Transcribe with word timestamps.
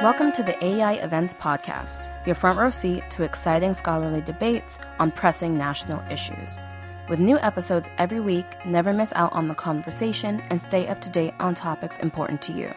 Welcome 0.00 0.30
to 0.32 0.44
the 0.44 0.54
AEI 0.64 1.02
Events 1.02 1.34
Podcast, 1.34 2.08
your 2.24 2.36
front 2.36 2.56
row 2.56 2.70
seat 2.70 3.02
to 3.10 3.24
exciting 3.24 3.74
scholarly 3.74 4.20
debates 4.20 4.78
on 5.00 5.10
pressing 5.10 5.58
national 5.58 6.00
issues. 6.08 6.56
With 7.08 7.18
new 7.18 7.36
episodes 7.40 7.90
every 7.98 8.20
week, 8.20 8.46
never 8.64 8.92
miss 8.92 9.12
out 9.16 9.32
on 9.32 9.48
the 9.48 9.56
conversation 9.56 10.40
and 10.50 10.60
stay 10.60 10.86
up 10.86 11.00
to 11.00 11.10
date 11.10 11.34
on 11.40 11.56
topics 11.56 11.98
important 11.98 12.40
to 12.42 12.52
you. 12.52 12.72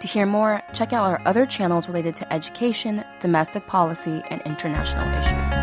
To 0.00 0.06
hear 0.08 0.24
more, 0.24 0.62
check 0.72 0.94
out 0.94 1.04
our 1.04 1.20
other 1.26 1.44
channels 1.44 1.88
related 1.88 2.16
to 2.16 2.32
education, 2.32 3.04
domestic 3.20 3.66
policy, 3.66 4.22
and 4.30 4.40
international 4.46 5.06
issues. 5.14 5.61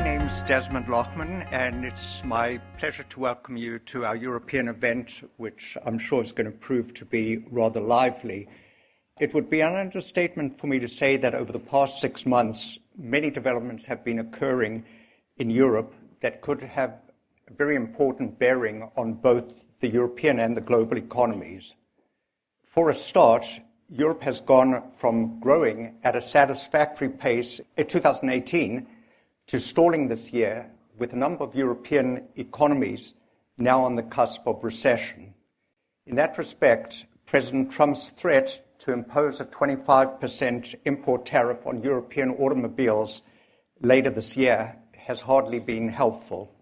My 0.00 0.16
name 0.16 0.22
is 0.22 0.40
Desmond 0.40 0.86
Lachman, 0.86 1.46
and 1.52 1.84
it's 1.84 2.24
my 2.24 2.58
pleasure 2.78 3.02
to 3.02 3.20
welcome 3.20 3.58
you 3.58 3.78
to 3.80 4.06
our 4.06 4.16
European 4.16 4.66
event, 4.66 5.30
which 5.36 5.76
I'm 5.84 5.98
sure 5.98 6.22
is 6.22 6.32
going 6.32 6.50
to 6.50 6.56
prove 6.56 6.94
to 6.94 7.04
be 7.04 7.44
rather 7.50 7.80
lively. 7.80 8.48
It 9.20 9.34
would 9.34 9.50
be 9.50 9.60
an 9.60 9.74
understatement 9.74 10.56
for 10.56 10.68
me 10.68 10.78
to 10.78 10.88
say 10.88 11.18
that 11.18 11.34
over 11.34 11.52
the 11.52 11.58
past 11.58 12.00
six 12.00 12.24
months, 12.24 12.78
many 12.96 13.28
developments 13.28 13.84
have 13.86 14.02
been 14.02 14.18
occurring 14.18 14.86
in 15.36 15.50
Europe 15.50 15.94
that 16.22 16.40
could 16.40 16.62
have 16.62 17.02
a 17.50 17.52
very 17.52 17.76
important 17.76 18.38
bearing 18.38 18.90
on 18.96 19.12
both 19.12 19.80
the 19.80 19.90
European 19.90 20.38
and 20.38 20.56
the 20.56 20.62
global 20.62 20.96
economies. 20.96 21.74
For 22.62 22.88
a 22.88 22.94
start, 22.94 23.44
Europe 23.90 24.22
has 24.22 24.40
gone 24.40 24.88
from 24.88 25.40
growing 25.40 25.98
at 26.02 26.16
a 26.16 26.22
satisfactory 26.22 27.10
pace 27.10 27.60
in 27.76 27.86
2018 27.86 28.86
to 29.50 29.58
stalling 29.58 30.06
this 30.06 30.32
year, 30.32 30.70
with 30.96 31.12
a 31.12 31.16
number 31.16 31.42
of 31.42 31.56
European 31.56 32.24
economies 32.36 33.14
now 33.58 33.82
on 33.82 33.96
the 33.96 34.02
cusp 34.04 34.46
of 34.46 34.62
recession. 34.62 35.34
In 36.06 36.14
that 36.14 36.38
respect, 36.38 37.04
President 37.26 37.68
Trump's 37.68 38.10
threat 38.10 38.64
to 38.78 38.92
impose 38.92 39.40
a 39.40 39.44
25% 39.44 40.76
import 40.84 41.26
tariff 41.26 41.66
on 41.66 41.82
European 41.82 42.30
automobiles 42.36 43.22
later 43.80 44.08
this 44.08 44.36
year 44.36 44.76
has 44.96 45.22
hardly 45.22 45.58
been 45.58 45.88
helpful. 45.88 46.54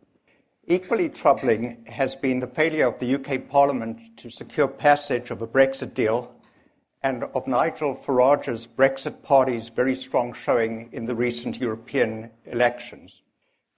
Equally 0.67 1.11
troubling 1.11 1.85
has 1.89 2.17
been 2.17 2.39
the 2.39 2.47
failure 2.47 2.87
of 2.87 2.99
the 3.01 3.17
UK 3.17 3.51
Parliament 3.51 4.01
to 4.17 4.31
secure 4.31 4.67
passage 4.67 5.31
of 5.31 5.43
a 5.43 5.47
Brexit 5.47 5.93
deal 5.93 6.35
and 7.03 7.25
of 7.25 7.47
Nigel 7.47 7.95
Farage's 7.95 8.67
Brexit 8.67 9.23
party's 9.23 9.69
very 9.69 9.95
strong 9.95 10.33
showing 10.33 10.89
in 10.93 11.05
the 11.07 11.15
recent 11.15 11.61
European 11.61 12.31
elections. 12.47 13.23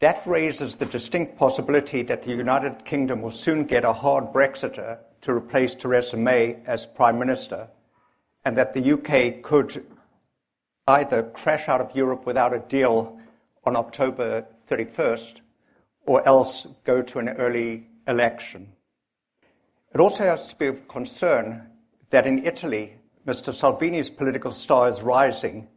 That 0.00 0.27
raises 0.27 0.77
the 0.77 0.86
distinct 0.86 1.36
possibility 1.36 2.02
that 2.02 2.22
the 2.22 2.30
United 2.30 2.84
Kingdom 2.84 3.20
will 3.20 3.30
soon 3.30 3.64
get 3.64 3.84
a 3.84 3.92
hard 3.92 4.32
Brexiter 4.32 4.98
to 5.20 5.32
replace 5.32 5.74
Theresa 5.74 6.16
May 6.16 6.60
as 6.64 6.86
Prime 6.86 7.18
Minister, 7.18 7.68
and 8.44 8.56
that 8.56 8.72
the 8.72 8.92
UK 8.92 9.42
could 9.42 9.84
either 10.86 11.22
crash 11.22 11.68
out 11.68 11.82
of 11.82 11.94
Europe 11.94 12.24
without 12.24 12.55
a 12.55 12.60
deal 12.60 13.18
on 13.64 13.77
October 13.77 14.46
31st 14.70 15.40
or 16.06 16.27
else 16.27 16.66
go 16.84 17.02
to 17.02 17.18
an 17.18 17.28
early 17.28 17.86
election. 18.06 18.72
It 19.94 20.00
also 20.00 20.24
has 20.24 20.48
to 20.48 20.56
be 20.56 20.66
of 20.66 20.88
concern 20.88 21.68
that 22.10 22.27
in 22.27 22.44
Italy, 22.44 22.99
Mr. 23.26 23.52
Salvini's 23.52 24.08
political 24.08 24.50
star 24.50 24.88
is 24.88 25.02
rising 25.02 25.68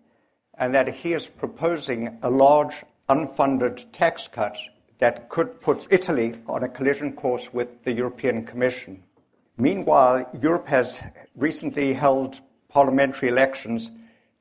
and 0.58 0.73
that 0.73 0.88
he 0.88 1.11
is 1.11 1.27
proposing 1.27 2.17
a 2.22 2.30
large 2.30 2.83
unfunded 3.09 3.85
tax 3.91 4.30
cut 4.30 4.58
that 5.00 5.27
could 5.27 5.59
put 5.59 5.85
Italy 5.89 6.35
on 6.47 6.63
a 6.63 6.69
collision 6.69 7.11
course 7.11 7.53
with 7.53 7.83
the 7.83 7.91
European 7.91 8.45
Commission. 8.45 9.03
Meanwhile, 9.58 10.30
Europe 10.41 10.67
has 10.67 11.03
recently 11.35 11.94
held 11.94 12.39
parliamentary 12.69 13.27
elections 13.27 13.91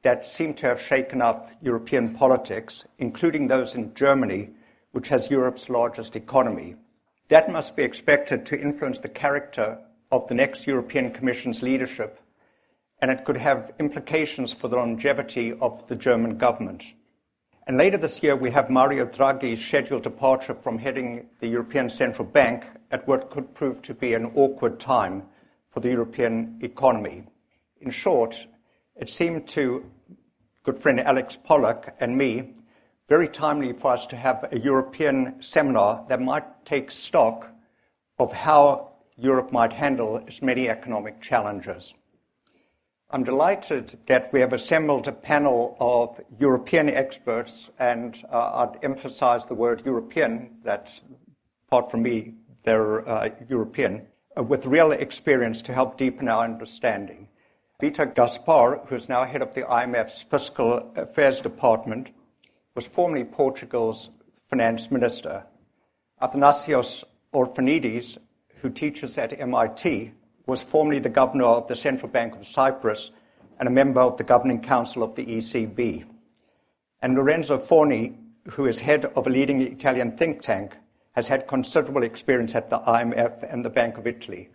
that 0.03 0.25
seem 0.25 0.55
to 0.55 0.67
have 0.69 0.81
shaken 0.81 1.21
up 1.21 1.51
European 1.61 2.15
politics, 2.15 2.85
including 2.99 3.49
those 3.49 3.75
in 3.75 3.95
Germany, 3.95 4.51
which 4.93 5.09
has 5.09 5.31
Europe's 5.31 5.69
largest 5.69 6.15
economy. 6.15 6.77
That 7.29 7.51
must 7.51 7.75
be 7.75 7.83
expected 7.83 8.47
to 8.47 8.61
influence 8.61 9.01
the 9.01 9.09
character 9.09 9.81
of 10.13 10.29
the 10.29 10.35
next 10.35 10.69
European 10.69 11.11
Commission's 11.11 11.63
leadership 11.63 12.22
and 13.03 13.11
it 13.11 13.25
could 13.25 13.37
have 13.37 13.73
implications 13.81 14.53
for 14.53 14.69
the 14.69 14.77
longevity 14.77 15.53
of 15.55 15.89
the 15.89 15.97
German 15.97 16.39
government. 16.39 16.85
And 17.67 17.77
later 17.77 17.99
this 17.99 18.23
year, 18.23 18.37
we 18.37 18.53
have 18.53 18.71
Mario 18.71 19.05
Draghi's 19.05 19.65
scheduled 19.65 20.05
departure 20.05 20.55
from 20.55 20.79
heading 20.79 21.29
the 21.41 21.49
European 21.49 21.91
Central 21.91 22.27
Bank 22.27 22.65
at 22.93 23.07
what 23.09 23.29
could 23.29 23.55
prove 23.55 23.83
to 23.83 23.95
be 23.95 24.15
an 24.15 24.27
awkward 24.35 24.79
time 24.79 25.25
for 25.69 25.81
the 25.81 25.91
European 25.91 26.59
economy. 26.63 27.25
In 27.81 27.91
short, 27.91 28.47
it 28.95 29.11
seemed 29.11 29.49
to 29.49 29.91
good 30.63 30.79
friend 30.79 31.01
Alex 31.01 31.37
Pollock 31.37 31.89
and 31.99 32.17
me 32.17 32.55
very 33.09 33.27
timely 33.27 33.73
for 33.73 33.91
us 33.91 34.07
to 34.07 34.17
have 34.17 34.49
a 34.53 34.59
European 34.61 35.43
seminar 35.43 36.05
that 36.09 36.21
might 36.21 36.65
take 36.65 36.93
stock 36.93 37.53
of 38.21 38.33
how 38.33 38.93
Europe 39.17 39.53
might 39.53 39.73
handle 39.73 40.19
its 40.19 40.41
many 40.41 40.69
economic 40.69 41.21
challenges. 41.21 41.95
I'm 43.15 43.25
delighted 43.25 43.99
that 44.07 44.33
we 44.33 44.41
have 44.41 44.55
assembled 44.55 45.07
a 45.07 45.13
panel 45.13 45.77
of 45.79 46.19
European 46.39 46.89
experts, 46.89 47.69
and 47.79 48.17
uh, 48.33 48.67
I'd 48.67 48.83
emphasize 48.83 49.45
the 49.45 49.55
word 49.55 49.83
European, 49.85 50.57
that 50.65 50.91
apart 51.69 51.91
from 51.91 52.05
me, 52.05 52.37
they're 52.63 53.07
uh, 53.07 53.29
European, 53.51 54.07
uh, 54.35 54.43
with 54.43 54.65
real 54.65 54.93
experience 54.93 55.61
to 55.61 55.75
help 55.75 55.99
deepen 55.99 56.27
our 56.27 56.43
understanding. 56.43 57.29
Vitor 57.83 58.15
Gaspar, 58.15 58.87
who's 58.89 59.11
now 59.11 59.27
head 59.27 59.43
of 59.43 59.53
the 59.53 59.65
IMF's 59.65 60.23
Fiscal 60.23 60.91
Affairs 60.97 61.43
Department, 61.43 62.13
was 62.75 62.87
formerly 62.87 63.25
Portugal's 63.25 64.09
finance 64.49 64.91
minister. 64.91 65.45
Athanasios 66.23 67.05
Orphanides, 67.35 68.17
who 68.63 68.71
teaches 68.71 69.19
at 69.19 69.39
MIT, 69.39 70.13
was 70.47 70.63
formerly 70.63 70.99
the 70.99 71.09
governor 71.09 71.45
of 71.45 71.67
the 71.69 71.77
Central 71.77 72.09
Bank 72.09 72.35
of 72.35 72.47
Cyprus 72.47 73.11
and 73.59 73.69
a 73.69 73.73
member 73.73 74.01
of 74.01 74.17
the 74.17 74.25
governing 74.25 74.61
council 74.61 75.03
of 75.03 75.15
the 75.15 75.25
ECB. 75.25 76.05
And 77.01 77.15
Lorenzo 77.15 77.59
Forni, 77.59 78.17
who 78.53 78.67
is 78.67 78.81
head 78.81 79.05
of 79.05 79.27
a 79.27 79.31
leading 79.31 79.61
Italian 79.61 80.17
think 80.17 80.43
tank, 80.43 80.77
has 81.13 81.29
had 81.29 81.47
considerable 81.47 82.03
experience 82.03 82.55
at 82.55 82.71
the 82.71 82.79
IMF 82.81 83.43
and 83.53 83.65
the 83.65 83.71
Bank 83.71 83.99
of 83.99 84.07
Italy. 84.07 84.49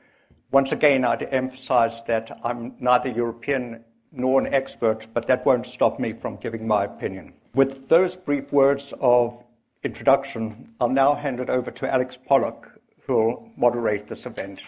Once 0.51 0.71
again, 0.71 1.05
I'd 1.05 1.23
emphasize 1.23 2.03
that 2.03 2.37
I'm 2.43 2.75
neither 2.79 3.09
European 3.09 3.83
nor 4.11 4.41
an 4.41 4.53
expert, 4.53 5.07
but 5.13 5.27
that 5.27 5.45
won't 5.45 5.65
stop 5.65 5.99
me 5.99 6.13
from 6.13 6.37
giving 6.37 6.67
my 6.67 6.85
opinion. 6.85 7.33
With 7.53 7.89
those 7.89 8.15
brief 8.15 8.51
words 8.51 8.93
of 9.01 9.43
introduction, 9.83 10.67
I'll 10.79 10.89
now 10.89 11.15
hand 11.15 11.39
it 11.39 11.49
over 11.49 11.71
to 11.71 11.93
Alex 11.93 12.17
Pollock, 12.17 12.79
who 13.05 13.15
will 13.15 13.51
moderate 13.57 14.07
this 14.07 14.25
event. 14.25 14.61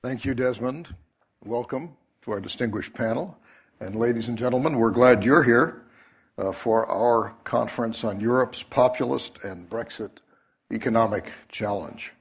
Thank 0.00 0.24
you, 0.24 0.32
Desmond. 0.32 0.94
Welcome 1.44 1.96
to 2.22 2.30
our 2.30 2.38
distinguished 2.38 2.94
panel. 2.94 3.36
And 3.80 3.96
ladies 3.96 4.28
and 4.28 4.38
gentlemen, 4.38 4.76
we're 4.76 4.92
glad 4.92 5.24
you're 5.24 5.42
here 5.42 5.82
uh, 6.38 6.52
for 6.52 6.86
our 6.86 7.30
conference 7.42 8.04
on 8.04 8.20
Europe's 8.20 8.62
populist 8.62 9.42
and 9.42 9.68
Brexit 9.68 10.18
economic 10.72 11.32
challenge. 11.48 12.12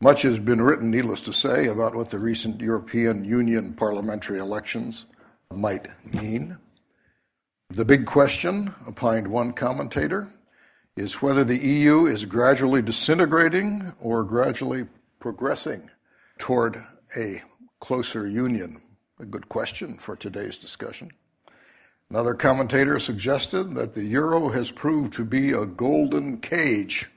Much 0.00 0.22
has 0.22 0.38
been 0.38 0.62
written, 0.62 0.88
needless 0.88 1.20
to 1.22 1.32
say, 1.32 1.66
about 1.66 1.96
what 1.96 2.10
the 2.10 2.20
recent 2.20 2.60
European 2.60 3.24
Union 3.24 3.72
parliamentary 3.74 4.38
elections 4.38 5.06
might 5.52 5.88
mean. 6.14 6.58
The 7.70 7.84
big 7.84 8.06
question, 8.06 8.72
opined 8.86 9.26
one 9.26 9.52
commentator, 9.52 10.28
is 10.96 11.20
whether 11.22 11.42
the 11.42 11.58
EU 11.58 12.06
is 12.06 12.24
gradually 12.24 12.82
disintegrating 12.82 13.94
or 14.00 14.22
gradually 14.22 14.86
progressing 15.18 15.90
toward 16.38 16.84
a 17.16 17.42
closer 17.80 18.26
union? 18.26 18.80
A 19.18 19.24
good 19.24 19.48
question 19.48 19.98
for 19.98 20.16
today's 20.16 20.58
discussion. 20.58 21.10
Another 22.10 22.34
commentator 22.34 22.98
suggested 22.98 23.74
that 23.74 23.94
the 23.94 24.04
euro 24.04 24.50
has 24.50 24.70
proved 24.70 25.12
to 25.14 25.24
be 25.24 25.52
a 25.52 25.66
golden 25.66 26.38
cage 26.38 27.10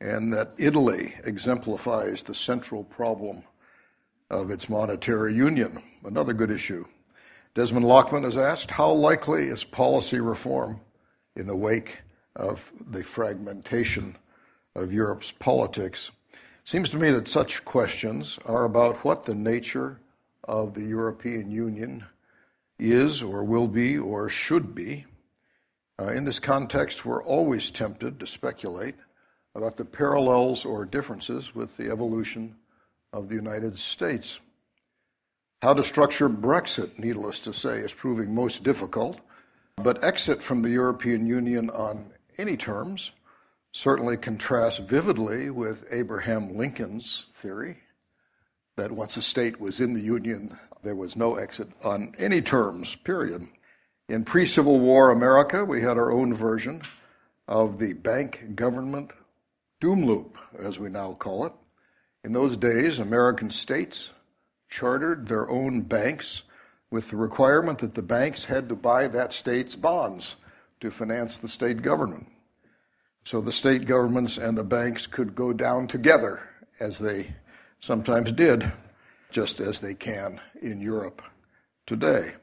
and 0.00 0.32
that 0.32 0.52
Italy 0.58 1.14
exemplifies 1.24 2.22
the 2.22 2.34
central 2.34 2.84
problem 2.84 3.42
of 4.30 4.50
its 4.50 4.68
monetary 4.68 5.34
union. 5.34 5.82
Another 6.04 6.32
good 6.32 6.50
issue. 6.50 6.84
Desmond 7.54 7.84
Lachman 7.84 8.24
has 8.24 8.38
asked 8.38 8.72
how 8.72 8.92
likely 8.92 9.44
is 9.44 9.64
policy 9.64 10.20
reform 10.20 10.80
in 11.34 11.46
the 11.46 11.56
wake 11.56 12.00
of 12.36 12.72
the 12.86 13.02
fragmentation 13.02 14.16
of 14.74 14.92
Europe's 14.92 15.32
politics? 15.32 16.10
Seems 16.70 16.90
to 16.90 16.98
me 16.98 17.10
that 17.10 17.26
such 17.26 17.64
questions 17.64 18.38
are 18.46 18.64
about 18.64 19.04
what 19.04 19.24
the 19.24 19.34
nature 19.34 19.98
of 20.44 20.74
the 20.74 20.84
European 20.84 21.50
Union 21.50 22.04
is 22.78 23.24
or 23.24 23.42
will 23.42 23.66
be 23.66 23.98
or 23.98 24.28
should 24.28 24.72
be. 24.72 25.04
Uh, 26.00 26.12
in 26.12 26.26
this 26.26 26.38
context, 26.38 27.04
we're 27.04 27.24
always 27.24 27.72
tempted 27.72 28.20
to 28.20 28.26
speculate 28.28 28.94
about 29.56 29.78
the 29.78 29.84
parallels 29.84 30.64
or 30.64 30.84
differences 30.84 31.56
with 31.56 31.76
the 31.76 31.90
evolution 31.90 32.54
of 33.12 33.28
the 33.28 33.34
United 33.34 33.76
States. 33.76 34.38
How 35.62 35.74
to 35.74 35.82
structure 35.82 36.28
Brexit, 36.28 37.00
needless 37.00 37.40
to 37.40 37.52
say, 37.52 37.80
is 37.80 37.92
proving 37.92 38.32
most 38.32 38.62
difficult. 38.62 39.18
But 39.74 40.04
exit 40.04 40.40
from 40.40 40.62
the 40.62 40.70
European 40.70 41.26
Union 41.26 41.68
on 41.70 42.12
any 42.38 42.56
terms 42.56 43.10
certainly 43.72 44.16
contrasts 44.16 44.78
vividly 44.78 45.50
with 45.50 45.84
Abraham 45.90 46.56
Lincoln's 46.56 47.30
theory 47.34 47.78
that 48.76 48.92
once 48.92 49.16
a 49.16 49.22
state 49.22 49.60
was 49.60 49.80
in 49.80 49.94
the 49.94 50.00
Union, 50.00 50.58
there 50.82 50.96
was 50.96 51.16
no 51.16 51.36
exit 51.36 51.68
on 51.84 52.14
any 52.18 52.40
terms, 52.40 52.96
period. 52.96 53.46
In 54.08 54.24
pre 54.24 54.46
Civil 54.46 54.80
War 54.80 55.10
America, 55.10 55.64
we 55.64 55.82
had 55.82 55.98
our 55.98 56.10
own 56.10 56.34
version 56.34 56.82
of 57.46 57.78
the 57.78 57.92
bank 57.92 58.54
government 58.54 59.10
doom 59.80 60.04
loop, 60.04 60.38
as 60.58 60.78
we 60.78 60.88
now 60.88 61.12
call 61.12 61.46
it. 61.46 61.52
In 62.22 62.32
those 62.32 62.56
days, 62.56 62.98
American 62.98 63.50
states 63.50 64.12
chartered 64.68 65.26
their 65.26 65.48
own 65.50 65.82
banks 65.82 66.44
with 66.90 67.10
the 67.10 67.16
requirement 67.16 67.78
that 67.78 67.94
the 67.94 68.02
banks 68.02 68.46
had 68.46 68.68
to 68.68 68.74
buy 68.74 69.08
that 69.08 69.32
state's 69.32 69.76
bonds 69.76 70.36
to 70.80 70.90
finance 70.90 71.38
the 71.38 71.48
state 71.48 71.82
government. 71.82 72.26
So 73.24 73.40
the 73.40 73.52
state 73.52 73.86
governments 73.86 74.38
and 74.38 74.56
the 74.56 74.64
banks 74.64 75.06
could 75.06 75.34
go 75.34 75.52
down 75.52 75.86
together, 75.86 76.48
as 76.78 76.98
they 76.98 77.34
sometimes 77.78 78.32
did, 78.32 78.72
just 79.30 79.60
as 79.60 79.80
they 79.80 79.94
can 79.94 80.40
in 80.60 80.80
Europe 80.80 81.22
today. 81.86 82.34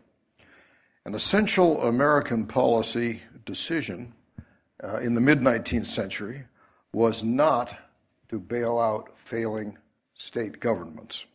An 1.06 1.15
essential 1.15 1.83
American 1.83 2.45
policy 2.45 3.21
decision 3.45 4.13
uh, 4.83 4.97
in 4.97 5.15
the 5.15 5.21
mid 5.21 5.41
19th 5.41 5.85
century 5.85 6.45
was 6.94 7.23
not 7.23 7.77
to 8.30 8.39
bail 8.39 8.77
out 8.77 9.18
failing 9.18 9.77
state 10.13 10.59
governments. 10.59 11.25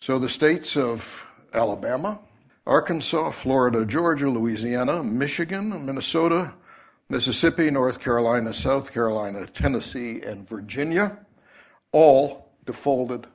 So 0.00 0.18
the 0.18 0.28
states 0.28 0.76
of 0.76 1.28
Alabama, 1.52 2.20
Arkansas, 2.66 3.30
Florida, 3.30 3.84
Georgia, 3.84 4.30
Louisiana, 4.30 5.02
Michigan, 5.02 5.84
Minnesota, 5.84 6.54
Mississippi, 7.08 7.70
North 7.70 8.00
Carolina, 8.00 8.52
South 8.52 8.92
Carolina, 8.92 9.46
Tennessee, 9.46 10.20
and 10.20 10.48
Virginia 10.48 11.18
all 11.92 12.50
defaulted 12.64 13.26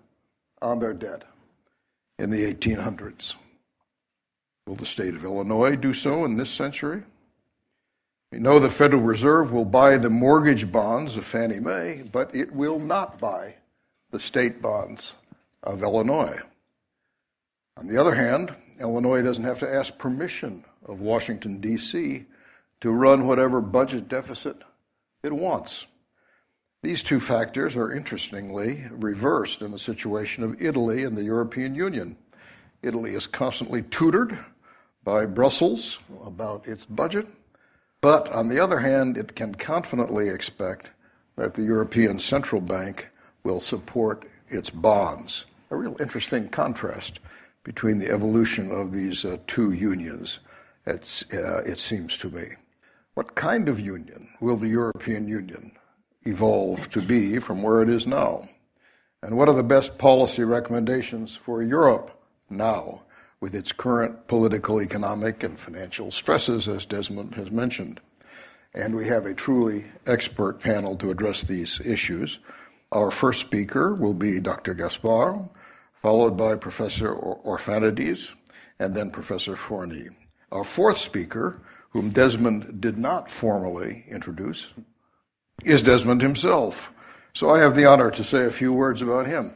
on 0.62 0.79
their 0.79 0.94
debt 0.94 1.23
in 2.19 2.29
the 2.29 2.53
1800s. 2.53 3.35
Will 4.68 4.75
the 4.75 4.85
state 4.85 5.15
of 5.15 5.23
Illinois 5.23 5.75
do 5.75 5.94
so 5.94 6.25
in 6.25 6.38
this 6.38 6.51
century? 6.51 7.03
We 8.31 8.39
know 8.39 8.59
the 8.59 8.69
Federal 8.69 9.01
Reserve 9.01 9.51
will 9.51 9.65
buy 9.65 9.97
the 9.97 10.09
mortgage 10.09 10.71
bonds 10.71 11.17
of 11.17 11.25
Fannie 11.25 11.59
Mae, 11.59 12.03
but 12.12 12.33
it 12.35 12.53
will 12.53 12.79
not 12.79 13.19
buy 13.19 13.56
the 14.12 14.19
state 14.19 14.62
bonds 14.62 15.15
of 15.63 15.81
Illinois. 15.81 16.39
On 17.77 17.88
the 17.88 17.97
other 17.97 18.15
hand, 18.15 18.56
Illinois 18.79 19.21
doesn't 19.21 19.44
have 19.44 19.59
to 19.59 19.74
ask 19.74 19.97
permission 19.97 20.63
of 20.85 21.01
Washington, 21.01 21.59
D.C. 21.59 22.25
to 22.81 22.91
run 22.91 23.27
whatever 23.27 23.61
budget 23.61 24.07
deficit 24.07 24.57
it 25.23 25.33
wants. 25.33 25.87
These 26.83 27.03
two 27.03 27.19
factors 27.19 27.77
are 27.77 27.93
interestingly 27.93 28.87
reversed 28.89 29.61
in 29.61 29.71
the 29.71 29.79
situation 29.79 30.43
of 30.43 30.59
Italy 30.59 31.03
and 31.03 31.15
the 31.15 31.23
European 31.23 31.75
Union. 31.75 32.17
Italy 32.81 33.13
is 33.13 33.27
constantly 33.27 33.83
tutored 33.83 34.39
by 35.03 35.27
Brussels 35.27 35.99
about 36.25 36.67
its 36.67 36.85
budget, 36.85 37.27
but 38.01 38.31
on 38.31 38.47
the 38.47 38.59
other 38.59 38.79
hand, 38.79 39.15
it 39.15 39.35
can 39.35 39.53
confidently 39.53 40.29
expect 40.29 40.89
that 41.35 41.53
the 41.53 41.63
European 41.63 42.17
Central 42.17 42.61
Bank 42.61 43.09
will 43.43 43.59
support 43.59 44.27
its 44.47 44.71
bonds. 44.71 45.45
A 45.69 45.75
real 45.75 45.95
interesting 45.99 46.49
contrast 46.49 47.19
between 47.63 47.99
the 47.99 48.09
evolution 48.09 48.71
of 48.71 48.91
these 48.91 49.23
uh, 49.23 49.37
two 49.45 49.71
unions, 49.71 50.39
uh, 50.87 50.93
it 50.93 51.77
seems 51.77 52.17
to 52.17 52.29
me. 52.29 52.55
What 53.13 53.35
kind 53.35 53.67
of 53.67 53.77
union 53.77 54.29
will 54.39 54.55
the 54.55 54.69
European 54.69 55.27
Union 55.27 55.73
evolve 56.23 56.89
to 56.91 57.01
be 57.01 57.39
from 57.39 57.61
where 57.61 57.81
it 57.81 57.89
is 57.89 58.07
now? 58.07 58.47
And 59.21 59.35
what 59.35 59.49
are 59.49 59.53
the 59.53 59.63
best 59.63 59.97
policy 59.97 60.45
recommendations 60.45 61.35
for 61.35 61.61
Europe 61.61 62.17
now 62.49 63.01
with 63.41 63.53
its 63.53 63.73
current 63.73 64.27
political, 64.27 64.81
economic, 64.81 65.43
and 65.43 65.59
financial 65.59 66.09
stresses, 66.09 66.69
as 66.69 66.85
Desmond 66.85 67.35
has 67.35 67.51
mentioned? 67.51 67.99
And 68.73 68.95
we 68.95 69.07
have 69.07 69.25
a 69.25 69.33
truly 69.33 69.87
expert 70.07 70.61
panel 70.61 70.95
to 70.95 71.11
address 71.11 71.43
these 71.43 71.81
issues. 71.81 72.39
Our 72.93 73.11
first 73.11 73.41
speaker 73.41 73.93
will 73.93 74.13
be 74.13 74.39
Dr. 74.39 74.73
Gaspar, 74.73 75.49
followed 75.93 76.37
by 76.37 76.55
Professor 76.55 77.13
Orphanides, 77.13 78.33
and 78.79 78.95
then 78.95 79.11
Professor 79.11 79.55
Forni. 79.55 80.07
Our 80.49 80.63
fourth 80.63 80.97
speaker, 80.97 81.61
whom 81.91 82.09
Desmond 82.09 82.81
did 82.81 82.97
not 82.97 83.29
formally 83.29 84.05
introduce, 84.09 84.73
is 85.63 85.83
Desmond 85.83 86.21
himself. 86.21 86.93
So 87.33 87.49
I 87.49 87.59
have 87.59 87.75
the 87.75 87.85
honor 87.85 88.11
to 88.11 88.23
say 88.23 88.45
a 88.45 88.51
few 88.51 88.73
words 88.73 89.01
about 89.01 89.27
him. 89.27 89.53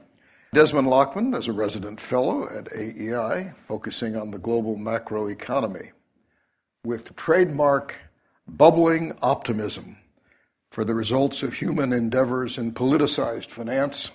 Desmond 0.54 0.88
Lachman 0.88 1.38
is 1.38 1.48
a 1.48 1.52
resident 1.52 2.00
fellow 2.00 2.48
at 2.48 2.72
AEI, 2.72 3.54
focusing 3.56 4.16
on 4.16 4.32
the 4.32 4.40
global 4.40 4.78
macroeconomy. 4.78 5.92
With 6.86 7.16
trademark 7.16 8.00
bubbling 8.48 9.18
optimism 9.22 9.98
for 10.72 10.86
the 10.86 10.94
results 10.94 11.44
of 11.44 11.56
human 11.56 11.92
endeavors 11.92 12.58
in 12.58 12.74
politicized 12.74 13.52
finance, 13.52 14.12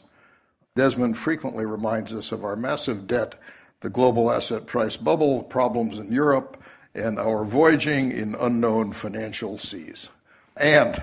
Desmond 0.77 1.19
frequently 1.19 1.67
reminds 1.67 2.15
us 2.15 2.33
of 2.33 2.45
our 2.45 2.57
massive 2.57 3.07
debt, 3.07 3.35
the 3.81 3.91
global 3.91 4.31
asset 4.31 4.67
price 4.67 4.97
bubble, 4.97 5.43
problems 5.43 5.99
in 5.99 6.13
Europe, 6.13 6.60
and 6.95 7.19
our 7.19 7.45
voyaging 7.45 8.13
in 8.13 8.35
unknown 8.35 8.93
financial 8.93 9.59
seas. 9.59 10.09
And 10.57 11.03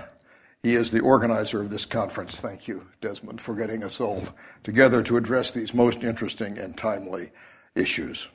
he 0.62 0.74
is 0.74 0.90
the 0.90 1.00
organizer 1.00 1.60
of 1.60 1.70
this 1.70 1.84
conference. 1.84 2.40
Thank 2.40 2.68
you, 2.68 2.88
Desmond, 3.00 3.40
for 3.40 3.54
getting 3.54 3.84
us 3.84 4.00
all 4.00 4.22
together 4.64 5.02
to 5.04 5.16
address 5.16 5.52
these 5.52 5.72
most 5.72 6.02
interesting 6.02 6.58
and 6.58 6.76
timely 6.76 7.30
issues. 7.74 8.28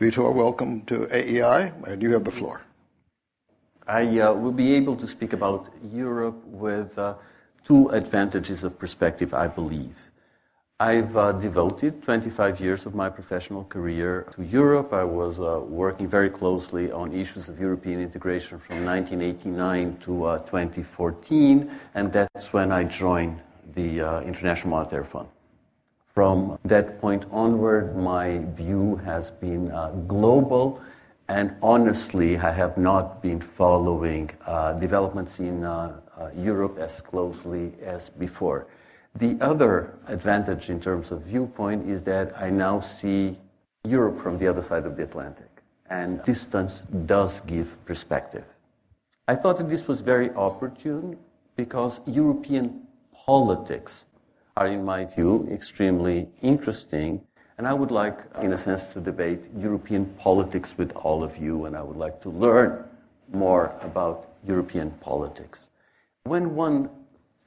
Vitor, 0.00 0.34
welcome 0.34 0.82
to 0.82 1.06
AEI, 1.14 1.72
and 1.86 2.02
you 2.02 2.12
have 2.12 2.24
the 2.24 2.30
floor. 2.30 2.62
I 3.86 4.20
uh, 4.20 4.34
will 4.34 4.52
be 4.52 4.74
able 4.74 4.96
to 4.96 5.06
speak 5.06 5.32
about 5.32 5.70
Europe 5.90 6.44
with 6.44 6.98
uh, 6.98 7.14
two 7.64 7.88
advantages 7.88 8.62
of 8.62 8.78
perspective, 8.78 9.32
I 9.32 9.48
believe. 9.48 10.09
I've 10.82 11.14
uh, 11.14 11.32
devoted 11.32 12.02
25 12.04 12.58
years 12.58 12.86
of 12.86 12.94
my 12.94 13.10
professional 13.10 13.64
career 13.64 14.26
to 14.34 14.42
Europe. 14.42 14.94
I 14.94 15.04
was 15.04 15.38
uh, 15.38 15.60
working 15.68 16.08
very 16.08 16.30
closely 16.30 16.90
on 16.90 17.12
issues 17.12 17.50
of 17.50 17.60
European 17.60 18.00
integration 18.00 18.58
from 18.58 18.86
1989 18.86 19.98
to 20.06 20.24
uh, 20.24 20.38
2014, 20.38 21.70
and 21.94 22.10
that's 22.10 22.54
when 22.54 22.72
I 22.72 22.84
joined 22.84 23.42
the 23.74 24.00
uh, 24.00 24.20
International 24.22 24.70
Monetary 24.70 25.04
Fund. 25.04 25.28
From 26.14 26.58
that 26.64 26.98
point 26.98 27.26
onward, 27.30 27.94
my 27.94 28.38
view 28.54 28.96
has 29.04 29.30
been 29.30 29.70
uh, 29.72 29.90
global, 30.08 30.80
and 31.28 31.54
honestly, 31.62 32.38
I 32.38 32.52
have 32.52 32.78
not 32.78 33.20
been 33.20 33.42
following 33.42 34.30
uh, 34.46 34.72
developments 34.72 35.40
in 35.40 35.60
Europe 36.34 36.78
as 36.78 37.02
closely 37.02 37.74
as 37.84 38.08
before. 38.08 38.66
The 39.16 39.36
other 39.40 39.98
advantage 40.06 40.70
in 40.70 40.80
terms 40.80 41.10
of 41.10 41.22
viewpoint 41.22 41.88
is 41.88 42.02
that 42.04 42.40
I 42.40 42.50
now 42.50 42.80
see 42.80 43.38
Europe 43.84 44.18
from 44.18 44.38
the 44.38 44.46
other 44.46 44.62
side 44.62 44.86
of 44.86 44.96
the 44.96 45.02
Atlantic. 45.02 45.48
And 45.88 46.22
distance 46.22 46.82
does 47.06 47.40
give 47.42 47.84
perspective. 47.84 48.44
I 49.26 49.34
thought 49.34 49.58
that 49.58 49.68
this 49.68 49.88
was 49.88 50.00
very 50.00 50.30
opportune 50.30 51.18
because 51.56 52.00
European 52.06 52.82
politics 53.12 54.06
are, 54.56 54.68
in 54.68 54.84
my 54.84 55.04
view, 55.04 55.48
extremely 55.50 56.28
interesting. 56.42 57.20
And 57.58 57.66
I 57.66 57.74
would 57.74 57.90
like, 57.90 58.20
in 58.40 58.52
a 58.52 58.58
sense, 58.58 58.84
to 58.86 59.00
debate 59.00 59.40
European 59.56 60.06
politics 60.18 60.78
with 60.78 60.92
all 60.92 61.22
of 61.22 61.36
you, 61.36 61.64
and 61.66 61.76
I 61.76 61.82
would 61.82 61.96
like 61.96 62.20
to 62.22 62.30
learn 62.30 62.84
more 63.32 63.76
about 63.82 64.30
European 64.46 64.90
politics. 64.92 65.68
When 66.24 66.54
one 66.54 66.88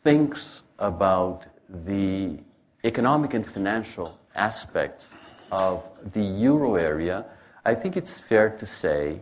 thinks 0.03 0.63
about 0.79 1.45
the 1.73 2.39
economic 2.83 3.33
and 3.33 3.45
financial 3.45 4.19
aspects 4.35 5.13
of 5.51 5.87
the 6.13 6.21
euro 6.21 6.75
area, 6.75 7.25
I 7.65 7.73
think 7.73 7.97
it's 7.97 8.19
fair 8.19 8.49
to 8.51 8.65
say 8.65 9.21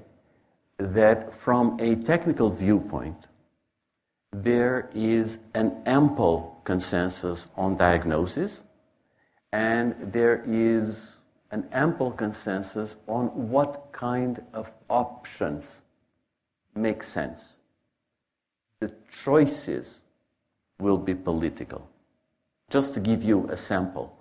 that 0.78 1.34
from 1.34 1.78
a 1.80 1.96
technical 1.96 2.50
viewpoint, 2.50 3.28
there 4.32 4.90
is 4.94 5.40
an 5.54 5.82
ample 5.86 6.60
consensus 6.64 7.48
on 7.56 7.78
diagnosis, 7.78 8.64
and 9.52 9.96
there 10.12 10.44
is 10.46 11.16
an 11.52 11.68
ample 11.72 12.12
consensus 12.12 12.96
on 13.08 13.28
what 13.50 13.92
kind 13.92 14.42
of 14.54 14.74
options 14.90 15.82
make 16.76 17.04
sense. 17.04 17.60
The 18.80 18.94
choices 19.12 20.02
will 20.80 20.98
be 20.98 21.14
political. 21.14 21.91
Just 22.72 22.94
to 22.94 23.02
give 23.02 23.22
you 23.22 23.48
a 23.50 23.58
sample, 23.58 24.18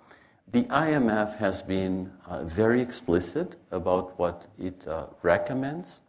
The 0.51 0.63
IMF 0.63 1.37
has 1.37 1.61
been 1.61 2.11
uh, 2.27 2.43
very 2.43 2.81
explicit 2.81 3.55
about 3.71 4.19
what 4.19 4.47
it 4.59 4.85
uh, 4.85 5.05
recommends. 5.21 6.01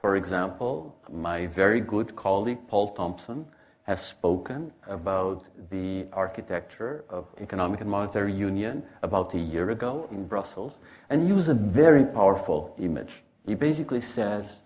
For 0.00 0.16
example, 0.16 0.96
my 1.08 1.46
very 1.46 1.80
good 1.80 2.16
colleague 2.16 2.58
Poul 2.66 2.92
Thomsen 2.96 3.44
has 3.84 4.04
spoken 4.04 4.72
about 4.88 5.46
the 5.70 6.06
architecture 6.12 7.04
of 7.08 7.32
economic 7.40 7.80
and 7.80 7.88
monetary 7.88 8.32
union 8.32 8.82
about 9.02 9.34
a 9.34 9.38
year 9.38 9.70
ago 9.70 10.08
in 10.10 10.26
Brussels 10.26 10.80
and 11.08 11.28
used 11.28 11.48
a 11.48 11.54
very 11.54 12.04
powerful 12.04 12.74
image. 12.80 13.22
He 13.46 13.54
basically 13.54 14.00
says 14.00 14.62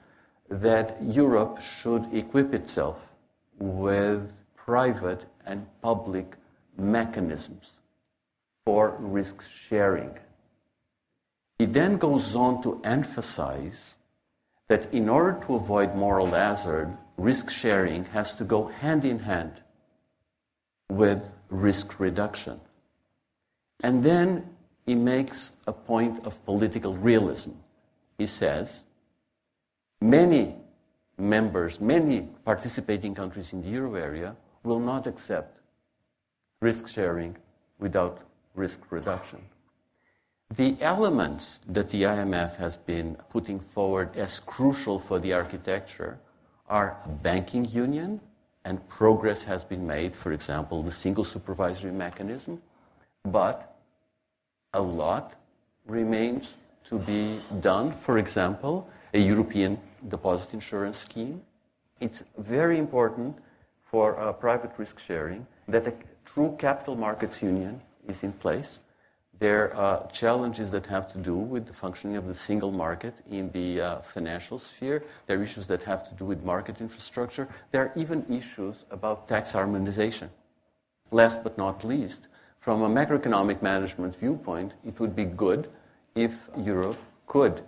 that 0.48 0.96
Europe 1.02 1.60
should 1.60 2.08
equip 2.14 2.54
itself 2.54 3.12
with 3.58 4.42
private 4.56 5.26
and 5.44 5.66
public 5.82 6.39
mechanisms 6.80 7.72
for 8.64 8.96
risk 8.98 9.48
sharing. 9.48 10.18
He 11.58 11.66
then 11.66 11.98
goes 11.98 12.34
on 12.34 12.62
to 12.62 12.80
emphasize 12.84 13.92
that 14.68 14.92
in 14.94 15.08
order 15.08 15.38
to 15.46 15.56
avoid 15.56 15.94
moral 15.94 16.30
hazard, 16.30 16.96
risk 17.16 17.50
sharing 17.50 18.04
has 18.04 18.34
to 18.34 18.44
go 18.44 18.68
hand 18.68 19.04
in 19.04 19.18
hand 19.18 19.62
with 20.88 21.34
risk 21.50 22.00
reduction. 22.00 22.60
And 23.82 24.02
then 24.02 24.48
he 24.86 24.94
makes 24.94 25.52
a 25.66 25.72
point 25.72 26.26
of 26.26 26.44
political 26.44 26.94
realism. 26.94 27.50
He 28.18 28.26
says, 28.26 28.84
many 30.00 30.56
members, 31.18 31.80
many 31.80 32.28
participating 32.44 33.14
countries 33.14 33.52
in 33.52 33.62
the 33.62 33.68
euro 33.68 33.94
area 33.94 34.36
will 34.62 34.80
not 34.80 35.06
accept 35.06 35.59
risk 36.60 36.88
sharing 36.88 37.36
without 37.78 38.20
risk 38.54 38.80
reduction. 38.90 39.40
The 40.56 40.76
elements 40.80 41.60
that 41.68 41.88
the 41.90 42.02
IMF 42.02 42.56
has 42.56 42.76
been 42.76 43.16
putting 43.30 43.60
forward 43.60 44.16
as 44.16 44.40
crucial 44.40 44.98
for 44.98 45.18
the 45.18 45.32
architecture 45.32 46.18
are 46.68 46.98
a 47.04 47.08
banking 47.08 47.64
union, 47.64 48.20
and 48.64 48.86
progress 48.88 49.44
has 49.44 49.64
been 49.64 49.86
made, 49.86 50.14
for 50.14 50.32
example, 50.32 50.82
the 50.82 50.90
single 50.90 51.24
supervisory 51.24 51.92
mechanism, 51.92 52.60
but 53.24 53.76
a 54.74 54.80
lot 54.80 55.34
remains 55.86 56.54
to 56.84 56.98
be 56.98 57.38
done. 57.60 57.92
For 57.92 58.18
example, 58.18 58.88
a 59.14 59.18
European 59.18 59.78
deposit 60.08 60.52
insurance 60.54 60.98
scheme. 60.98 61.40
It's 62.00 62.24
very 62.38 62.78
important 62.78 63.36
for 63.82 64.18
uh, 64.18 64.32
private 64.32 64.72
risk 64.78 64.98
sharing 64.98 65.46
that 65.68 65.86
a 65.86 65.92
true 66.34 66.54
capital 66.58 66.94
markets 66.94 67.42
union 67.42 67.80
is 68.06 68.22
in 68.22 68.32
place. 68.32 68.78
There 69.40 69.74
are 69.74 70.06
challenges 70.12 70.70
that 70.70 70.86
have 70.86 71.10
to 71.12 71.18
do 71.18 71.34
with 71.34 71.66
the 71.66 71.72
functioning 71.72 72.16
of 72.16 72.26
the 72.26 72.34
single 72.34 72.70
market 72.70 73.14
in 73.28 73.50
the 73.50 73.80
uh, 73.80 73.98
financial 74.00 74.58
sphere. 74.58 75.02
There 75.26 75.38
are 75.38 75.42
issues 75.42 75.66
that 75.66 75.82
have 75.84 76.08
to 76.08 76.14
do 76.14 76.26
with 76.26 76.44
market 76.44 76.80
infrastructure. 76.80 77.48
There 77.72 77.82
are 77.82 77.92
even 77.96 78.24
issues 78.30 78.84
about 78.90 79.26
tax 79.26 79.52
harmonization. 79.52 80.30
Last 81.10 81.42
but 81.42 81.58
not 81.58 81.84
least, 81.84 82.28
from 82.60 82.82
a 82.82 82.88
macroeconomic 82.88 83.62
management 83.62 84.14
viewpoint, 84.14 84.74
it 84.84 85.00
would 85.00 85.16
be 85.16 85.24
good 85.24 85.68
if 86.14 86.48
Europe 86.58 86.98
could 87.26 87.62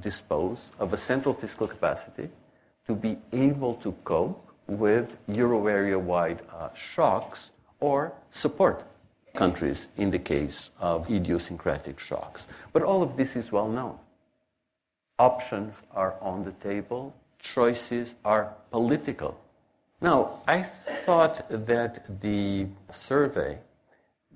dispose 0.00 0.70
of 0.78 0.92
a 0.92 0.96
central 0.96 1.34
fiscal 1.34 1.68
capacity 1.68 2.30
to 2.86 2.96
be 2.96 3.18
able 3.32 3.74
to 3.74 3.92
cope 4.02 4.50
with 4.66 5.18
euro 5.28 5.66
area 5.66 5.98
wide 5.98 6.40
uh, 6.50 6.72
shocks 6.72 7.52
or 7.82 8.12
support 8.30 8.84
countries 9.34 9.88
in 9.96 10.10
the 10.10 10.18
case 10.18 10.70
of 10.78 11.10
idiosyncratic 11.10 11.98
shocks. 11.98 12.46
But 12.72 12.82
all 12.82 13.02
of 13.02 13.16
this 13.16 13.34
is 13.36 13.50
well 13.50 13.68
known. 13.68 13.98
Options 15.18 15.82
are 15.92 16.14
on 16.20 16.44
the 16.44 16.52
table, 16.52 17.14
choices 17.38 18.14
are 18.24 18.54
political. 18.70 19.38
Now, 20.00 20.42
I 20.46 20.62
thought 20.62 21.48
that 21.48 22.20
the 22.20 22.66
survey 22.90 23.58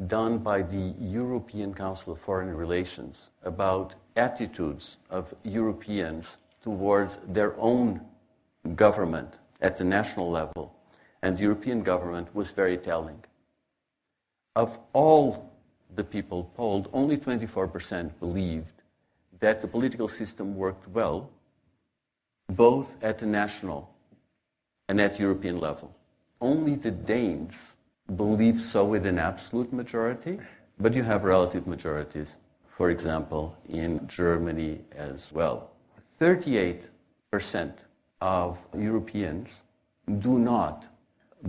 done 0.06 0.38
by 0.38 0.62
the 0.62 0.94
European 0.98 1.72
Council 1.72 2.12
of 2.12 2.18
Foreign 2.20 2.54
Relations 2.54 3.30
about 3.44 3.94
attitudes 4.16 4.98
of 5.08 5.34
Europeans 5.44 6.36
towards 6.62 7.18
their 7.28 7.54
own 7.58 8.00
government 8.74 9.38
at 9.60 9.76
the 9.76 9.84
national 9.84 10.30
level 10.30 10.76
and 11.22 11.36
the 11.36 11.42
European 11.42 11.82
government 11.82 12.28
was 12.34 12.50
very 12.50 12.76
telling 12.76 13.18
of 14.56 14.80
all 14.94 15.52
the 15.94 16.02
people 16.02 16.50
polled, 16.56 16.88
only 16.92 17.18
24% 17.18 18.18
believed 18.18 18.72
that 19.38 19.60
the 19.60 19.68
political 19.68 20.08
system 20.08 20.56
worked 20.56 20.88
well, 20.88 21.30
both 22.48 22.96
at 23.04 23.18
the 23.18 23.26
national 23.26 23.94
and 24.88 25.00
at 25.00 25.20
European 25.20 25.60
level. 25.60 25.94
Only 26.40 26.74
the 26.74 26.90
Danes 26.90 27.74
believe 28.16 28.60
so 28.60 28.84
with 28.84 29.04
an 29.04 29.18
absolute 29.18 29.72
majority, 29.72 30.38
but 30.78 30.94
you 30.94 31.02
have 31.02 31.24
relative 31.24 31.66
majorities, 31.66 32.38
for 32.68 32.90
example, 32.90 33.56
in 33.68 34.06
Germany 34.08 34.80
as 34.96 35.30
well. 35.32 35.70
38% 36.18 36.88
of 38.22 38.66
Europeans 38.74 39.62
do 40.18 40.38
not 40.38 40.86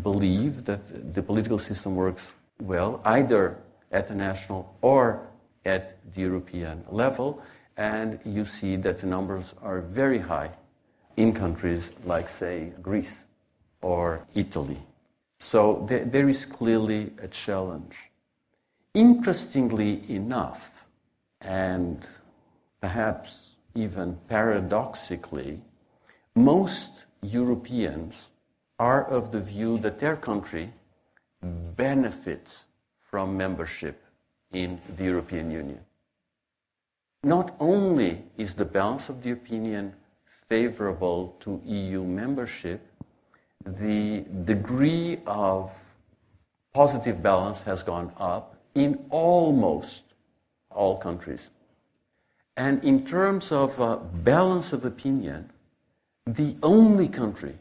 believe 0.01 0.65
that 0.65 1.13
the 1.13 1.23
political 1.23 1.57
system 1.57 1.95
works 1.95 2.33
well, 2.61 3.01
either 3.05 3.57
at 3.91 4.07
the 4.07 4.15
national 4.15 4.75
or 4.81 5.27
at 5.65 5.97
the 6.13 6.21
European 6.21 6.83
level. 6.89 7.41
And 7.77 8.19
you 8.25 8.45
see 8.45 8.75
that 8.77 8.99
the 8.99 9.07
numbers 9.07 9.53
are 9.61 9.81
very 9.81 10.19
high 10.19 10.51
in 11.15 11.33
countries 11.33 11.93
like, 12.05 12.29
say, 12.29 12.73
Greece 12.81 13.23
or 13.81 14.25
Italy. 14.35 14.79
So 15.39 15.85
there, 15.87 16.05
there 16.05 16.27
is 16.27 16.45
clearly 16.45 17.11
a 17.21 17.27
challenge. 17.27 18.11
Interestingly 18.93 20.01
enough, 20.09 20.85
and 21.41 22.09
perhaps 22.81 23.49
even 23.75 24.17
paradoxically, 24.27 25.61
most 26.35 27.05
Europeans 27.21 28.25
are 28.79 29.07
of 29.07 29.31
the 29.31 29.39
view 29.39 29.77
that 29.79 29.99
their 29.99 30.15
country 30.15 30.71
benefits 31.75 32.67
from 32.99 33.37
membership 33.37 34.03
in 34.51 34.79
the 34.97 35.05
European 35.05 35.51
Union. 35.51 35.79
Not 37.23 37.55
only 37.59 38.23
is 38.37 38.53
the 38.53 38.65
balance 38.65 39.09
of 39.09 39.23
the 39.23 39.31
opinion 39.31 39.93
favorable 40.25 41.35
to 41.41 41.61
EU 41.65 42.03
membership, 42.03 42.81
the 43.65 44.23
degree 44.45 45.19
of 45.25 45.73
positive 46.73 47.21
balance 47.21 47.63
has 47.63 47.83
gone 47.83 48.13
up 48.17 48.55
in 48.75 49.03
almost 49.09 50.03
all 50.69 50.97
countries. 50.97 51.49
And 52.55 52.83
in 52.83 53.05
terms 53.05 53.51
of 53.51 53.79
uh, 53.81 53.97
balance 53.97 54.73
of 54.73 54.85
opinion, 54.85 55.51
the 56.25 56.55
only 56.63 57.07
country 57.07 57.55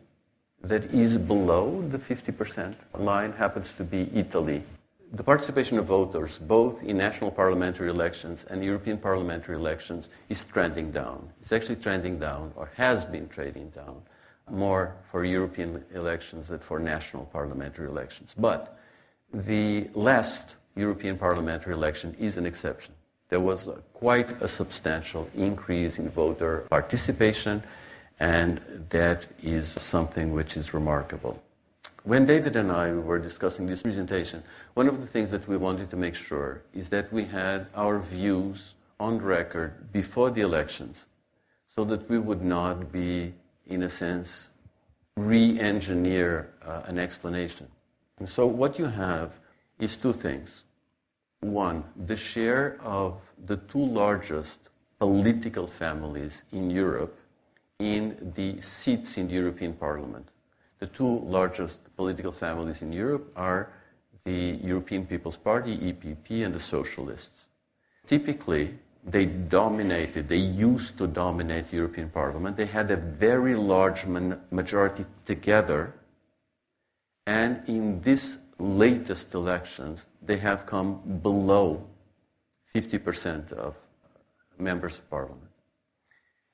that 0.69 0.93
is 0.93 1.17
below 1.17 1.83
the 1.89 1.99
50% 1.99 2.75
line 2.95 3.33
happens 3.33 3.73
to 3.75 3.85
be 3.85 4.11
Italy. 4.15 4.63
The 5.13 5.23
participation 5.23 5.79
of 5.79 5.87
voters, 5.87 6.39
both 6.39 6.83
in 6.83 6.99
national 6.99 7.31
parliamentary 7.31 7.89
elections 7.89 8.45
and 8.51 8.65
European 8.65 8.99
parliamentary 8.99 9.55
elections, 9.57 10.11
is 10.29 10.45
trending 10.45 10.91
down. 10.91 11.31
It's 11.41 11.53
actually 11.53 11.77
trending 11.77 12.19
down, 12.19 12.53
or 12.57 12.71
has 12.75 13.05
been 13.05 13.29
trending 13.29 13.71
down, 13.71 14.03
more 14.51 14.97
for 15.11 15.25
European 15.25 15.85
elections 15.95 16.49
than 16.49 16.59
for 16.59 16.81
national 16.81 17.27
parliamentary 17.27 17.87
elections. 17.87 18.35
But 18.37 18.79
the 19.33 19.89
last 19.95 20.57
European 20.75 21.17
parliamentary 21.17 21.75
election 21.75 22.15
is 22.19 22.37
an 22.37 22.47
exception. 22.47 22.95
There 23.29 23.41
was 23.41 23.69
quite 23.93 24.41
a 24.43 24.49
substantial 24.49 25.29
increase 25.35 25.99
in 25.99 26.09
voter 26.11 26.67
participation 26.71 27.63
and 28.19 28.61
that 28.91 29.27
is 29.43 29.69
something 29.69 30.33
which 30.33 30.57
is 30.57 30.73
remarkable. 30.73 31.43
When 32.05 32.25
David 32.25 32.55
and 32.57 32.71
I 32.71 32.93
were 32.93 33.19
discussing 33.19 33.67
this 33.67 33.83
presentation, 33.83 34.43
one 34.75 34.87
of 34.87 35.01
the 35.01 35.07
things 35.07 35.31
that 35.31 35.49
we 35.49 35.57
wanted 35.57 35.91
to 35.91 35.97
make 35.97 36.15
sure 36.15 36.63
is 36.73 36.89
that 36.91 37.13
we 37.13 37.25
had 37.25 37.67
our 37.75 37.99
views 37.99 38.75
on 39.01 39.19
record 39.19 39.93
before 39.93 40.31
the 40.31 40.41
elections 40.41 41.07
so 41.69 41.85
that 41.85 42.09
we 42.09 42.19
would 42.19 42.43
not 42.43 42.93
be, 42.93 43.35
in 43.67 43.83
a 43.83 43.89
sense, 43.89 44.51
re 45.17 45.59
engineer 45.59 46.53
uh, 46.65 46.83
an 46.87 46.99
explanation. 46.99 47.67
And 48.19 48.29
so, 48.29 48.47
what 48.47 48.79
you 48.79 48.87
have 48.87 49.41
is 49.79 49.97
two 49.97 50.13
things. 50.13 50.63
One, 51.41 51.85
the 52.07 52.17
share 52.17 52.79
of 52.83 53.21
the 53.47 53.57
two 53.57 53.85
largest 53.85 54.61
political 54.99 55.67
families 55.67 56.45
in 56.53 56.71
Europe 56.71 57.19
in 57.79 58.33
the 58.35 58.61
seats 58.61 59.19
in 59.19 59.29
the 59.29 59.35
European 59.35 59.75
Parliament. 59.75 60.29
The 60.79 60.87
two 60.87 61.21
largest 61.21 61.95
political 61.97 62.33
families 62.33 62.83
in 62.83 62.93
Europe 62.93 63.33
are 63.37 63.73
the 64.25 64.59
European 64.63 65.07
People's 65.07 65.37
Party, 65.37 65.77
EPP, 65.79 66.45
and 66.45 66.55
the 66.55 66.61
Socialists. 66.61 67.49
Typically, 68.07 68.75
they 69.05 69.25
dominated, 69.25 70.29
they 70.29 70.37
used 70.37 70.99
to 70.99 71.07
dominate 71.07 71.69
the 71.69 71.77
European 71.77 72.09
Parliament. 72.11 72.57
They 72.57 72.67
had 72.67 72.91
a 72.91 72.97
very 72.97 73.55
large 73.55 74.05
majority 74.51 75.07
together. 75.25 75.95
And 77.27 77.63
in 77.69 78.01
these 78.03 78.39
latest 78.59 79.35
elections, 79.35 80.07
they 80.21 80.39
have 80.39 80.67
come 80.67 81.21
below 81.23 81.87
50% 82.75 83.53
of 83.53 83.81
members 84.59 84.99
of 84.99 85.09
parliament. 85.09 85.51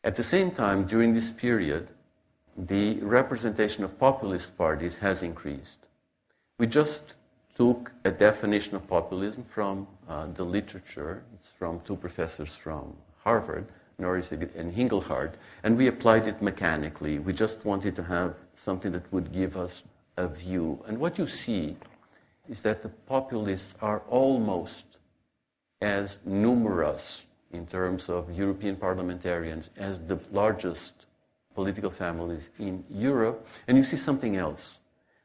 At 0.04 0.16
the 0.16 0.22
same 0.24 0.50
time, 0.50 0.84
during 0.84 1.14
this 1.14 1.30
period, 1.30 1.88
the 2.56 2.94
representation 2.96 3.84
of 3.84 3.98
populist 3.98 4.58
parties 4.58 4.98
has 4.98 5.22
increased. 5.22 5.86
We 6.58 6.66
just 6.66 7.18
took 7.54 7.92
a 8.04 8.10
definition 8.10 8.74
of 8.74 8.88
populism 8.88 9.44
from 9.44 9.86
uh, 10.08 10.26
the 10.34 10.44
literature. 10.44 11.22
It's 11.34 11.50
from 11.50 11.80
two 11.80 11.96
professors 11.96 12.50
from 12.50 12.96
Harvard, 13.22 13.66
Norris 13.98 14.32
and 14.32 14.74
Inglehart, 14.74 15.34
and 15.62 15.76
we 15.76 15.86
applied 15.86 16.26
it 16.26 16.42
mechanically. 16.42 17.20
We 17.20 17.32
just 17.32 17.64
wanted 17.64 17.94
to 17.96 18.02
have 18.02 18.36
something 18.54 18.90
that 18.92 19.12
would 19.12 19.32
give 19.32 19.56
us 19.56 19.84
a 20.16 20.26
view. 20.26 20.82
And 20.88 20.98
what 20.98 21.16
you 21.16 21.28
see 21.28 21.76
is 22.48 22.60
that 22.62 22.82
the 22.82 22.88
populists 22.88 23.76
are 23.80 24.02
almost 24.08 24.98
as 25.80 26.18
numerous 26.24 27.22
in 27.52 27.66
terms 27.66 28.08
of 28.08 28.30
European 28.30 28.76
parliamentarians 28.76 29.70
as 29.76 30.00
the 30.00 30.18
largest 30.30 31.06
political 31.54 31.90
families 31.90 32.50
in 32.58 32.84
Europe. 32.90 33.46
And 33.68 33.76
you 33.76 33.82
see 33.82 33.96
something 33.96 34.36
else. 34.36 34.78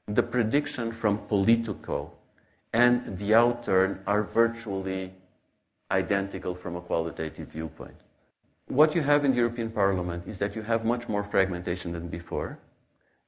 The 0.08 0.24
prediction 0.24 0.92
from 0.92 1.20
Politico 1.28 2.12
and 2.74 3.18
the 3.18 3.32
outturn 3.32 4.00
are 4.06 4.24
virtually 4.24 5.14
identical 5.92 6.54
from 6.54 6.76
a 6.76 6.82
qualitative 6.82 7.48
viewpoint. 7.50 7.96
What 8.68 8.94
you 8.96 9.02
have 9.02 9.24
in 9.24 9.32
the 9.32 9.38
European 9.38 9.72
Parliament 9.72 10.28
is 10.28 10.38
that 10.40 10.56
you 10.56 10.62
have 10.62 10.84
much 10.84 11.08
more 11.08 11.24
fragmentation 11.24 11.94
than 11.94 12.10
before. 12.10 12.60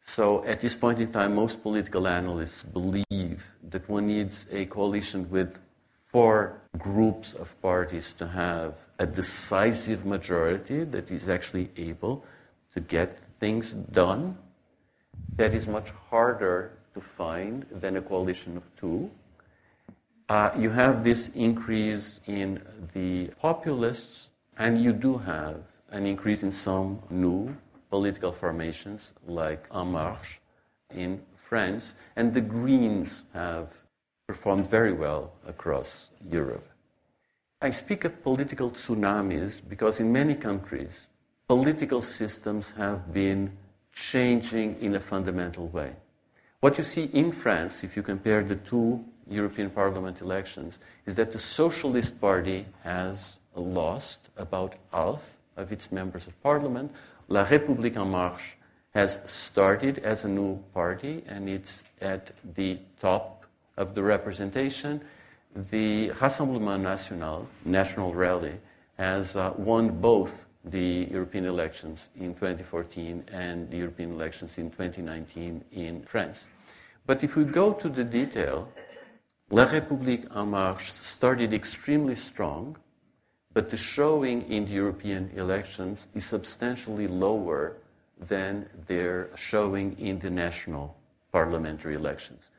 So 0.02 0.44
at 0.46 0.60
this 0.60 0.76
point 0.76 1.00
in 1.00 1.12
time, 1.12 1.36
most 1.36 1.62
political 1.64 2.08
analysts 2.08 2.64
believe 2.64 3.46
that 3.70 3.88
one 3.88 4.08
needs 4.08 4.46
a 4.52 4.66
coalition 4.66 5.30
with 5.30 5.60
four 6.12 6.60
groups 6.78 7.36
of 7.36 7.60
parties 7.62 8.14
to 8.14 8.26
have 8.26 8.88
a 8.98 9.06
decisive 9.06 10.06
majority 10.06 10.84
that 10.84 11.12
is 11.12 11.30
actually 11.30 11.70
able 11.78 12.26
to 12.74 12.80
get 12.80 13.16
things 13.16 13.74
done. 13.74 14.36
That 15.36 15.54
is 15.54 15.68
much 15.68 15.92
harder 16.10 16.80
to 16.96 17.02
find 17.02 17.66
than 17.72 17.98
a 17.98 18.02
coalition 18.02 18.58
of 18.58 18.64
two. 18.76 19.12
Uh, 20.28 20.52
you 20.58 20.70
have 20.72 21.04
this 21.04 21.30
increase 21.30 22.20
in 22.28 22.62
the 22.94 23.28
populists, 23.40 24.30
and 24.58 24.82
you 24.82 24.94
do 24.94 25.18
have 25.18 25.58
an 25.92 26.06
increase 26.06 26.44
in 26.44 26.52
some 26.52 27.00
new 27.10 27.56
political 27.90 28.32
formations 28.32 29.12
like 29.28 29.68
En 29.74 29.92
Marche 29.92 30.40
in 30.96 31.22
France, 31.38 31.96
and 32.16 32.34
the 32.34 32.42
Greens 32.42 33.24
have 33.34 33.78
performed 34.30 34.70
very 34.70 34.94
well 34.94 35.32
across 35.48 36.12
Europe. 36.30 36.70
I 37.64 37.72
speak 37.72 38.06
of 38.06 38.22
political 38.22 38.70
tsunamis 38.70 39.60
because 39.68 40.00
in 40.00 40.14
many 40.14 40.36
countries, 40.36 41.08
political 41.48 42.04
systems 42.04 42.72
have 42.74 43.12
been 43.12 43.52
changing 43.92 44.78
in 44.82 44.94
a 44.94 45.00
fundamental 45.00 45.68
way. 45.70 45.94
What 46.60 46.78
you 46.78 46.84
see 46.84 47.06
in 47.06 47.32
France, 47.32 47.84
if 47.84 47.98
you 47.98 48.04
compare 48.04 48.44
the 48.44 48.58
two 48.58 49.04
European 49.28 49.72
Parliament 49.72 50.22
elections, 50.22 50.80
is 51.08 51.16
that 51.16 51.32
the 51.32 51.40
Socialist 51.40 52.22
Party 52.22 52.68
has 52.84 53.40
lost 53.56 54.30
about 54.38 54.76
half 54.92 55.38
of 55.58 55.72
its 55.72 55.92
members 55.92 56.28
of 56.28 56.40
parliament. 56.44 56.92
La 57.30 57.46
République 57.46 57.98
en 57.98 58.12
Marche 58.12 58.58
has 58.92 59.20
started 59.26 59.98
as 59.98 60.24
a 60.24 60.30
new 60.30 60.64
party 60.72 61.24
and 61.28 61.50
it's 61.50 61.84
at 62.00 62.32
the 62.56 62.78
top 63.02 63.39
of 63.80 63.96
the 63.96 64.04
representation. 64.04 65.02
The 65.56 66.10
Rassemblement 66.10 66.82
National, 66.82 67.48
National 67.66 68.14
Rally, 68.14 68.60
has 68.98 69.36
uh, 69.36 69.54
won 69.58 70.00
both 70.00 70.46
the 70.66 71.08
European 71.10 71.46
elections 71.46 72.10
in 72.20 72.36
2014 72.36 73.24
and 73.32 73.72
the 73.72 73.78
European 73.78 74.12
elections 74.12 74.58
in 74.58 74.70
2019 74.70 75.64
in 75.72 76.04
France. 76.04 76.50
But 77.08 77.24
if 77.24 77.36
we 77.36 77.46
go 77.46 77.74
to 77.74 77.90
the 77.90 78.04
detail, 78.04 78.68
La 79.50 79.66
République 79.66 80.28
en 80.36 80.50
Marche 80.50 80.92
started 80.92 81.54
extremely 81.54 82.14
strong, 82.14 82.78
but 83.54 83.70
the 83.70 83.78
showing 83.78 84.44
in 84.44 84.66
the 84.66 84.74
European 84.74 85.32
elections 85.36 86.08
is 86.14 86.26
substantially 86.26 87.08
lower 87.08 87.78
than 88.28 88.70
their 88.86 89.30
showing 89.36 89.98
in 89.98 90.20
the 90.20 90.30
national 90.30 90.96
parliamentary 91.32 91.96
elections. 91.96 92.52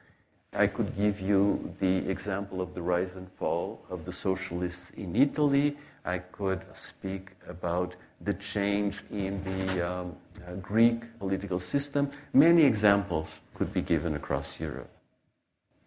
I 0.52 0.66
could 0.66 0.96
give 0.96 1.20
you 1.20 1.74
the 1.78 2.08
example 2.10 2.60
of 2.60 2.74
the 2.74 2.82
rise 2.82 3.14
and 3.14 3.30
fall 3.30 3.84
of 3.88 4.04
the 4.04 4.12
socialists 4.12 4.90
in 4.90 5.14
Italy. 5.14 5.76
I 6.04 6.18
could 6.18 6.64
speak 6.74 7.30
about 7.48 7.94
the 8.20 8.34
change 8.34 9.02
in 9.10 9.42
the 9.44 9.88
um, 9.88 10.16
uh, 10.46 10.54
Greek 10.54 11.18
political 11.18 11.60
system. 11.60 12.10
Many 12.32 12.62
examples 12.62 13.38
could 13.54 13.72
be 13.72 13.80
given 13.80 14.16
across 14.16 14.58
Europe. 14.58 14.90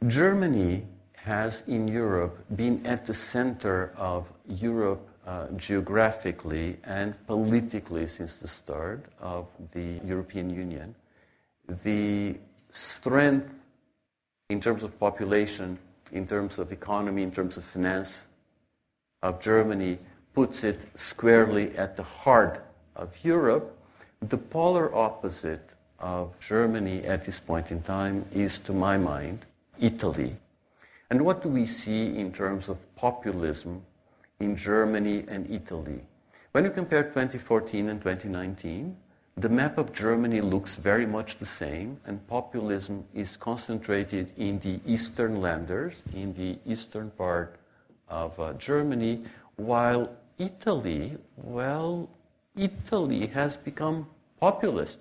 Germany 0.08 0.86
has 1.14 1.64
in 1.68 1.88
Europe 1.88 2.46
been 2.56 2.86
at 2.86 3.06
the 3.06 3.14
center 3.14 3.94
of 3.98 4.32
Europe 4.48 5.10
uh, 5.26 5.48
geographically 5.56 6.78
and 6.86 7.16
politically 7.28 8.08
since 8.08 8.36
the 8.36 8.48
start 8.48 9.06
of 9.20 9.48
the 9.72 10.00
European 10.06 10.50
Union. 10.50 10.96
The 11.68 12.36
strength 12.70 13.63
in 14.50 14.62
terms 14.62 14.84
of 14.84 15.00
population, 15.00 15.78
in 16.12 16.28
terms 16.28 16.60
of 16.60 16.72
economy, 16.72 17.24
in 17.24 17.32
terms 17.32 17.58
of 17.58 17.64
finance 17.64 18.28
of 19.22 19.42
Germany 19.42 19.98
puts 20.34 20.64
it 20.64 20.86
squarely 20.98 21.76
at 21.78 21.96
the 21.96 22.04
heart 22.04 22.66
of 22.96 23.18
Europe. 23.24 23.78
The 24.22 24.38
polar 24.38 24.94
opposite 24.94 25.70
of 26.00 26.38
Germany 26.40 27.06
at 27.06 27.26
this 27.26 27.40
point 27.40 27.72
in 27.72 27.82
time 27.82 28.26
is, 28.32 28.58
to 28.60 28.74
my 28.74 28.98
mind, 28.98 29.46
Italy. 29.80 30.36
And 31.10 31.24
what 31.24 31.42
do 31.42 31.50
we 31.50 31.66
see 31.66 32.18
in 32.18 32.34
terms 32.34 32.70
of 32.70 32.94
populism 32.96 33.84
in 34.40 34.56
Germany 34.56 35.26
and 35.28 35.50
Italy? 35.50 36.02
When 36.52 36.66
you 36.66 36.72
compare 36.72 37.04
2014 37.04 37.90
and 37.90 38.02
2019, 38.02 38.98
the 39.36 39.50
map 39.50 39.78
of 39.78 39.92
Germany 39.94 40.42
looks 40.42 40.76
very 40.76 41.06
much 41.06 41.38
the 41.38 41.46
same, 41.46 42.00
and 42.06 42.26
populism 42.28 43.06
is 43.14 43.36
concentrated 43.36 44.32
in 44.38 44.60
the 44.60 44.80
eastern 44.86 45.42
landers, 45.42 46.04
in 46.14 46.34
the 46.34 46.60
eastern 46.66 47.10
part 47.12 47.56
of 48.10 48.40
uh, 48.40 48.54
Germany, 48.54 49.24
while 49.56 50.10
Italy, 50.38 51.18
well, 51.38 52.10
Italy 52.56 53.28
has 53.28 53.58
become 53.58 54.08
populist. 54.40 55.00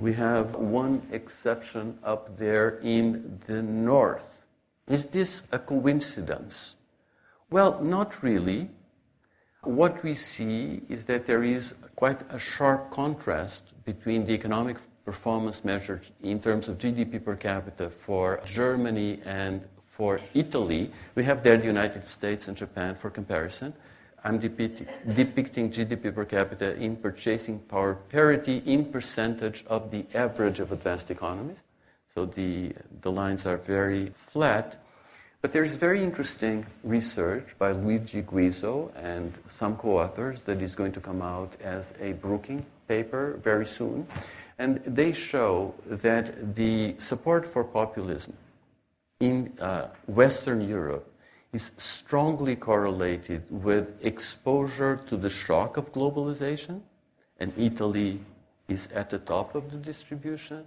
We 0.00 0.12
have 0.14 0.54
one 0.54 1.02
exception 1.12 1.98
up 2.04 2.36
there 2.36 2.78
in 2.82 3.38
the 3.46 3.62
north. 3.62 4.44
Is 4.88 5.06
this 5.06 5.42
a 5.52 5.58
coincidence? 5.58 6.76
Well, 7.50 7.80
not 7.82 8.22
really. 8.22 8.70
What 9.62 10.02
we 10.04 10.14
see 10.14 10.82
is 10.88 11.04
that 11.06 11.26
there 11.26 11.42
is 11.42 11.74
quite 11.96 12.22
a 12.32 12.38
sharp 12.38 12.90
contrast 12.90 13.62
between 13.84 14.24
the 14.24 14.32
economic 14.32 14.76
performance 15.04 15.64
measured 15.64 16.06
in 16.22 16.38
terms 16.38 16.68
of 16.68 16.78
GDP 16.78 17.24
per 17.24 17.34
capita 17.34 17.90
for 17.90 18.40
Germany 18.46 19.20
and 19.24 19.66
for 19.80 20.20
Italy. 20.32 20.92
We 21.16 21.24
have 21.24 21.42
there 21.42 21.56
the 21.56 21.66
United 21.66 22.06
States 22.06 22.46
and 22.46 22.56
Japan 22.56 22.94
for 22.94 23.10
comparison. 23.10 23.74
I'm 24.22 24.38
depicting 24.38 25.70
GDP 25.70 26.14
per 26.14 26.24
capita 26.24 26.74
in 26.76 26.96
purchasing 26.96 27.58
power 27.58 27.94
parity 27.94 28.62
in 28.64 28.84
percentage 28.84 29.64
of 29.66 29.90
the 29.90 30.04
average 30.14 30.60
of 30.60 30.72
advanced 30.72 31.10
economies. 31.10 31.62
So 32.14 32.26
the, 32.26 32.72
the 33.00 33.10
lines 33.10 33.46
are 33.46 33.56
very 33.56 34.10
flat. 34.10 34.82
But 35.40 35.52
there's 35.52 35.74
very 35.74 36.02
interesting 36.02 36.66
research 36.82 37.56
by 37.58 37.70
Luigi 37.70 38.22
Guiso 38.22 38.90
and 38.96 39.32
some 39.46 39.76
co 39.76 40.00
authors 40.00 40.40
that 40.42 40.60
is 40.60 40.74
going 40.74 40.92
to 40.92 41.00
come 41.00 41.22
out 41.22 41.52
as 41.60 41.94
a 42.00 42.12
Brookings 42.12 42.64
paper 42.88 43.38
very 43.42 43.66
soon. 43.66 44.08
And 44.58 44.78
they 44.84 45.12
show 45.12 45.74
that 45.86 46.56
the 46.56 46.96
support 46.98 47.46
for 47.46 47.62
populism 47.62 48.32
in 49.20 49.52
uh, 49.60 49.88
Western 50.06 50.60
Europe 50.66 51.08
is 51.52 51.70
strongly 51.76 52.56
correlated 52.56 53.42
with 53.50 54.04
exposure 54.04 54.96
to 55.06 55.16
the 55.16 55.30
shock 55.30 55.76
of 55.76 55.92
globalization, 55.92 56.80
and 57.38 57.52
Italy 57.56 58.20
is 58.68 58.88
at 58.92 59.10
the 59.10 59.18
top 59.18 59.54
of 59.54 59.70
the 59.70 59.76
distribution, 59.76 60.64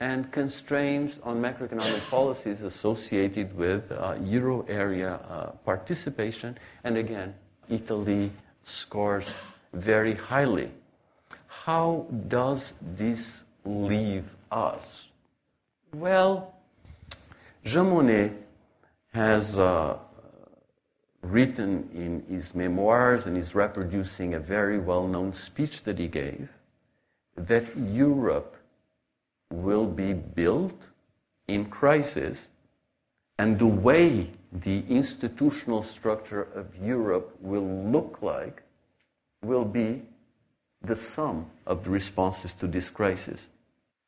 and 0.00 0.32
constraints 0.32 1.20
on 1.22 1.40
macroeconomic 1.40 2.00
policies 2.08 2.62
associated 2.62 3.54
with 3.54 3.92
uh, 3.92 4.16
euro 4.24 4.64
area 4.66 5.20
uh, 5.28 5.50
participation. 5.64 6.56
And 6.84 6.96
again, 6.96 7.34
Italy 7.68 8.32
scores 8.62 9.34
very 9.74 10.14
highly. 10.14 10.70
How 11.46 12.06
does 12.28 12.74
this 12.96 13.44
leave 13.64 14.34
us? 14.50 15.06
Well, 15.92 16.54
Jean 17.62 17.86
Monnet 17.86 18.32
has 19.12 19.58
uh, 19.58 19.98
written 21.20 21.90
in 21.92 22.24
his 22.26 22.54
memoirs 22.54 23.26
and 23.26 23.36
is 23.36 23.54
reproducing 23.54 24.32
a 24.32 24.40
very 24.40 24.78
well 24.78 25.06
known 25.06 25.34
speech 25.34 25.82
that 25.82 25.98
he 25.98 26.08
gave 26.08 26.48
that 27.36 27.76
Europe 27.76 28.56
will 29.50 29.86
be 29.86 30.12
built 30.12 30.80
in 31.48 31.66
crisis, 31.66 32.48
and 33.38 33.58
the 33.58 33.66
way 33.66 34.30
the 34.52 34.84
institutional 34.88 35.82
structure 35.82 36.42
of 36.54 36.76
Europe 36.76 37.36
will 37.40 37.66
look 37.90 38.22
like 38.22 38.62
will 39.42 39.64
be 39.64 40.02
the 40.82 40.94
sum 40.94 41.46
of 41.66 41.84
the 41.84 41.90
responses 41.90 42.52
to 42.54 42.66
this 42.66 42.90
crisis. 42.90 43.48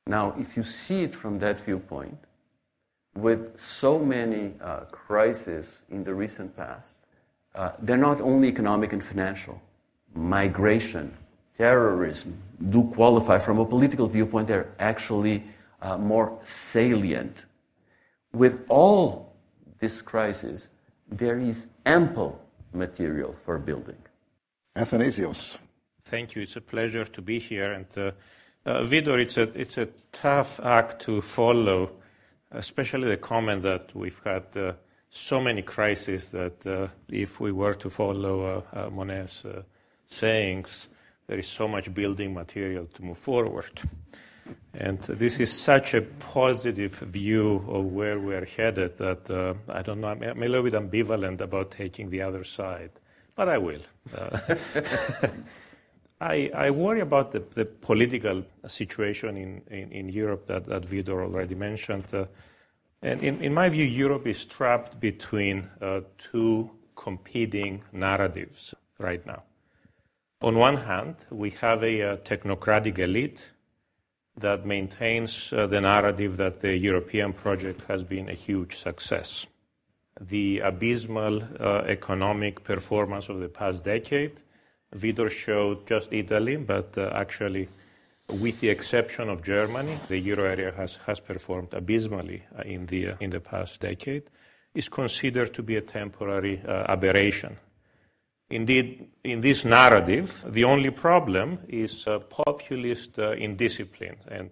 Now, 0.07 0.35
if 0.39 0.57
you 0.57 0.63
see 0.63 1.03
it 1.03 1.15
from 1.15 1.39
that 1.41 1.61
viewpoint, 1.61 2.19
with 3.15 3.59
so 3.59 3.99
many 3.99 4.55
uh, 4.61 4.81
crises 4.91 5.81
in 5.91 6.03
the 6.03 6.15
recent 6.15 6.57
past, 6.57 6.97
uh, 7.55 7.73
they're 7.79 7.97
not 7.97 8.21
only 8.21 8.49
economic 8.49 8.93
and 8.93 9.05
financial. 9.05 9.61
Migration, 10.15 11.17
terrorism 11.57 12.37
do 12.71 12.85
qualify 12.95 13.39
from 13.39 13.59
a 13.59 13.65
political 13.65 14.07
viewpoint, 14.07 14.49
they're 14.49 14.73
actually 14.79 15.45
uh, 15.81 15.99
more 15.99 16.39
salient. 16.43 17.45
With 18.33 18.65
all 18.69 19.35
this 19.79 20.01
crisis, 20.01 20.69
there 21.11 21.39
is 21.39 21.69
ample 21.85 22.41
material 22.73 23.35
for 23.45 23.59
building. 23.59 23.99
Athanasios. 24.77 25.59
Thank 26.03 26.35
you. 26.35 26.43
It's 26.43 26.57
a 26.57 26.61
pleasure 26.61 27.05
to 27.05 27.23
be 27.23 27.39
here. 27.39 27.73
And 27.73 27.87
uh, 27.97 28.13
uh, 28.65 28.83
Vitor, 28.83 29.21
it's 29.21 29.37
a, 29.37 29.43
it's 29.59 29.77
a 29.77 29.89
tough 30.13 30.61
act 30.61 31.03
to 31.03 31.21
follow, 31.21 31.91
especially 32.53 33.09
the 33.09 33.17
comment 33.17 33.63
that 33.63 33.95
we've 33.95 34.21
had 34.25 34.45
uh, 34.57 34.73
so 35.11 35.41
many 35.41 35.63
crises 35.63 36.31
that 36.31 36.67
uh, 36.67 36.89
if 37.09 37.39
we 37.39 37.53
were 37.53 37.75
to 37.75 37.91
follow 37.91 38.65
uh, 38.75 38.87
uh, 38.87 38.91
Monnet's 38.91 39.45
sayings, 40.07 40.89
there 41.33 41.39
is 41.39 41.49
so 41.49 41.67
much 41.67 41.95
building 41.95 42.35
material 42.35 42.85
to 42.85 43.03
move 43.03 43.17
forward. 43.17 43.81
And 44.75 44.99
this 44.99 45.41
is 45.41 45.51
such 45.51 45.95
a 45.95 46.03
positive 46.03 46.93
view 46.93 47.65
of 47.69 47.87
where 47.87 48.21
we're 48.21 48.45
headed 48.45 48.99
that 48.99 49.31
uh, 49.31 49.55
I 49.71 49.81
don't 49.81 50.03
know, 50.03 50.09
I'm, 50.09 50.23
I'm, 50.23 50.43
a 50.43 50.47
little 50.47 50.63
bit 50.63 50.75
ambivalent 50.75 51.41
about 51.41 51.71
taking 51.71 52.11
the 52.11 52.21
other 52.21 52.45
side, 52.45 52.91
but 53.35 53.49
I 53.49 53.57
will. 53.57 53.81
Uh, 54.15 54.39
I, 56.21 56.51
I, 56.55 56.71
worry 56.71 57.01
about 57.01 57.33
the, 57.33 57.39
the 57.39 57.65
political 57.65 58.45
situation 58.67 59.39
in, 59.39 59.63
in, 59.71 59.91
in, 59.91 60.09
Europe 60.11 60.45
that, 60.49 60.67
that 60.67 60.83
Vitor 60.83 61.23
already 61.23 61.55
mentioned. 61.55 62.13
Uh, 62.13 62.27
and 63.01 63.23
in, 63.23 63.41
in, 63.41 63.55
my 63.55 63.71
view, 63.71 63.87
Europe 63.87 64.27
is 64.27 64.45
trapped 64.45 65.01
between 65.01 65.71
uh, 65.81 66.01
two 66.19 66.71
competing 66.95 67.83
narratives 67.91 68.75
right 68.99 69.25
now. 69.25 69.45
On 70.43 70.59
one 70.59 70.79
hand, 70.79 71.15
we 71.31 71.51
have 71.61 71.85
a, 71.85 72.01
a 72.01 72.17
technocratic 72.17 72.99
elite 72.99 73.53
that 74.37 74.67
maintains 74.67 75.53
uh, 75.53 75.69
the 75.69 75.81
narrative 75.81 76.37
that 76.39 76.59
the 76.59 76.77
European 76.77 77.33
project 77.33 77.83
has 77.87 78.03
been 78.03 78.29
a 78.29 78.35
huge 78.35 78.77
success. 78.77 79.47
The 80.21 80.59
abysmal 80.59 81.45
uh, 81.45 81.85
economic 81.87 82.65
performance 82.65 83.29
of 83.29 83.39
the 83.39 83.49
past 83.49 83.85
decade, 83.85 84.33
Vitor 84.93 85.31
showed 85.31 85.87
just 85.87 86.13
Italy, 86.13 86.57
but 86.57 86.99
uh, 86.99 87.11
actually, 87.15 87.69
with 88.29 88.59
the 88.59 88.71
exception 88.71 89.29
of 89.29 89.45
Germany, 89.45 89.97
the 90.09 90.19
euro 90.19 90.45
area 90.45 90.73
has, 90.73 90.97
has 91.07 91.21
performed 91.21 91.73
abysmally 91.73 92.43
uh, 92.59 92.63
in 92.63 92.87
the, 92.87 93.15
in 93.21 93.31
the 93.31 93.41
past 93.41 93.81
decade, 93.81 94.25
is 94.75 94.89
considered 94.89 95.55
to 95.55 95.63
be 95.63 95.77
a 95.77 95.83
temporary 95.83 96.61
uh, 96.67 96.87
aberration 96.89 97.57
Indeed, 98.53 99.09
in 99.25 99.41
this 99.41 99.65
narrative, 99.65 100.45
the 100.47 100.65
only 100.65 100.91
problem 100.91 101.61
is 101.69 102.07
uh, 102.07 102.19
populist 102.19 103.19
uh, 103.19 103.33
indiscipline. 103.33 104.19
And 104.29 104.51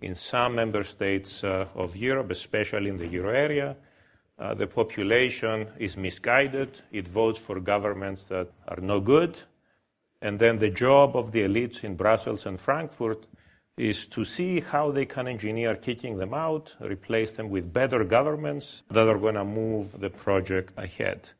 in 0.00 0.16
some 0.16 0.56
member 0.56 0.82
states 0.82 1.44
uh, 1.44 1.66
of 1.76 1.96
Europe, 1.96 2.32
especially 2.32 2.90
in 2.90 2.96
the 2.96 3.06
euro 3.06 3.30
area, 3.32 3.76
uh, 4.36 4.54
the 4.54 4.66
population 4.66 5.68
is 5.78 5.96
misguided. 5.96 6.82
It 6.90 7.06
votes 7.06 7.38
for 7.38 7.60
governments 7.60 8.24
that 8.24 8.48
are 8.66 8.80
no 8.80 8.98
good. 8.98 9.38
And 10.20 10.40
then 10.40 10.58
the 10.58 10.70
job 10.70 11.14
of 11.14 11.30
the 11.30 11.42
elites 11.42 11.84
in 11.84 11.94
Brussels 11.94 12.46
and 12.46 12.58
Frankfurt 12.58 13.26
is 13.76 14.08
to 14.08 14.24
see 14.24 14.58
how 14.58 14.90
they 14.90 15.06
can 15.06 15.28
engineer 15.28 15.76
kicking 15.76 16.18
them 16.18 16.34
out, 16.34 16.74
replace 16.80 17.30
them 17.30 17.48
with 17.48 17.72
better 17.72 18.02
governments 18.02 18.82
that 18.90 19.06
are 19.06 19.18
going 19.18 19.36
to 19.36 19.44
move 19.44 20.00
the 20.00 20.10
project 20.10 20.72
ahead. 20.76 21.30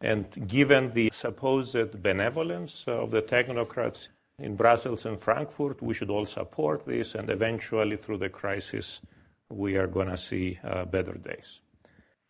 And 0.00 0.48
given 0.48 0.90
the 0.90 1.10
supposed 1.12 2.02
benevolence 2.02 2.84
of 2.86 3.10
the 3.10 3.22
technocrats 3.22 4.08
in 4.38 4.56
Brussels 4.56 5.06
and 5.06 5.18
Frankfurt, 5.18 5.82
we 5.82 5.94
should 5.94 6.10
all 6.10 6.26
support 6.26 6.84
this, 6.84 7.14
and 7.14 7.30
eventually, 7.30 7.96
through 7.96 8.18
the 8.18 8.28
crisis, 8.28 9.00
we 9.48 9.76
are 9.76 9.86
going 9.86 10.08
to 10.08 10.16
see 10.16 10.58
uh, 10.64 10.84
better 10.84 11.14
days. 11.14 11.60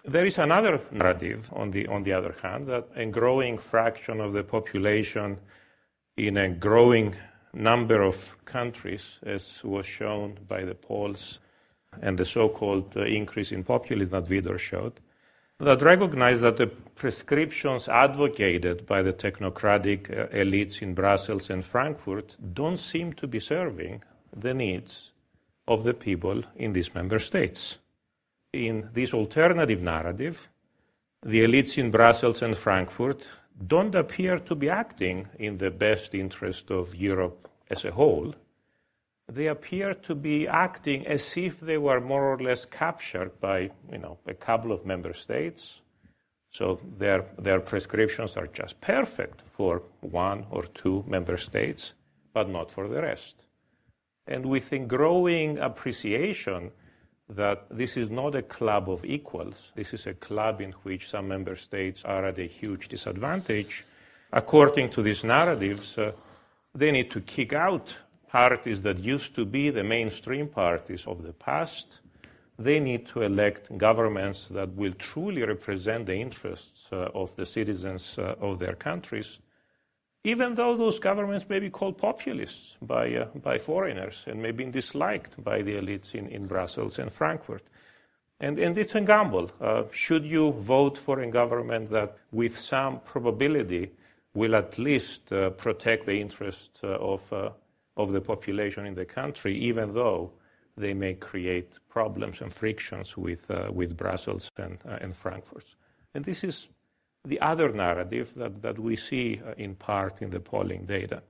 There 0.05 0.27
is 0.27 0.39
another 0.39 0.81
narrative, 0.91 1.51
on 1.55 1.71
the, 1.71 1.87
on 1.87 2.03
the 2.03 2.13
other 2.13 2.37
hand, 2.43 2.67
that 2.67 2.89
a 2.95 3.07
growing 3.07 3.57
fraction 3.57 4.21
of 4.21 4.33
the 4.33 4.45
population 4.45 5.39
in 6.17 6.37
a 6.37 6.51
growing 6.51 7.17
number 7.55 8.03
of 8.03 8.37
countries, 8.45 9.19
as 9.23 9.65
was 9.65 9.87
shown 9.87 10.39
by 10.47 10.65
the 10.65 10.75
polls 10.75 11.39
and 12.03 12.19
the 12.19 12.25
so 12.25 12.49
called 12.49 12.97
uh, 12.97 13.05
increase 13.05 13.53
in 13.53 13.65
populism 13.65 14.11
that 14.13 14.31
Vitor 14.31 14.59
showed, 14.59 15.01
that 15.61 15.83
recognize 15.83 16.41
that 16.41 16.57
the 16.57 16.67
prescriptions 16.67 17.89
advocated 17.89 18.87
by 18.87 19.03
the 19.03 19.13
technocratic 19.13 20.11
uh, 20.11 20.27
elites 20.29 20.83
in 20.83 20.95
Brussels 20.95 21.51
and 21.51 21.65
Frankfurt 21.65 22.37
don't 22.53 22.77
seem 22.77 23.13
to 23.15 23.27
be 23.27 23.41
serving 23.41 24.03
the 24.35 24.55
needs 24.55 25.13
of 25.67 25.85
the 25.85 25.95
people 25.95 26.43
in 26.57 26.73
these 26.73 26.95
member 26.95 27.19
states. 27.19 27.79
In 28.53 28.91
this 28.93 29.15
alternative 29.15 29.81
narrative, 29.81 30.49
the 31.23 31.45
elites 31.45 31.79
in 31.79 31.91
Brussels 31.91 32.43
and 32.43 32.57
Frankfurt 32.57 33.27
don't 33.67 33.95
appear 33.95 34.39
to 34.41 34.55
be 34.55 34.69
acting 34.69 35.29
in 35.39 35.59
the 35.59 35.71
best 35.71 36.15
interest 36.15 36.71
of 36.71 36.95
Europe 36.95 37.49
as 37.71 37.85
a 37.85 37.93
whole 37.93 38.35
they 39.29 39.47
appear 39.47 39.95
to 39.95 40.15
be 40.15 40.47
acting 40.47 41.07
as 41.07 41.37
if 41.37 41.61
they 41.61 41.79
were 41.79 42.01
more 42.01 42.33
or 42.33 42.39
less 42.39 42.65
captured 42.65 43.41
by 43.41 43.71
you 43.91 43.99
know, 43.99 44.19
a 44.27 44.35
couple 44.35 44.71
of 44.73 44.85
member 44.85 45.13
states. 45.13 45.81
So 46.51 46.81
their, 46.99 47.25
their 47.39 47.61
prescriptions 47.61 48.37
are 48.37 48.47
just 48.47 48.81
perfect 48.81 49.43
for 49.49 49.83
one 50.01 50.47
or 50.51 50.63
two 50.63 51.05
member 51.09 51.37
states, 51.37 51.95
but 52.33 52.49
not 52.49 52.71
for 52.71 52.87
the 52.87 53.03
rest. 53.03 53.47
And 54.27 54.47
with 54.47 54.73
a 54.73 54.79
growing 54.79 55.59
appreciation 55.59 56.71
that 57.29 57.67
this 57.71 57.97
is 57.97 58.11
not 58.11 58.35
a 58.35 58.43
club 58.43 58.89
of 58.89 59.05
equals, 59.05 59.73
this 59.75 59.95
is 59.95 60.07
a 60.07 60.15
club 60.15 60.61
in 60.61 60.73
which 60.83 61.09
some 61.09 61.29
member 61.29 61.57
states 61.57 62.05
are 62.05 62.27
at 62.27 62.39
a 62.39 62.47
huge 62.47 62.89
disadvantage, 62.89 63.85
according 64.33 64.91
to 64.91 65.03
these 65.03 65.25
narratives, 65.25 65.97
uh, 65.97 66.13
they 66.75 66.91
need 66.91 67.11
to 67.11 67.21
kick 67.21 67.53
out 67.53 67.97
parties 68.35 68.83
that 68.83 68.99
used 68.99 69.33
to 69.33 69.45
be 69.45 69.71
the 69.71 69.85
mainstream 69.85 70.49
parties 70.49 71.07
of 71.07 71.23
the 71.23 71.33
past, 71.33 72.01
they 72.59 72.81
need 72.81 73.07
to 73.07 73.23
elect 73.23 73.79
governments 73.79 74.49
that 74.49 74.75
will 74.75 74.93
truly 74.95 75.45
represent 75.45 76.07
the 76.07 76.17
interests 76.17 76.89
uh, 76.91 77.09
of 77.15 77.37
the 77.37 77.47
citizens 77.47 78.19
uh, 78.19 78.35
of 78.41 78.59
their 78.59 78.75
countries, 78.75 79.39
even 80.25 80.57
though 80.57 80.77
those 80.77 80.99
governments 80.99 81.49
may 81.49 81.61
be 81.61 81.71
called 81.71 81.97
populists 81.97 82.77
by, 82.83 83.15
uh, 83.15 83.27
by 83.41 83.57
foreigners 83.57 84.25
and 84.27 84.43
may 84.43 84.51
be 84.51 84.65
disliked 84.65 85.33
by 85.45 85.63
the 85.63 85.77
elites 85.77 86.13
in, 86.13 86.27
in 86.27 86.45
Brussels 86.45 86.99
and 86.99 87.13
Frankfurt. 87.13 87.63
And, 88.41 88.59
and 88.59 88.77
it's 88.77 88.97
a 88.97 89.01
gamble. 89.01 89.53
Uh, 89.61 89.85
should 89.93 90.25
you 90.25 90.51
vote 90.51 90.99
for 90.99 91.21
a 91.21 91.31
government 91.31 91.89
that, 91.91 92.17
with 92.33 92.59
some 92.59 92.99
probability, 93.05 93.93
will 94.35 94.57
at 94.57 94.77
least 94.77 95.33
uh, 95.33 95.51
protect 95.51 96.07
the 96.07 96.21
interests 96.21 96.83
uh, 96.83 96.89
of 96.99 97.33
of 97.97 98.13
the 98.13 98.21
population 98.21 98.87
in 98.87 98.95
the 98.95 99.05
country, 99.05 99.57
even 99.57 99.95
though 99.95 100.33
they 100.77 100.95
may 100.95 101.15
create 101.15 101.73
problems 101.89 102.41
and 102.41 102.53
frictions 102.53 103.17
with, 103.17 103.51
uh, 103.51 103.71
with 103.73 103.97
Brussels 103.97 104.51
and, 104.57 104.79
uh, 104.89 104.99
and 105.01 105.15
Frankfurt. 105.15 105.65
And 106.15 106.25
this 106.25 106.43
is 106.43 106.69
the 107.25 107.41
other 107.41 107.73
narrative 107.73 108.35
that, 108.35 108.61
that 108.63 108.79
we 108.79 108.97
see 108.97 109.41
uh, 109.45 109.53
in 109.57 109.75
part 109.77 110.21
in 110.21 110.31
the 110.31 110.41
polling 110.41 110.85
data. 110.85 111.23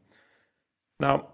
Now, 0.99 1.29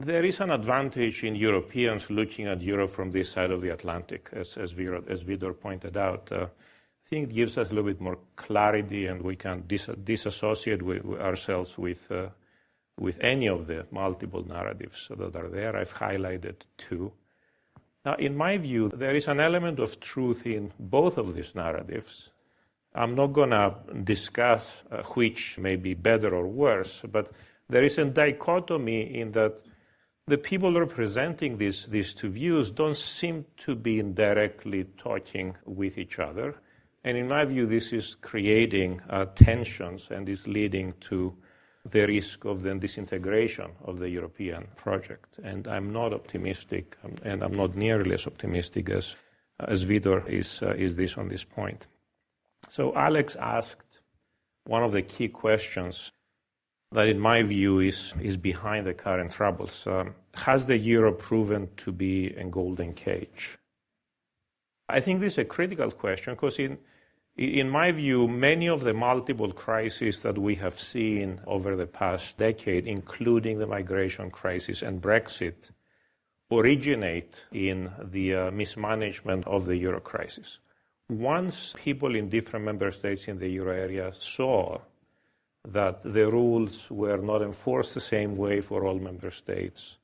there 0.00 0.24
is 0.24 0.40
an 0.40 0.50
advantage 0.50 1.24
in 1.24 1.34
Europeans 1.34 2.10
looking 2.10 2.46
at 2.46 2.62
Europe 2.62 2.90
from 2.90 3.10
this 3.10 3.30
side 3.30 3.50
of 3.50 3.60
the 3.60 3.70
Atlantic, 3.70 4.28
as, 4.32 4.56
as, 4.56 4.72
as 4.72 5.24
Vitor 5.24 5.58
pointed 5.58 5.96
out. 5.96 6.30
Uh, 6.30 6.46
I 6.46 7.08
think 7.08 7.30
it 7.30 7.34
gives 7.34 7.58
us 7.58 7.70
a 7.70 7.74
little 7.74 7.90
bit 7.90 8.00
more 8.00 8.18
clarity 8.36 9.06
and 9.06 9.22
we 9.22 9.34
can 9.34 9.64
dis- 9.66 9.90
disassociate 10.04 10.82
with, 10.82 11.04
with 11.04 11.20
ourselves 11.20 11.78
with, 11.78 12.10
uh, 12.12 12.28
with 12.98 13.18
any 13.20 13.46
of 13.46 13.66
the 13.66 13.86
multiple 13.90 14.44
narratives 14.46 15.10
that 15.16 15.36
are 15.36 15.48
there. 15.48 15.76
I've 15.76 15.94
highlighted 15.94 16.56
two. 16.76 17.12
Now, 18.04 18.14
in 18.14 18.36
my 18.36 18.56
view, 18.56 18.90
there 18.94 19.14
is 19.14 19.28
an 19.28 19.40
element 19.40 19.78
of 19.78 20.00
truth 20.00 20.46
in 20.46 20.72
both 20.78 21.18
of 21.18 21.34
these 21.34 21.54
narratives. 21.54 22.30
I'm 22.94 23.14
not 23.14 23.28
going 23.28 23.50
to 23.50 23.76
discuss 24.02 24.82
uh, 24.90 25.02
which 25.14 25.58
may 25.58 25.76
be 25.76 25.94
better 25.94 26.34
or 26.34 26.46
worse, 26.46 27.04
but 27.10 27.30
there 27.68 27.84
is 27.84 27.98
a 27.98 28.04
dichotomy 28.06 29.20
in 29.20 29.32
that 29.32 29.60
the 30.26 30.38
people 30.38 30.78
representing 30.78 31.58
these, 31.58 31.86
these 31.86 32.12
two 32.14 32.28
views 32.28 32.70
don't 32.70 32.96
seem 32.96 33.46
to 33.58 33.74
be 33.74 34.02
directly 34.02 34.84
talking 34.96 35.56
with 35.64 35.96
each 35.98 36.18
other. 36.18 36.54
And 37.04 37.16
in 37.16 37.28
my 37.28 37.44
view, 37.44 37.66
this 37.66 37.92
is 37.92 38.14
creating 38.14 39.00
uh, 39.08 39.26
tensions 39.34 40.08
and 40.10 40.28
is 40.28 40.46
leading 40.46 40.94
to 41.08 41.34
the 41.90 42.06
risk 42.06 42.44
of 42.44 42.62
the 42.62 42.74
disintegration 42.74 43.70
of 43.84 43.98
the 43.98 44.08
European 44.08 44.66
project. 44.76 45.38
And 45.42 45.66
I'm 45.66 45.92
not 45.92 46.12
optimistic, 46.12 46.96
um, 47.04 47.14
and 47.24 47.42
I'm 47.42 47.54
not 47.54 47.76
nearly 47.76 48.14
as 48.14 48.26
optimistic 48.26 48.90
as, 48.90 49.16
as 49.60 49.84
Vitor 49.84 50.26
is, 50.28 50.62
uh, 50.62 50.74
is 50.76 50.96
this 50.96 51.16
on 51.16 51.28
this 51.28 51.44
point. 51.44 51.86
So 52.68 52.94
Alex 52.94 53.36
asked 53.36 54.00
one 54.64 54.82
of 54.82 54.92
the 54.92 55.02
key 55.02 55.28
questions 55.28 56.12
that, 56.92 57.08
in 57.08 57.18
my 57.18 57.42
view, 57.42 57.80
is, 57.80 58.14
is 58.20 58.36
behind 58.36 58.86
the 58.86 58.94
current 58.94 59.30
troubles. 59.30 59.86
Um, 59.86 60.14
has 60.34 60.66
the 60.66 60.78
euro 60.78 61.12
proven 61.12 61.68
to 61.78 61.92
be 61.92 62.28
a 62.34 62.44
golden 62.44 62.92
cage? 62.92 63.58
I 64.88 65.00
think 65.00 65.20
this 65.20 65.34
is 65.34 65.38
a 65.38 65.44
critical 65.44 65.90
question 65.90 66.34
because, 66.34 66.58
in, 66.58 66.78
in 67.38 67.70
my 67.70 67.92
view, 67.92 68.26
many 68.26 68.68
of 68.68 68.82
the 68.82 68.92
multiple 68.92 69.52
crises 69.52 70.22
that 70.22 70.36
we 70.36 70.56
have 70.56 70.78
seen 70.78 71.40
over 71.46 71.76
the 71.76 71.86
past 71.86 72.36
decade, 72.36 72.84
including 72.84 73.60
the 73.60 73.66
migration 73.66 74.28
crisis 74.28 74.82
and 74.82 75.00
Brexit, 75.00 75.70
originate 76.50 77.44
in 77.52 77.92
the 78.02 78.34
uh, 78.34 78.50
mismanagement 78.50 79.46
of 79.46 79.66
the 79.66 79.76
euro 79.76 80.00
crisis. 80.00 80.58
Once 81.08 81.74
people 81.76 82.16
in 82.16 82.28
different 82.28 82.64
member 82.64 82.90
states 82.90 83.28
in 83.28 83.38
the 83.38 83.48
euro 83.48 83.72
area 83.72 84.12
saw 84.18 84.78
that 85.64 86.02
the 86.02 86.28
rules 86.28 86.90
were 86.90 87.18
not 87.18 87.40
enforced 87.40 87.94
the 87.94 88.00
same 88.00 88.36
way 88.36 88.60
for 88.60 88.84
all 88.84 88.98
member 88.98 89.30
states. 89.30 89.98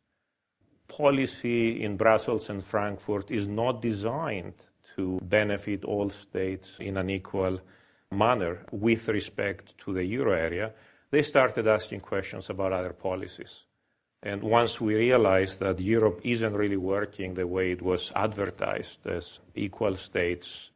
Policy 0.87 1.83
in 1.83 1.97
Brussels 1.97 2.49
and 2.49 2.63
Frankfurt 2.63 3.33
is 3.33 3.49
not 3.49 3.83
designed 3.83 4.55
to 4.97 5.21
benefit 5.23 5.85
all 5.85 6.11
states 6.11 6.77
in 6.81 6.97
an 6.97 7.11
equal 7.11 7.61
manner 8.11 8.61
with 8.71 9.09
respect 9.09 9.77
to 9.79 9.93
the 9.93 10.05
euro 10.05 10.33
area. 10.33 10.73
They 11.11 11.23
started 11.23 11.67
asking 11.67 12.01
questions 12.01 12.51
about 12.51 12.73
other 12.73 12.93
policies. 12.93 13.65
And 14.23 14.43
once 14.43 14.81
we 14.81 14.95
realized 14.95 15.61
that 15.61 15.81
Europe 15.81 16.21
isn't 16.25 16.55
really 16.55 16.79
working 16.79 17.35
the 17.35 17.47
way 17.47 17.73
it 17.73 17.83
was 17.83 18.11
advertised 18.17 19.07
as 19.07 19.39
equal 19.55 19.97
states 19.97 20.71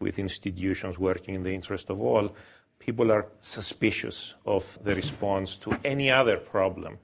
with 0.00 0.18
institutions 0.18 0.98
working 0.98 1.34
in 1.34 1.42
the 1.42 1.54
interest 1.54 1.90
of 1.90 2.00
all, 2.00 2.34
people 2.78 3.12
are 3.12 3.26
suspicious 3.40 4.34
of 4.46 4.78
the 4.82 4.94
response 4.94 5.58
to 5.58 5.78
any 5.84 6.10
other 6.10 6.38
problem, 6.38 6.98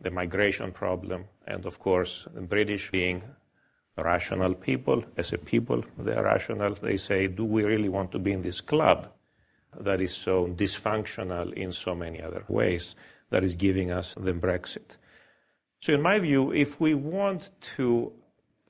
the 0.00 0.10
migration 0.10 0.72
problem, 0.72 1.26
and 1.46 1.66
of 1.66 1.78
course, 1.78 2.26
the 2.34 2.40
British 2.40 2.90
being 2.90 3.22
rational 3.96 4.54
people, 4.54 5.04
as 5.16 5.32
a 5.32 5.38
people, 5.38 5.84
they 5.98 6.12
are 6.12 6.24
rational. 6.24 6.74
They 6.74 6.96
say, 6.96 7.26
do 7.28 7.44
we 7.44 7.64
really 7.64 7.88
want 7.88 8.12
to 8.12 8.18
be 8.18 8.32
in 8.32 8.42
this 8.42 8.60
club 8.60 9.10
that 9.78 10.00
is 10.00 10.14
so 10.14 10.46
dysfunctional 10.46 11.52
in 11.52 11.72
so 11.72 11.94
many 11.94 12.22
other 12.22 12.44
ways 12.48 12.96
that 13.30 13.42
is 13.42 13.56
giving 13.56 13.90
us 13.90 14.14
the 14.14 14.32
Brexit? 14.32 14.98
So, 15.80 15.94
in 15.94 16.02
my 16.02 16.18
view, 16.18 16.52
if 16.52 16.80
we 16.80 16.94
want 16.94 17.50
to 17.76 18.12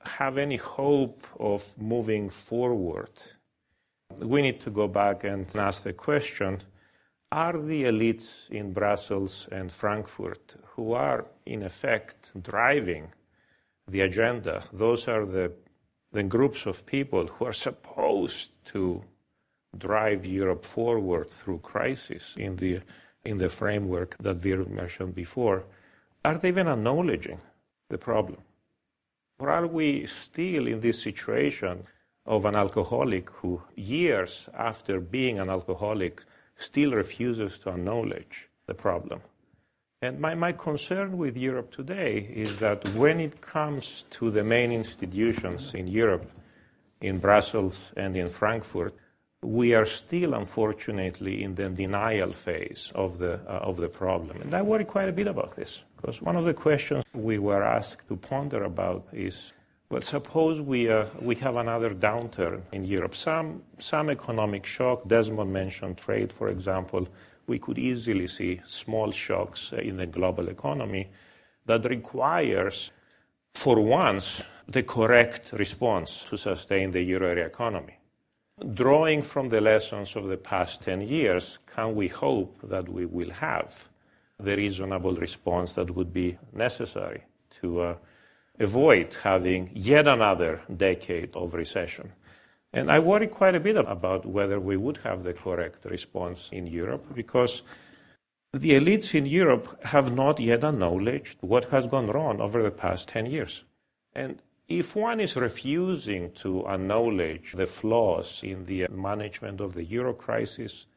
have 0.03 0.37
any 0.37 0.57
hope 0.57 1.25
of 1.39 1.77
moving 1.77 2.29
forward 2.29 3.11
we 4.21 4.41
need 4.41 4.59
to 4.61 4.69
go 4.69 4.87
back 4.87 5.23
and 5.23 5.53
ask 5.55 5.83
the 5.83 5.93
question 5.93 6.59
are 7.31 7.57
the 7.57 7.83
elites 7.83 8.49
in 8.49 8.71
Brussels 8.71 9.49
and 9.51 9.71
Frankfurt 9.71 10.55
who 10.75 10.93
are, 10.93 11.25
in 11.45 11.63
effect, 11.63 12.31
driving 12.41 13.09
the 13.87 14.01
agenda, 14.01 14.63
those 14.73 15.07
are 15.07 15.25
the, 15.25 15.51
the 16.11 16.23
groups 16.23 16.65
of 16.65 16.85
people 16.85 17.27
who 17.27 17.45
are 17.45 17.53
supposed 17.53 18.51
to 18.65 19.03
drive 19.77 20.25
Europe 20.25 20.65
forward 20.65 21.29
through 21.29 21.59
crisis 21.59 22.35
in 22.37 22.55
the, 22.57 22.81
in 23.23 23.37
the 23.37 23.49
framework 23.49 24.17
that 24.19 24.43
we 24.43 24.55
mentioned 24.55 25.13
before, 25.15 25.63
are 26.25 26.37
they 26.37 26.49
even 26.49 26.67
acknowledging 26.67 27.39
the 27.89 27.97
problem? 27.97 28.41
Or 29.39 29.49
are 29.49 29.67
we 29.67 30.05
still 30.07 30.67
in 30.67 30.79
this 30.79 31.01
situation 31.01 31.85
of 32.27 32.45
an 32.45 32.55
alcoholic 32.55 33.29
who, 33.29 33.61
years 33.75 34.49
after 34.53 34.99
being 34.99 35.39
an 35.39 35.49
alcoholic, 35.49 36.23
still 36.57 36.91
refuses 36.91 37.57
to 37.59 37.69
acknowledge 37.69 38.49
the 38.67 38.73
problem. 38.73 39.21
And 39.99 40.19
my, 40.19 40.35
my 40.35 40.51
concern 40.51 41.17
with 41.17 41.35
Europe 41.35 41.71
today 41.71 42.19
is 42.31 42.59
that 42.59 42.87
when 42.89 43.19
it 43.19 43.41
comes 43.41 44.05
to 44.11 44.29
the 44.29 44.43
main 44.43 44.71
institutions 44.71 45.73
in 45.73 45.87
Europe, 45.87 46.31
in 47.01 47.17
Brussels 47.17 47.91
and 47.97 48.15
in 48.15 48.27
Frankfurt, 48.27 48.93
we 49.41 49.73
are 49.73 49.87
still, 49.87 50.35
unfortunately, 50.35 51.41
in 51.41 51.55
the 51.55 51.69
denial 51.69 52.31
phase 52.31 52.91
of 52.93 53.17
the, 53.17 53.39
uh, 53.47 53.69
of 53.69 53.77
the 53.77 53.89
problem. 53.89 54.39
And 54.41 54.53
I 54.53 54.61
worry 54.61 54.85
quite 54.85 55.09
a 55.09 55.11
bit 55.11 55.25
about 55.25 55.55
this, 55.55 55.83
because 55.95 56.21
one 56.21 56.35
of 56.35 56.45
the 56.45 56.53
questions 56.53 57.03
we 57.13 57.39
were 57.39 57.63
asked 57.63 58.07
to 58.07 58.17
ponder 58.17 58.65
about 58.65 59.07
is 59.11 59.53
well, 59.89 60.01
suppose 60.01 60.59
we, 60.59 60.89
uh, 60.89 61.05
we 61.21 61.35
have 61.35 61.55
another 61.55 61.91
downturn 61.91 62.61
in 62.73 62.83
Europe, 62.83 63.15
some, 63.15 63.63
some 63.77 64.09
economic 64.09 64.65
shock. 64.65 65.07
Desmond 65.07 65.51
mentioned 65.51 65.97
trade, 65.97 66.33
for 66.33 66.49
example. 66.49 67.07
We 67.47 67.59
could 67.59 67.79
easily 67.79 68.27
see 68.27 68.61
small 68.65 69.11
shocks 69.11 69.73
in 69.73 69.97
the 69.97 70.05
global 70.05 70.49
economy 70.49 71.09
that 71.65 71.85
requires, 71.85 72.91
for 73.53 73.79
once, 73.79 74.43
the 74.67 74.83
correct 74.83 75.53
response 75.53 76.25
to 76.29 76.37
sustain 76.37 76.91
the 76.91 77.01
euro 77.01 77.29
area 77.29 77.45
economy. 77.45 77.97
Drawing 78.73 79.21
from 79.21 79.49
the 79.49 79.61
lessons 79.61 80.15
of 80.15 80.27
the 80.27 80.37
past 80.37 80.81
10 80.81 81.01
years, 81.01 81.59
can 81.65 81.95
we 81.95 82.07
hope 82.07 82.59
that 82.63 82.89
we 82.89 83.05
will 83.05 83.31
have 83.31 83.87
the 84.39 84.55
reasonable 84.55 85.15
response 85.15 85.71
that 85.73 85.95
would 85.95 86.13
be 86.13 86.37
necessary 86.53 87.23
to 87.61 87.81
uh, 87.81 87.95
avoid 88.59 89.15
having 89.23 89.69
yet 89.73 90.07
another 90.07 90.61
decade 90.75 91.35
of 91.35 91.53
recession. 91.53 92.11
And 92.73 92.91
I 92.91 92.99
worry 92.99 93.27
quite 93.27 93.55
a 93.55 93.59
bit 93.59 93.77
about 93.77 94.25
whether 94.25 94.59
we 94.59 94.77
would 94.77 94.97
have 94.97 95.23
the 95.23 95.33
correct 95.33 95.85
response 95.85 96.49
in 96.51 96.67
Europe 96.67 97.05
because 97.13 97.63
the 98.53 98.71
elites 98.71 99.15
in 99.15 99.25
Europe 99.25 99.83
have 99.85 100.13
not 100.13 100.39
yet 100.39 100.63
acknowledged 100.63 101.37
what 101.41 101.65
has 101.65 101.87
gone 101.87 102.07
wrong 102.07 102.41
over 102.41 102.61
the 102.61 102.71
past 102.71 103.07
10 103.09 103.25
years. 103.27 103.63
And 104.13 104.41
if 104.67 104.95
one 104.95 105.19
is 105.19 105.35
refusing 105.35 106.31
to 106.43 106.67
acknowledge 106.67 107.53
the 107.53 107.67
flaws 107.67 108.41
in 108.43 108.65
the 108.65 108.87
management 108.89 109.61
of 109.61 109.73
the 109.73 109.83
euro 109.83 110.13
crisis, 110.13 110.87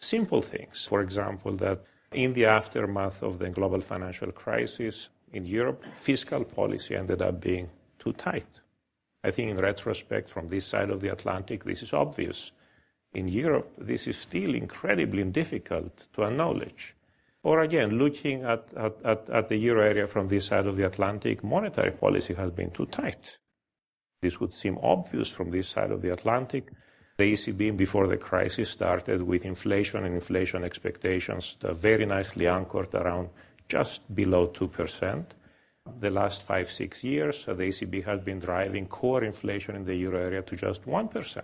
simple 0.00 0.42
things, 0.42 0.84
for 0.84 1.00
example, 1.00 1.52
that 1.56 1.84
in 2.12 2.32
the 2.32 2.46
aftermath 2.46 3.22
of 3.22 3.38
the 3.38 3.50
global 3.50 3.80
financial 3.80 4.32
crisis, 4.32 5.10
in 5.34 5.44
Europe, 5.44 5.84
fiscal 5.94 6.44
policy 6.44 6.94
ended 6.94 7.20
up 7.20 7.40
being 7.40 7.68
too 7.98 8.12
tight. 8.12 8.46
I 9.24 9.30
think, 9.30 9.50
in 9.50 9.56
retrospect, 9.56 10.28
from 10.28 10.48
this 10.48 10.66
side 10.66 10.90
of 10.90 11.00
the 11.00 11.10
Atlantic, 11.10 11.64
this 11.64 11.82
is 11.82 11.94
obvious. 11.94 12.52
In 13.14 13.26
Europe, 13.26 13.72
this 13.78 14.06
is 14.06 14.18
still 14.18 14.54
incredibly 14.54 15.24
difficult 15.24 16.06
to 16.12 16.24
acknowledge. 16.24 16.94
Or 17.42 17.60
again, 17.60 17.98
looking 17.98 18.42
at, 18.42 18.68
at, 18.76 19.30
at, 19.30 19.48
the 19.48 19.56
euro 19.56 19.82
area 19.82 20.06
from 20.06 20.28
this 20.28 20.46
side 20.46 20.66
of 20.66 20.76
the 20.76 20.86
Atlantic, 20.86 21.42
monetary 21.42 21.92
policy 21.92 22.34
has 22.34 22.50
been 22.50 22.70
too 22.70 22.86
tight. 22.86 23.38
This 24.20 24.40
would 24.40 24.52
seem 24.52 24.78
obvious 24.82 25.30
from 25.30 25.50
this 25.50 25.68
side 25.68 25.90
of 25.90 26.02
the 26.02 26.12
Atlantic. 26.12 26.70
The 27.16 27.32
ECB, 27.32 27.76
before 27.76 28.08
the 28.08 28.16
crisis 28.16 28.70
started, 28.70 29.22
with 29.22 29.44
inflation 29.44 30.04
and 30.04 30.14
inflation 30.14 30.64
expectations 30.64 31.56
very 31.62 32.04
nicely 32.04 32.46
anchored 32.46 32.94
around 32.94 33.30
just 33.68 34.14
below 34.14 34.48
2%. 34.48 35.24
The 36.00 36.10
last 36.10 36.42
five, 36.42 36.70
six 36.70 37.04
years, 37.04 37.44
the 37.44 37.54
ECB 37.54 38.04
has 38.04 38.20
been 38.20 38.38
driving 38.38 38.86
core 38.86 39.22
inflation 39.22 39.76
in 39.76 39.84
the 39.84 39.94
euro 39.94 40.18
area 40.18 40.40
to 40.40 40.56
just 40.56 40.86
1%. 40.86 41.42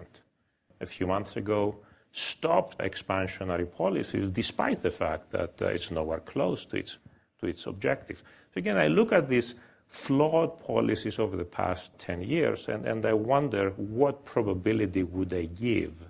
A 0.80 0.86
few 0.86 1.06
months 1.06 1.36
ago, 1.36 1.76
stopped 2.10 2.78
expansionary 2.78 3.70
policies 3.70 4.30
despite 4.30 4.80
the 4.80 4.90
fact 4.90 5.30
that 5.30 5.60
uh, 5.60 5.66
it's 5.66 5.90
nowhere 5.90 6.20
close 6.20 6.64
to 6.66 6.78
its, 6.78 6.98
to 7.38 7.46
its 7.46 7.66
objective. 7.66 8.18
So 8.52 8.58
again, 8.58 8.78
I 8.78 8.88
look 8.88 9.12
at 9.12 9.28
these 9.28 9.54
flawed 9.86 10.58
policies 10.58 11.18
over 11.18 11.36
the 11.36 11.44
past 11.44 11.98
10 11.98 12.22
years 12.22 12.68
and, 12.68 12.86
and 12.86 13.04
I 13.04 13.12
wonder 13.12 13.70
what 13.76 14.24
probability 14.24 15.02
would 15.02 15.30
they 15.30 15.46
give 15.46 16.08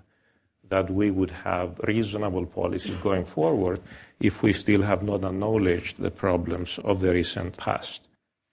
that 0.69 0.89
we 0.89 1.11
would 1.11 1.31
have 1.31 1.77
reasonable 1.79 2.45
policies 2.45 2.95
going 2.95 3.25
forward 3.25 3.81
if 4.21 4.41
we 4.41 4.53
still 4.53 4.83
have 4.83 5.03
not 5.03 5.23
acknowledged 5.23 5.97
the 5.97 6.11
problems 6.11 6.79
of 6.79 7.01
the 7.01 7.11
recent 7.11 7.57
past. 7.57 8.07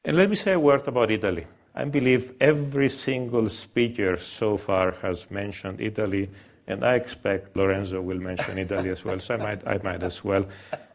And 0.05 0.17
let 0.17 0.31
me 0.31 0.37
say 0.37 0.53
a 0.53 0.61
word 0.61 0.87
about 0.87 1.11
Italy. 1.11 1.47
I 1.75 1.85
believe 1.85 2.33
every 2.41 2.89
single 2.89 3.49
speaker 3.49 4.17
so 4.17 4.57
far 4.57 4.93
has 5.03 5.31
mentioned 5.31 5.81
Italy, 5.81 6.31
and 6.67 6.85
I 6.85 6.97
expect 6.97 7.57
Lorenzo 7.57 8.01
will 8.01 8.19
mention 8.19 8.59
Italy 8.67 8.91
as 8.91 9.05
well, 9.05 9.21
so 9.21 9.35
I 9.35 9.39
might, 9.39 9.67
I 9.67 9.79
might 9.83 10.03
as 10.03 10.25
well. 10.25 10.47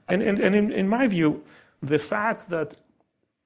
And, 0.09 0.21
and, 0.21 0.39
and 0.39 0.55
in, 0.55 0.71
in 0.71 0.87
my 0.87 1.07
view, 1.07 1.43
the 1.81 1.99
fact 1.99 2.49
that 2.49 2.75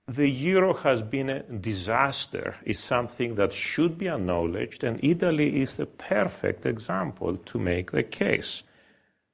the 0.08 0.30
euro 0.30 0.74
has 0.74 1.02
been 1.04 1.30
a 1.30 1.44
disaster 1.44 2.56
is 2.64 2.80
something 2.80 3.36
that 3.36 3.52
should 3.52 3.98
be 3.98 4.08
acknowledged, 4.08 4.84
and 4.84 5.00
Italy 5.04 5.62
is 5.62 5.76
the 5.76 5.86
perfect 5.86 6.66
example 6.66 7.36
to 7.36 7.60
make 7.60 7.92
the 7.92 8.04
case. 8.04 8.64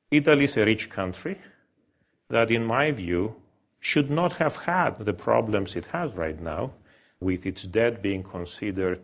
Italy 0.09 0.45
is 0.45 0.57
a 0.57 0.65
rich 0.65 0.89
country 0.89 1.39
that, 2.29 2.49
in 2.49 2.65
my 2.65 2.91
view, 2.91 3.35
should 3.89 4.09
not 4.09 4.33
have 4.43 4.55
had 4.71 4.91
the 5.07 5.17
problems 5.27 5.75
it 5.75 5.87
has 5.97 6.09
right 6.25 6.39
now, 6.41 6.63
with 7.19 7.41
its 7.45 7.63
debt 7.63 7.95
being 8.01 8.23
considered 8.23 9.01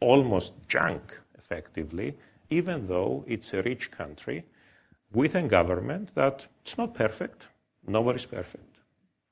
almost 0.00 0.50
junk, 0.68 1.04
effectively, 1.42 2.08
even 2.50 2.78
though 2.88 3.24
it's 3.26 3.52
a 3.52 3.62
rich 3.62 3.90
country 3.90 4.38
with 5.12 5.34
a 5.34 5.42
government 5.58 6.14
that 6.14 6.36
it's 6.62 6.76
not 6.78 6.94
perfect. 6.94 7.48
Nobody's 7.86 8.26
perfect. 8.26 8.78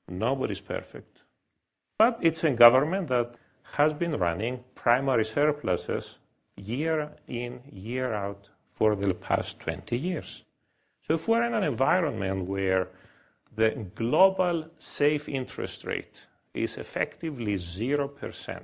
Nobody's 0.07 0.61
perfect 0.61 1.23
but 2.01 2.17
it's 2.19 2.43
a 2.43 2.49
government 2.49 3.09
that 3.09 3.29
has 3.77 3.93
been 3.93 4.15
running 4.17 4.63
primary 4.73 5.23
surpluses 5.23 6.17
year 6.57 7.11
in, 7.27 7.59
year 7.71 8.11
out 8.11 8.49
for 8.73 8.95
the 8.95 9.13
past 9.13 9.59
20 9.59 9.95
years. 9.99 10.43
So 11.03 11.13
if 11.13 11.27
we're 11.27 11.43
in 11.43 11.53
an 11.53 11.63
environment 11.63 12.47
where 12.47 12.87
the 13.55 13.87
global 13.95 14.67
safe 14.77 15.27
interest 15.27 15.83
rate 15.83 16.25
is 16.53 16.77
effectively 16.77 17.55
0%, 17.55 18.61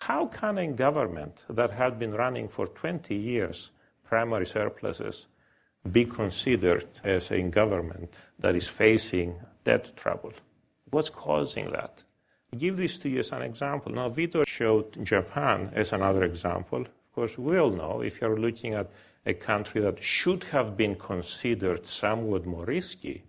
how 0.00 0.26
can 0.26 0.58
a 0.58 0.68
government 0.68 1.44
that 1.48 1.70
had 1.70 1.98
been 1.98 2.12
running 2.12 2.48
for 2.48 2.66
20 2.66 3.14
years 3.14 3.70
primary 4.04 4.46
surpluses 4.46 5.26
be 5.90 6.04
considered 6.04 6.86
as 7.02 7.30
a 7.30 7.42
government 7.42 8.18
that 8.38 8.54
is 8.54 8.68
facing 8.68 9.36
debt 9.64 9.96
trouble? 9.96 10.32
What's 10.90 11.10
causing 11.10 11.70
that? 11.72 12.04
I 12.52 12.56
give 12.56 12.76
this 12.76 12.98
to 12.98 13.08
you 13.08 13.20
as 13.20 13.32
an 13.32 13.42
example. 13.42 13.92
Now, 13.92 14.08
Vitor 14.08 14.46
showed 14.46 15.04
Japan 15.04 15.70
as 15.74 15.92
another 15.92 16.24
example. 16.24 16.82
Of 16.82 17.12
course, 17.12 17.36
we 17.36 17.58
all 17.58 17.70
know 17.70 18.02
if 18.02 18.20
you're 18.20 18.38
looking 18.38 18.74
at 18.74 18.90
a 19.24 19.34
country 19.34 19.80
that 19.80 20.02
should 20.02 20.44
have 20.44 20.76
been 20.76 20.94
considered 20.94 21.86
somewhat 21.86 22.46
more 22.46 22.64
risky 22.64 23.24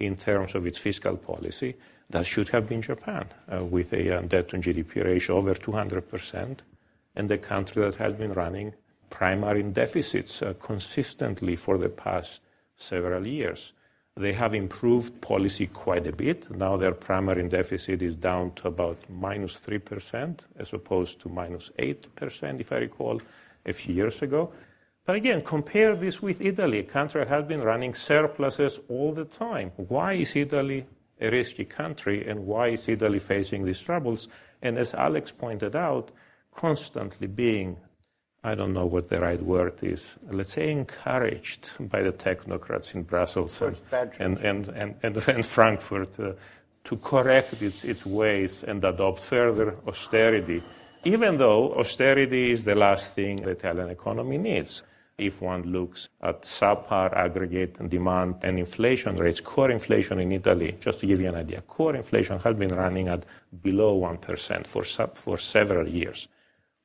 in 0.00 0.16
terms 0.16 0.54
of 0.54 0.66
its 0.66 0.78
fiscal 0.78 1.16
policy, 1.16 1.76
that 2.08 2.26
should 2.26 2.48
have 2.48 2.66
been 2.68 2.82
Japan, 2.82 3.26
uh, 3.52 3.64
with 3.64 3.92
a 3.92 4.18
uh, 4.18 4.22
debt 4.22 4.48
to 4.48 4.56
GDP 4.56 5.04
ratio 5.04 5.36
over 5.36 5.54
200%, 5.54 6.58
and 7.14 7.30
a 7.30 7.38
country 7.38 7.82
that 7.82 7.94
has 7.96 8.14
been 8.14 8.32
running 8.32 8.72
primary 9.10 9.62
deficits 9.62 10.42
uh, 10.42 10.54
consistently 10.58 11.56
for 11.56 11.78
the 11.78 11.88
past 11.88 12.40
several 12.76 13.26
years. 13.26 13.72
They 14.16 14.32
have 14.32 14.54
improved 14.54 15.20
policy 15.20 15.66
quite 15.66 16.06
a 16.06 16.12
bit. 16.12 16.50
Now 16.50 16.76
their 16.76 16.92
primary 16.92 17.48
deficit 17.48 18.02
is 18.02 18.16
down 18.16 18.52
to 18.56 18.68
about 18.68 18.98
minus 19.08 19.60
3%, 19.60 20.40
as 20.58 20.72
opposed 20.72 21.20
to 21.20 21.28
minus 21.28 21.70
8%, 21.78 22.60
if 22.60 22.72
I 22.72 22.76
recall, 22.76 23.20
a 23.64 23.72
few 23.72 23.94
years 23.94 24.22
ago. 24.22 24.52
But 25.10 25.16
again, 25.16 25.42
compare 25.42 25.96
this 25.96 26.22
with 26.22 26.40
Italy, 26.40 26.78
a 26.78 26.82
country 26.84 27.24
that 27.24 27.28
has 27.30 27.44
been 27.44 27.62
running 27.62 27.94
surpluses 27.94 28.78
all 28.88 29.12
the 29.12 29.24
time. 29.24 29.72
Why 29.74 30.12
is 30.12 30.36
Italy 30.36 30.86
a 31.20 31.28
risky 31.28 31.64
country, 31.64 32.28
and 32.28 32.46
why 32.46 32.68
is 32.68 32.88
Italy 32.88 33.18
facing 33.18 33.64
these 33.64 33.80
troubles? 33.80 34.28
And 34.62 34.78
as 34.78 34.94
Alex 34.94 35.32
pointed 35.32 35.74
out, 35.74 36.12
constantly 36.54 37.26
being 37.26 37.78
I 38.44 38.54
don't 38.54 38.72
know 38.72 38.86
what 38.86 39.08
the 39.08 39.20
right 39.20 39.42
word 39.42 39.82
is, 39.82 40.16
let's 40.30 40.52
say 40.52 40.70
encouraged 40.70 41.72
by 41.80 42.02
the 42.02 42.12
technocrats 42.12 42.94
in 42.94 43.02
Brussels 43.02 43.60
and, 43.60 44.38
and, 44.38 44.68
and, 44.68 44.68
and, 45.02 45.16
and, 45.28 45.44
Frankfurt 45.44 46.20
uh, 46.20 46.34
to 46.84 46.96
correct 46.98 47.60
its, 47.60 47.82
its 47.82 48.06
ways 48.06 48.62
and 48.62 48.84
adopt 48.84 49.18
further 49.18 49.74
austerity, 49.88 50.62
even 51.02 51.36
though 51.36 51.74
austerity 51.74 52.52
is 52.52 52.62
the 52.62 52.76
last 52.76 53.14
thing 53.14 53.38
the 53.38 53.50
Italian 53.50 53.90
economy 53.90 54.38
needs. 54.38 54.84
If 55.20 55.42
one 55.42 55.62
looks 55.64 56.08
at 56.22 56.42
subpar 56.42 57.12
aggregate 57.14 57.88
demand 57.88 58.36
and 58.42 58.58
inflation 58.58 59.16
rates, 59.16 59.40
core 59.40 59.70
inflation 59.70 60.18
in 60.18 60.32
Italy, 60.32 60.76
just 60.80 61.00
to 61.00 61.06
give 61.06 61.20
you 61.20 61.28
an 61.28 61.36
idea, 61.36 61.60
core 61.60 61.94
inflation 61.94 62.38
has 62.40 62.56
been 62.56 62.74
running 62.74 63.08
at 63.08 63.24
below 63.62 64.00
1% 64.00 64.66
for, 64.66 64.84
for 65.14 65.38
several 65.38 65.86
years 65.88 66.28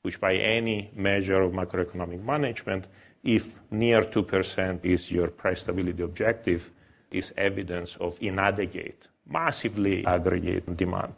which 0.05 0.21
by 0.21 0.35
any 0.35 0.91
measure 0.95 1.41
of 1.41 1.51
macroeconomic 1.51 2.23
management, 2.23 2.85
if 3.23 3.59
near 3.71 4.01
2% 4.01 4.85
is 4.85 5.11
your 5.11 5.29
price 5.29 5.61
stability 5.61 6.03
objective, 6.03 6.71
is 7.09 7.33
evidence 7.35 7.95
of 7.95 8.15
inadequate, 8.21 9.07
massively 9.27 10.05
aggregate 10.05 10.77
demand. 10.77 11.15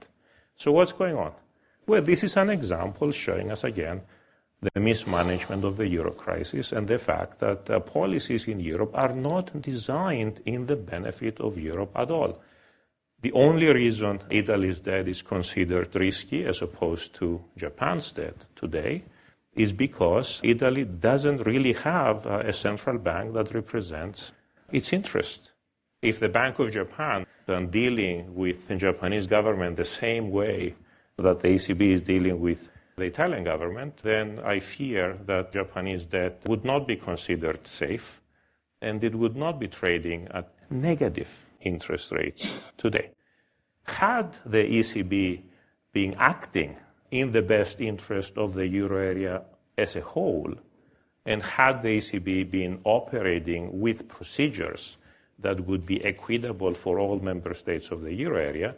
So 0.56 0.72
what's 0.72 0.94
going 0.94 1.18
on? 1.18 1.34
Well, 1.86 2.02
this 2.02 2.24
is 2.24 2.38
an 2.38 2.50
example 2.50 3.12
showing 3.12 3.52
us 3.52 3.66
again 3.66 4.02
the 4.62 4.80
mismanagement 4.80 5.64
of 5.64 5.78
the 5.78 5.88
euro 5.88 6.12
crisis 6.12 6.72
and 6.72 6.88
the 6.88 6.98
fact 6.98 7.40
that 7.40 7.70
uh, 7.70 7.80
policies 7.80 8.48
in 8.48 8.60
Europe 8.60 8.92
are 8.94 9.14
not 9.14 9.62
designed 9.62 10.42
in 10.46 10.66
the 10.66 10.76
benefit 10.76 11.40
of 11.40 11.60
Europe 11.60 11.92
at 11.96 12.10
all. 12.10 12.42
The 13.22 13.32
only 13.34 13.72
reason 13.72 14.20
Italy's 14.30 14.82
debt 14.82 15.08
is 15.08 15.22
considered 15.22 15.96
risky 15.96 16.46
as 16.46 16.62
opposed 16.62 17.14
to 17.16 17.44
Japan's 17.56 18.12
debt 18.12 18.46
today 18.56 19.04
is 19.56 19.74
because 19.74 20.40
Italy 20.44 20.86
doesn't 20.86 21.46
really 21.46 21.74
have 21.74 22.26
a 22.28 22.54
central 22.54 22.98
bank 23.00 23.34
that 23.34 23.54
represents 23.54 24.32
its 24.72 24.94
interest. 24.94 25.52
If 26.02 26.20
the 26.20 26.30
Bank 26.30 26.60
of 26.60 26.72
Japan 26.72 27.26
is 27.48 27.70
dealing 27.70 28.36
with 28.36 28.68
the 28.68 28.76
Japanese 28.76 29.26
government 29.26 29.78
the 29.78 29.86
same 29.86 30.30
way 30.30 30.76
that 31.18 31.40
the 31.40 31.48
ECB 31.48 31.82
is 31.92 32.02
dealing 32.04 32.40
with 32.40 32.70
the 32.98 33.06
Italian 33.06 33.44
government, 33.44 33.98
then 33.98 34.40
I 34.44 34.58
fear 34.60 35.20
that 35.28 35.54
Japanese 35.54 36.08
debt 36.08 36.42
would 36.48 36.66
not 36.66 36.88
be 36.88 36.96
considered 36.96 37.68
safe 37.68 38.22
and 38.82 39.04
it 39.04 39.14
would 39.14 39.36
not 39.36 39.60
be 39.60 39.68
trading 39.68 40.28
at 40.32 40.52
negative 40.72 41.46
interest 41.62 42.12
rates 42.12 42.56
today. 42.76 43.12
Had 43.84 44.38
the 44.46 44.64
ECB 44.64 45.44
been 45.94 46.16
acting 46.18 46.76
in 47.12 47.32
the 47.32 47.44
best 47.44 47.82
interest 47.82 48.36
of 48.36 48.56
the 48.56 48.68
euro 48.68 48.98
area 48.98 49.44
as 49.78 49.96
a 49.96 50.02
whole, 50.02 50.54
and 51.26 51.44
had 51.44 51.84
the 51.84 52.00
ECB 52.00 52.50
been 52.50 52.80
operating 52.84 53.80
with 53.80 54.08
procedures 54.08 54.98
that 55.38 55.60
would 55.62 55.86
be 55.86 56.04
equitable 56.04 56.74
for 56.74 57.00
all 57.00 57.20
member 57.20 57.54
states 57.54 57.92
of 57.92 58.02
the 58.02 58.14
euro 58.14 58.42
area, 58.42 58.76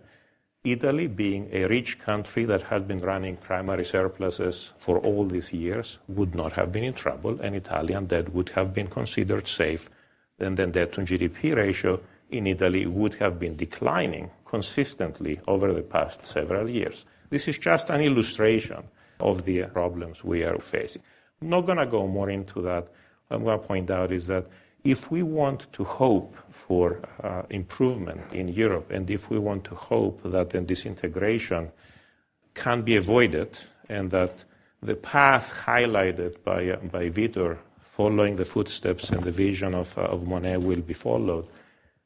Italy, 0.63 1.07
being 1.07 1.49
a 1.53 1.67
rich 1.67 1.99
country 1.99 2.43
that 2.43 2.63
had 2.63 2.85
been 2.85 2.99
running 2.99 3.37
primary 3.37 3.85
surpluses 3.85 4.73
for 4.75 4.99
all 4.99 5.25
these 5.25 5.53
years, 5.53 5.99
would 6.09 6.35
not 6.35 6.53
have 6.53 6.69
been 6.69 6.83
in 6.83 6.93
trouble, 6.93 7.39
and 7.39 7.55
Italian 7.55 8.07
debt 8.07 8.33
would 8.33 8.49
have 8.49 8.73
been 8.73 8.87
considered 8.87 9.47
safe, 9.47 9.89
and 10.37 10.57
the 10.57 10.67
debt 10.67 10.91
to 10.91 11.01
GDP 11.01 11.55
ratio 11.55 12.01
in 12.29 12.45
Italy 12.45 12.85
would 12.85 13.13
have 13.15 13.39
been 13.39 13.55
declining 13.55 14.31
consistently 14.45 15.39
over 15.47 15.71
the 15.71 15.81
past 15.81 16.25
several 16.25 16.69
years. 16.69 17.05
This 17.29 17.47
is 17.47 17.57
just 17.57 17.89
an 17.89 18.01
illustration 18.01 18.83
of 19.21 19.45
the 19.45 19.63
problems 19.63 20.25
we 20.25 20.43
are 20.43 20.59
facing. 20.59 21.03
I'm 21.41 21.49
not 21.49 21.65
going 21.67 21.77
to 21.77 21.85
go 21.85 22.05
more 22.05 22.29
into 22.29 22.61
that. 22.63 22.89
What 23.29 23.37
I'm 23.37 23.43
going 23.43 23.59
to 23.61 23.65
point 23.65 23.91
out 23.91 24.11
is 24.11 24.27
that 24.27 24.45
if 24.83 25.11
we 25.11 25.23
want 25.23 25.71
to 25.73 25.83
hope 25.83 26.35
for 26.49 26.99
uh, 27.23 27.43
improvement 27.49 28.33
in 28.33 28.47
Europe, 28.47 28.91
and 28.91 29.09
if 29.09 29.29
we 29.29 29.37
want 29.37 29.63
to 29.65 29.75
hope 29.75 30.21
that 30.23 30.49
the 30.51 30.61
disintegration 30.61 31.71
can 32.53 32.81
be 32.81 32.95
avoided, 32.95 33.59
and 33.89 34.11
that 34.11 34.45
the 34.81 34.95
path 34.95 35.63
highlighted 35.65 36.41
by, 36.43 36.69
uh, 36.69 36.77
by 36.77 37.09
Vitor, 37.09 37.57
following 37.79 38.37
the 38.37 38.45
footsteps 38.45 39.09
and 39.09 39.23
the 39.23 39.31
vision 39.31 39.73
of, 39.75 39.97
uh, 39.97 40.01
of 40.03 40.21
Monnet, 40.21 40.61
will 40.61 40.81
be 40.81 40.93
followed, 40.93 41.45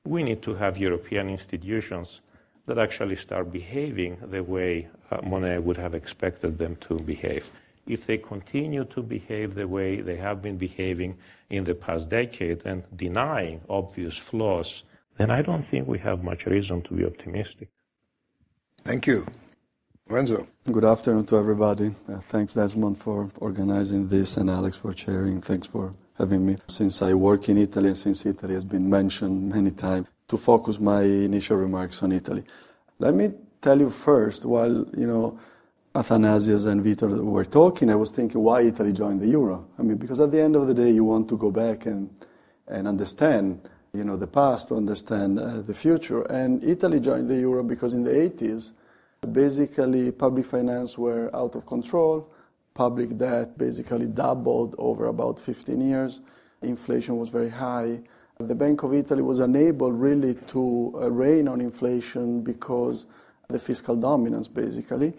we 0.06 0.24
need 0.24 0.42
to 0.42 0.56
have 0.56 0.78
European 0.78 1.30
institutions 1.30 2.22
that 2.66 2.80
actually 2.80 3.16
start 3.16 3.52
behaving 3.52 4.18
the 4.32 4.44
way 4.44 4.88
uh, 5.12 5.18
Monnet 5.18 5.62
would 5.62 5.78
have 5.78 5.94
expected 5.94 6.58
them 6.58 6.76
to 6.78 6.96
behave. 7.00 7.52
If 7.88 8.06
they 8.06 8.18
continue 8.18 8.86
to 8.86 9.02
behave 9.02 9.56
the 9.56 9.68
way 9.68 10.02
they 10.02 10.18
have 10.18 10.42
been 10.42 10.58
behaving 10.58 11.18
in 11.50 11.64
the 11.66 11.76
past 11.76 12.10
decade 12.10 12.66
and 12.66 12.84
denying 12.96 13.62
obvious 13.70 14.18
flaws, 14.18 14.84
then 15.18 15.30
I 15.30 15.42
don't 15.42 15.64
think 15.64 15.88
we 15.88 16.00
have 16.00 16.24
much 16.24 16.46
reason 16.46 16.82
to 16.84 16.94
be 16.94 17.06
optimistic. 17.06 17.70
Thank 18.84 19.08
you. 19.08 19.26
Lorenzo. 20.10 20.48
Good 20.70 20.86
afternoon 20.86 21.26
to 21.28 21.38
everybody. 21.38 21.92
Uh, 22.10 22.20
thanks, 22.20 22.54
Desmond, 22.56 22.98
for 22.98 23.32
organizing 23.38 24.10
this, 24.10 24.38
and 24.38 24.50
Alex 24.50 24.78
for 24.78 24.94
chairing. 24.94 25.42
Thanks 25.42 25.68
for 25.68 25.94
having 26.18 26.46
me. 26.46 26.58
Since 26.68 27.02
I 27.02 27.14
work 27.14 27.48
in 27.48 27.58
Italy, 27.58 27.90
and 27.90 27.98
since 27.98 28.26
Italy 28.26 28.54
has 28.54 28.66
been 28.66 28.90
mentioned 28.90 29.50
many 29.50 29.72
times, 29.72 30.08
to 30.28 30.38
focus 30.38 30.80
my 30.80 31.04
initial 31.04 31.58
remarks 31.58 32.04
on 32.04 32.12
Italy. 32.12 32.44
Let 33.00 33.14
me 33.14 33.34
tell 33.62 33.80
you 33.80 33.90
first, 33.90 34.46
while 34.46 34.86
you 34.98 35.08
know 35.08 35.40
Athanasios 35.96 36.66
and 36.66 36.84
Vitor 36.84 37.24
were 37.24 37.46
talking, 37.46 37.92
I 37.92 37.96
was 37.96 38.10
thinking 38.10 38.42
why 38.42 38.62
Italy 38.62 38.94
joined 38.94 39.22
the 39.22 39.28
euro. 39.28 39.68
I 39.78 39.84
mean, 39.84 39.98
because 39.98 40.20
at 40.20 40.32
the 40.32 40.42
end 40.42 40.56
of 40.56 40.66
the 40.66 40.74
day, 40.74 40.90
you 40.90 41.04
want 41.04 41.30
to 41.30 41.38
go 41.38 41.52
back 41.52 41.86
and 41.86 42.10
and 42.68 42.88
understand, 42.88 43.62
you 43.94 44.04
know, 44.04 44.16
the 44.16 44.28
past 44.28 44.70
to 44.70 44.76
understand 44.76 45.40
uh, 45.40 45.62
the 45.62 45.74
future. 45.74 46.24
And 46.24 46.64
Italy 46.64 47.00
joined 47.00 47.30
the 47.30 47.38
euro 47.38 47.64
because 47.64 47.94
in 47.94 48.04
the 48.04 48.12
80s, 48.12 48.72
basically 49.32 50.12
public 50.12 50.46
finance 50.46 50.98
were 50.98 51.30
out 51.36 51.56
of 51.56 51.66
control. 51.66 52.30
Public 52.74 53.18
debt 53.18 53.58
basically 53.58 54.08
doubled 54.08 54.76
over 54.78 55.08
about 55.08 55.40
15 55.40 55.80
years. 55.80 56.22
Inflation 56.62 57.18
was 57.18 57.30
very 57.30 57.50
high. 57.50 58.02
The 58.40 58.56
Bank 58.56 58.82
of 58.84 58.94
Italy 58.94 59.22
was 59.22 59.40
unable 59.40 59.92
really 59.92 60.36
to 60.48 60.94
uh, 60.96 61.12
rein 61.12 61.48
on 61.48 61.62
inflation 61.62 62.42
because 62.42 63.06
the 63.48 63.60
fiscal 63.60 63.96
dominance, 63.96 64.48
basically. 64.48 65.14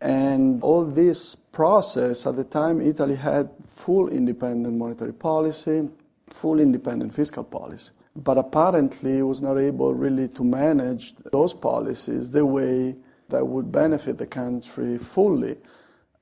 And 0.00 0.62
all 0.62 0.84
this 0.84 1.34
process, 1.34 2.26
at 2.26 2.36
the 2.36 2.44
time, 2.44 2.80
Italy 2.80 3.16
had 3.16 3.48
full 3.66 4.08
independent 4.08 4.76
monetary 4.76 5.14
policy, 5.14 5.88
full 6.28 6.60
independent 6.60 7.14
fiscal 7.14 7.44
policy. 7.44 7.92
But 8.14 8.38
apparently, 8.38 9.22
was 9.22 9.42
not 9.42 9.58
able 9.58 9.94
really 9.94 10.28
to 10.28 10.44
manage 10.44 11.14
those 11.32 11.54
policies 11.54 12.30
the 12.30 12.44
way 12.44 12.96
that 13.28 13.46
would 13.46 13.72
benefit 13.72 14.18
the 14.18 14.26
country 14.26 14.98
fully 14.98 15.56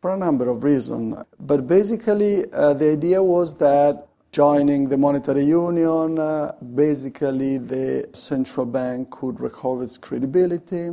for 0.00 0.10
a 0.12 0.16
number 0.16 0.48
of 0.48 0.62
reasons. 0.64 1.16
But 1.40 1.66
basically, 1.66 2.44
uh, 2.52 2.74
the 2.74 2.92
idea 2.92 3.22
was 3.22 3.56
that 3.58 4.06
joining 4.32 4.88
the 4.88 4.96
monetary 4.96 5.44
union, 5.44 6.18
uh, 6.18 6.52
basically 6.74 7.58
the 7.58 8.08
central 8.12 8.66
bank 8.66 9.10
could 9.10 9.40
recover 9.40 9.84
its 9.84 9.96
credibility, 9.96 10.90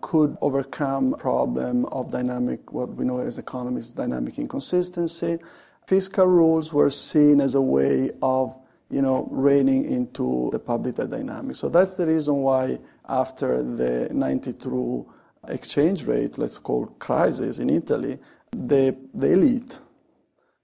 could 0.00 0.36
overcome 0.40 1.14
problem 1.18 1.84
of 1.86 2.10
dynamic, 2.10 2.72
what 2.72 2.90
we 2.94 3.04
know 3.04 3.20
as 3.20 3.38
economists, 3.38 3.92
dynamic 3.92 4.38
inconsistency. 4.38 5.38
Fiscal 5.86 6.26
rules 6.26 6.72
were 6.72 6.90
seen 6.90 7.40
as 7.40 7.54
a 7.54 7.60
way 7.60 8.10
of, 8.22 8.56
you 8.90 9.02
know, 9.02 9.28
reining 9.30 9.84
into 9.90 10.50
the 10.52 10.58
public 10.58 10.96
dynamic. 10.96 11.56
So 11.56 11.68
that's 11.68 11.94
the 11.94 12.06
reason 12.06 12.36
why 12.36 12.78
after 13.08 13.62
the 13.62 14.08
92 14.12 15.06
exchange 15.48 16.04
rate, 16.04 16.38
let's 16.38 16.58
call 16.58 16.86
crisis 16.98 17.58
in 17.58 17.70
Italy, 17.70 18.18
the, 18.52 18.96
the 19.14 19.32
elite, 19.32 19.78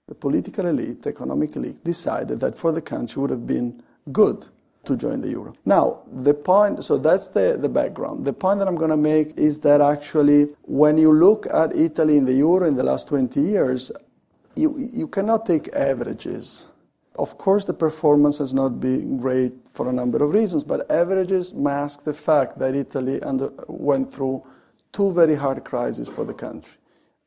the 0.07 0.15
political 0.15 0.65
elite, 0.65 1.01
the 1.01 1.09
economic 1.09 1.55
elite, 1.55 1.83
decided 1.83 2.39
that 2.39 2.57
for 2.57 2.71
the 2.71 2.81
country 2.81 3.21
would 3.21 3.31
have 3.31 3.47
been 3.47 3.81
good 4.11 4.45
to 4.87 4.97
join 4.97 5.21
the 5.21 5.29
euro. 5.29 5.53
Now, 5.65 6.01
the 6.11 6.33
point, 6.33 6.83
so 6.83 6.97
that's 6.97 7.29
the, 7.29 7.57
the 7.59 7.69
background. 7.69 8.25
The 8.25 8.33
point 8.33 8.59
that 8.59 8.67
I'm 8.67 8.75
going 8.75 8.89
to 8.89 8.97
make 8.97 9.37
is 9.37 9.59
that 9.61 9.81
actually, 9.81 10.55
when 10.63 10.97
you 10.97 11.13
look 11.13 11.45
at 11.53 11.75
Italy 11.75 12.17
in 12.17 12.25
the 12.25 12.33
euro 12.33 12.67
in 12.67 12.75
the 12.75 12.83
last 12.83 13.07
20 13.07 13.39
years, 13.39 13.91
you, 14.55 14.89
you 14.91 15.07
cannot 15.07 15.45
take 15.45 15.69
averages. 15.73 16.65
Of 17.15 17.37
course, 17.37 17.65
the 17.65 17.73
performance 17.73 18.37
has 18.39 18.53
not 18.53 18.79
been 18.79 19.17
great 19.17 19.53
for 19.73 19.87
a 19.89 19.93
number 19.93 20.23
of 20.23 20.33
reasons, 20.33 20.63
but 20.63 20.89
averages 20.89 21.53
mask 21.53 22.03
the 22.03 22.13
fact 22.13 22.59
that 22.59 22.75
Italy 22.75 23.21
under, 23.21 23.51
went 23.67 24.13
through 24.13 24.43
two 24.91 25.11
very 25.11 25.35
hard 25.35 25.63
crises 25.63 26.07
for 26.07 26.25
the 26.25 26.33
country, 26.33 26.77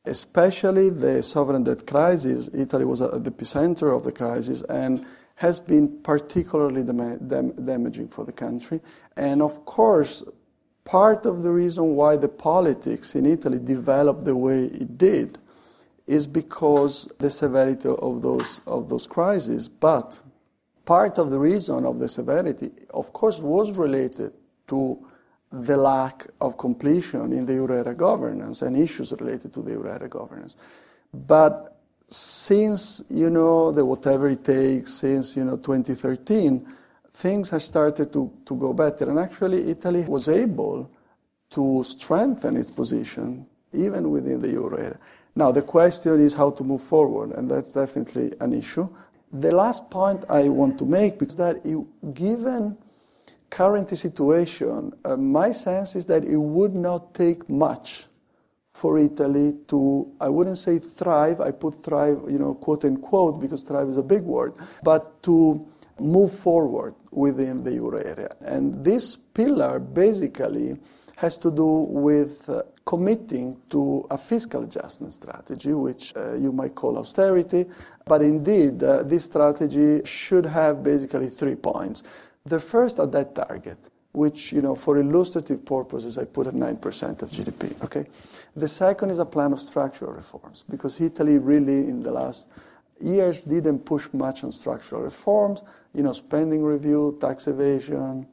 especially 0.05 0.89
the 0.89 1.21
sovereign 1.23 1.63
debt 1.63 1.85
crisis. 1.85 2.49
Italy 2.53 2.85
was 2.85 3.01
at 3.01 3.23
the 3.23 3.31
epicenter 3.31 3.95
of 3.95 4.03
the 4.03 4.11
crisis 4.11 4.61
and 4.63 5.05
has 5.41 5.59
been 5.59 5.87
particularly 6.03 6.83
dam- 6.83 7.17
dam- 7.27 7.65
damaging 7.65 8.07
for 8.07 8.23
the 8.25 8.31
country. 8.31 8.79
And 9.17 9.41
of 9.41 9.65
course, 9.65 10.23
part 10.85 11.25
of 11.25 11.41
the 11.41 11.51
reason 11.51 11.95
why 11.95 12.15
the 12.15 12.29
politics 12.29 13.15
in 13.15 13.25
Italy 13.25 13.57
developed 13.57 14.23
the 14.23 14.35
way 14.35 14.65
it 14.65 14.99
did 14.99 15.39
is 16.05 16.27
because 16.27 17.09
the 17.17 17.31
severity 17.31 17.89
of 17.89 18.21
those 18.21 18.61
of 18.67 18.89
those 18.89 19.07
crises. 19.07 19.67
But 19.67 20.21
part 20.85 21.17
of 21.17 21.31
the 21.31 21.39
reason 21.39 21.85
of 21.85 21.97
the 21.97 22.07
severity, 22.07 22.69
of 22.93 23.11
course, 23.11 23.39
was 23.39 23.71
related 23.71 24.33
to 24.67 24.99
the 25.51 25.75
lack 25.75 26.27
of 26.39 26.59
completion 26.59 27.33
in 27.33 27.47
the 27.47 27.53
euro 27.53 27.79
area 27.79 27.95
governance 27.95 28.61
and 28.61 28.77
issues 28.77 29.11
related 29.19 29.51
to 29.53 29.63
the 29.63 29.71
euro 29.71 29.91
area 29.91 30.07
governance. 30.07 30.55
But 31.11 31.70
since, 32.11 33.03
you 33.09 33.29
know, 33.29 33.71
the 33.71 33.85
whatever 33.85 34.27
it 34.29 34.43
takes, 34.43 34.93
since, 34.95 35.35
you 35.35 35.45
know, 35.45 35.55
2013, 35.55 36.67
things 37.13 37.49
have 37.49 37.63
started 37.63 38.11
to, 38.13 38.31
to 38.45 38.55
go 38.55 38.73
better. 38.73 39.09
And 39.09 39.17
actually, 39.17 39.69
Italy 39.69 40.03
was 40.03 40.27
able 40.27 40.91
to 41.51 41.83
strengthen 41.83 42.57
its 42.57 42.69
position 42.71 43.45
even 43.73 44.09
within 44.11 44.41
the 44.41 44.49
euro 44.49 44.77
area. 44.77 44.99
Now, 45.35 45.51
the 45.51 45.61
question 45.61 46.19
is 46.19 46.33
how 46.33 46.51
to 46.51 46.63
move 46.63 46.81
forward, 46.81 47.31
and 47.31 47.49
that's 47.49 47.71
definitely 47.71 48.33
an 48.41 48.53
issue. 48.53 48.89
The 49.31 49.51
last 49.51 49.89
point 49.89 50.25
I 50.29 50.49
want 50.49 50.77
to 50.79 50.85
make 50.85 51.21
is 51.21 51.37
that 51.37 51.65
it, 51.65 51.77
given 52.13 52.77
current 53.49 53.89
situation, 53.89 54.91
uh, 55.05 55.15
my 55.15 55.53
sense 55.53 55.95
is 55.95 56.05
that 56.07 56.25
it 56.25 56.37
would 56.37 56.75
not 56.75 57.13
take 57.13 57.49
much 57.49 58.07
for 58.73 58.97
Italy 58.97 59.57
to, 59.67 60.11
I 60.19 60.29
wouldn't 60.29 60.57
say 60.57 60.79
thrive, 60.79 61.41
I 61.41 61.51
put 61.51 61.83
thrive, 61.83 62.21
you 62.29 62.39
know, 62.39 62.53
quote 62.55 62.85
unquote, 62.85 63.39
because 63.39 63.63
thrive 63.63 63.89
is 63.89 63.97
a 63.97 64.03
big 64.03 64.23
word, 64.23 64.53
but 64.83 65.21
to 65.23 65.67
move 65.99 66.33
forward 66.33 66.95
within 67.11 67.63
the 67.63 67.73
euro 67.73 67.99
area. 67.99 68.29
And 68.41 68.83
this 68.83 69.15
pillar 69.15 69.79
basically 69.79 70.79
has 71.17 71.37
to 71.37 71.51
do 71.51 71.65
with 71.65 72.49
uh, 72.49 72.63
committing 72.83 73.57
to 73.69 74.07
a 74.09 74.17
fiscal 74.17 74.63
adjustment 74.63 75.13
strategy, 75.13 75.71
which 75.71 76.13
uh, 76.15 76.33
you 76.33 76.51
might 76.51 76.73
call 76.73 76.97
austerity, 76.97 77.65
but 78.05 78.21
indeed, 78.23 78.81
uh, 78.81 79.03
this 79.03 79.25
strategy 79.25 80.01
should 80.03 80.47
have 80.47 80.81
basically 80.81 81.29
three 81.29 81.55
points. 81.55 82.01
The 82.43 82.59
first 82.59 82.99
are 82.99 83.05
that 83.07 83.35
target, 83.35 83.77
which, 84.13 84.51
you 84.51 84.61
know, 84.61 84.75
for 84.75 84.97
illustrative 84.97 85.65
purposes, 85.65 86.17
I 86.17 86.25
put 86.25 86.47
at 86.47 86.53
9% 86.53 87.21
of 87.21 87.31
GDP, 87.31 87.81
okay? 87.83 88.05
The 88.55 88.67
second 88.67 89.09
is 89.09 89.19
a 89.19 89.25
plan 89.25 89.53
of 89.53 89.61
structural 89.61 90.11
reforms, 90.11 90.63
because 90.69 90.99
Italy 90.99 91.37
really, 91.37 91.87
in 91.87 92.03
the 92.03 92.11
last 92.11 92.49
years, 92.99 93.43
didn't 93.43 93.79
push 93.79 94.07
much 94.11 94.43
on 94.43 94.51
structural 94.51 95.01
reforms, 95.01 95.61
you 95.93 96.03
know, 96.03 96.11
spending 96.11 96.63
review, 96.63 97.17
tax 97.21 97.47
evasion, 97.47 98.27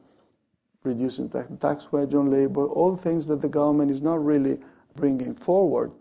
reducing 0.83 1.27
the 1.29 1.43
tax 1.59 1.91
wedge 1.91 2.13
on 2.13 2.29
labor, 2.29 2.65
all 2.67 2.95
things 2.95 3.27
that 3.27 3.41
the 3.41 3.49
government 3.49 3.91
is 3.91 4.01
not 4.01 4.23
really 4.23 4.59
bringing 4.95 5.33
forward. 5.33 5.91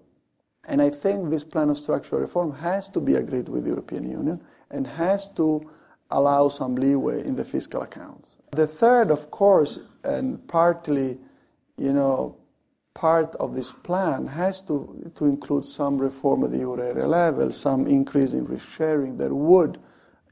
And 0.64 0.82
I 0.82 0.90
think 0.90 1.30
this 1.30 1.44
plan 1.44 1.70
of 1.70 1.78
structural 1.78 2.20
reform 2.20 2.56
has 2.56 2.88
to 2.90 3.00
be 3.00 3.14
agreed 3.14 3.48
with 3.48 3.64
the 3.64 3.70
European 3.70 4.10
Union 4.10 4.40
and 4.70 4.86
has 4.86 5.30
to 5.32 5.68
allow 6.10 6.48
some 6.48 6.74
leeway 6.74 7.24
in 7.24 7.36
the 7.36 7.44
fiscal 7.44 7.82
accounts. 7.82 8.36
The 8.52 8.66
third, 8.66 9.10
of 9.10 9.30
course, 9.30 9.78
and 10.02 10.46
partly, 10.48 11.18
you 11.76 11.92
know, 11.92 12.36
part 12.94 13.34
of 13.36 13.54
this 13.54 13.70
plan 13.72 14.26
has 14.26 14.62
to, 14.62 15.12
to 15.14 15.24
include 15.26 15.64
some 15.64 15.98
reform 15.98 16.44
at 16.44 16.50
the 16.50 16.58
euro 16.58 16.82
area 16.82 17.06
level, 17.06 17.52
some 17.52 17.86
increase 17.86 18.32
in 18.32 18.44
risk 18.46 18.68
sharing 18.68 19.16
that 19.18 19.32
would, 19.32 19.78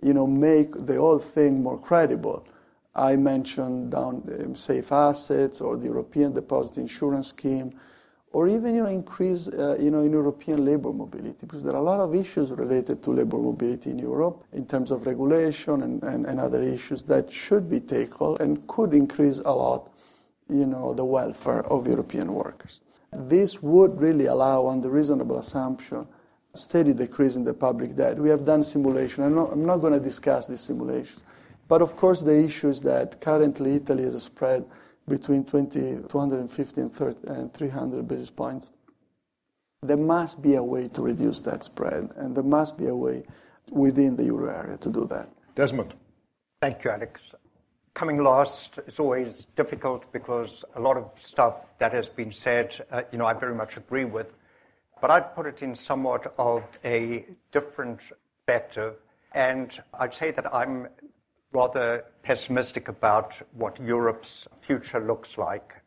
you 0.02 0.12
know, 0.12 0.26
make 0.26 0.72
the 0.86 0.96
whole 0.96 1.18
thing 1.18 1.62
more 1.62 1.78
credible. 1.78 2.46
I 2.94 3.16
mentioned 3.16 3.92
down 3.92 4.22
um, 4.40 4.56
safe 4.56 4.90
assets 4.90 5.60
or 5.60 5.76
the 5.76 5.86
European 5.86 6.32
Deposit 6.32 6.78
Insurance 6.78 7.28
Scheme 7.28 7.78
or 8.36 8.48
even 8.48 8.74
you 8.74 8.82
know, 8.82 8.90
increase 8.90 9.48
uh, 9.48 9.78
you 9.80 9.90
know, 9.90 10.02
in 10.02 10.12
European 10.12 10.62
labor 10.62 10.92
mobility, 10.92 11.46
because 11.46 11.62
there 11.62 11.72
are 11.72 11.78
a 11.78 11.90
lot 11.92 12.00
of 12.00 12.14
issues 12.14 12.50
related 12.50 13.02
to 13.02 13.10
labor 13.10 13.38
mobility 13.38 13.88
in 13.88 13.98
Europe 13.98 14.44
in 14.52 14.66
terms 14.66 14.90
of 14.90 15.06
regulation 15.06 15.82
and, 15.82 16.02
and, 16.02 16.26
and 16.26 16.38
other 16.38 16.62
issues 16.62 17.02
that 17.04 17.32
should 17.32 17.70
be 17.70 17.80
tackled 17.80 18.38
and 18.42 18.66
could 18.66 18.92
increase 18.92 19.38
a 19.38 19.50
lot 19.50 19.90
you 20.50 20.66
know, 20.66 20.92
the 20.92 21.02
welfare 21.02 21.64
of 21.64 21.86
European 21.86 22.34
workers. 22.34 22.82
This 23.10 23.62
would 23.62 23.98
really 23.98 24.26
allow, 24.26 24.66
on 24.66 24.82
the 24.82 24.90
reasonable 24.90 25.38
assumption, 25.38 26.06
steady 26.52 26.92
decrease 26.92 27.36
in 27.36 27.44
the 27.44 27.54
public 27.54 27.96
debt. 27.96 28.18
We 28.18 28.28
have 28.28 28.44
done 28.44 28.62
simulation. 28.64 29.24
I'm 29.24 29.34
not, 29.34 29.50
I'm 29.50 29.64
not 29.64 29.78
going 29.78 29.94
to 29.94 30.00
discuss 30.10 30.46
these 30.46 30.60
simulations. 30.60 31.22
But 31.68 31.80
of 31.80 31.96
course, 31.96 32.20
the 32.20 32.38
issue 32.38 32.68
is 32.68 32.82
that 32.82 33.18
currently 33.18 33.76
Italy 33.76 34.04
has 34.04 34.14
a 34.14 34.20
spread 34.20 34.66
between 35.08 35.44
20, 35.44 36.08
250 36.08 36.80
and, 36.80 36.92
30, 36.92 37.26
and 37.28 37.54
300 37.54 38.08
basis 38.08 38.30
points. 38.30 38.70
There 39.82 39.96
must 39.96 40.42
be 40.42 40.54
a 40.54 40.62
way 40.62 40.88
to 40.88 41.02
reduce 41.02 41.40
that 41.42 41.62
spread, 41.62 42.12
and 42.16 42.34
there 42.36 42.44
must 42.44 42.76
be 42.76 42.86
a 42.86 42.96
way 42.96 43.24
within 43.70 44.16
the 44.16 44.24
euro 44.24 44.52
area 44.52 44.76
to 44.78 44.90
do 44.90 45.04
that. 45.06 45.28
Desmond. 45.54 45.94
Thank 46.60 46.84
you, 46.84 46.90
Alex. 46.90 47.32
coming 47.96 48.22
last 48.22 48.78
is 48.86 49.00
always 49.00 49.46
difficult 49.56 50.12
because 50.12 50.66
a 50.74 50.80
lot 50.80 50.98
of 50.98 51.10
stuff 51.16 51.78
that 51.78 51.92
has 51.92 52.10
been 52.10 52.30
said, 52.30 52.84
uh, 52.90 53.02
you 53.10 53.16
know, 53.16 53.24
I 53.24 53.32
very 53.32 53.54
much 53.54 53.78
agree 53.78 54.04
with. 54.04 54.36
But 55.00 55.10
I'd 55.10 55.34
put 55.34 55.46
it 55.46 55.62
in 55.62 55.74
somewhat 55.74 56.34
of 56.36 56.78
a 56.84 57.24
different 57.52 58.00
perspective. 58.46 59.02
And 59.34 59.78
I'd 59.98 60.12
say 60.12 60.30
that 60.30 60.54
I'm 60.54 60.88
rather 61.52 62.04
pessimistic 62.22 62.88
about 62.88 63.40
what 63.52 63.80
Europe's 63.80 64.46
future 64.60 65.00
looks 65.00 65.38
like. 65.38 65.82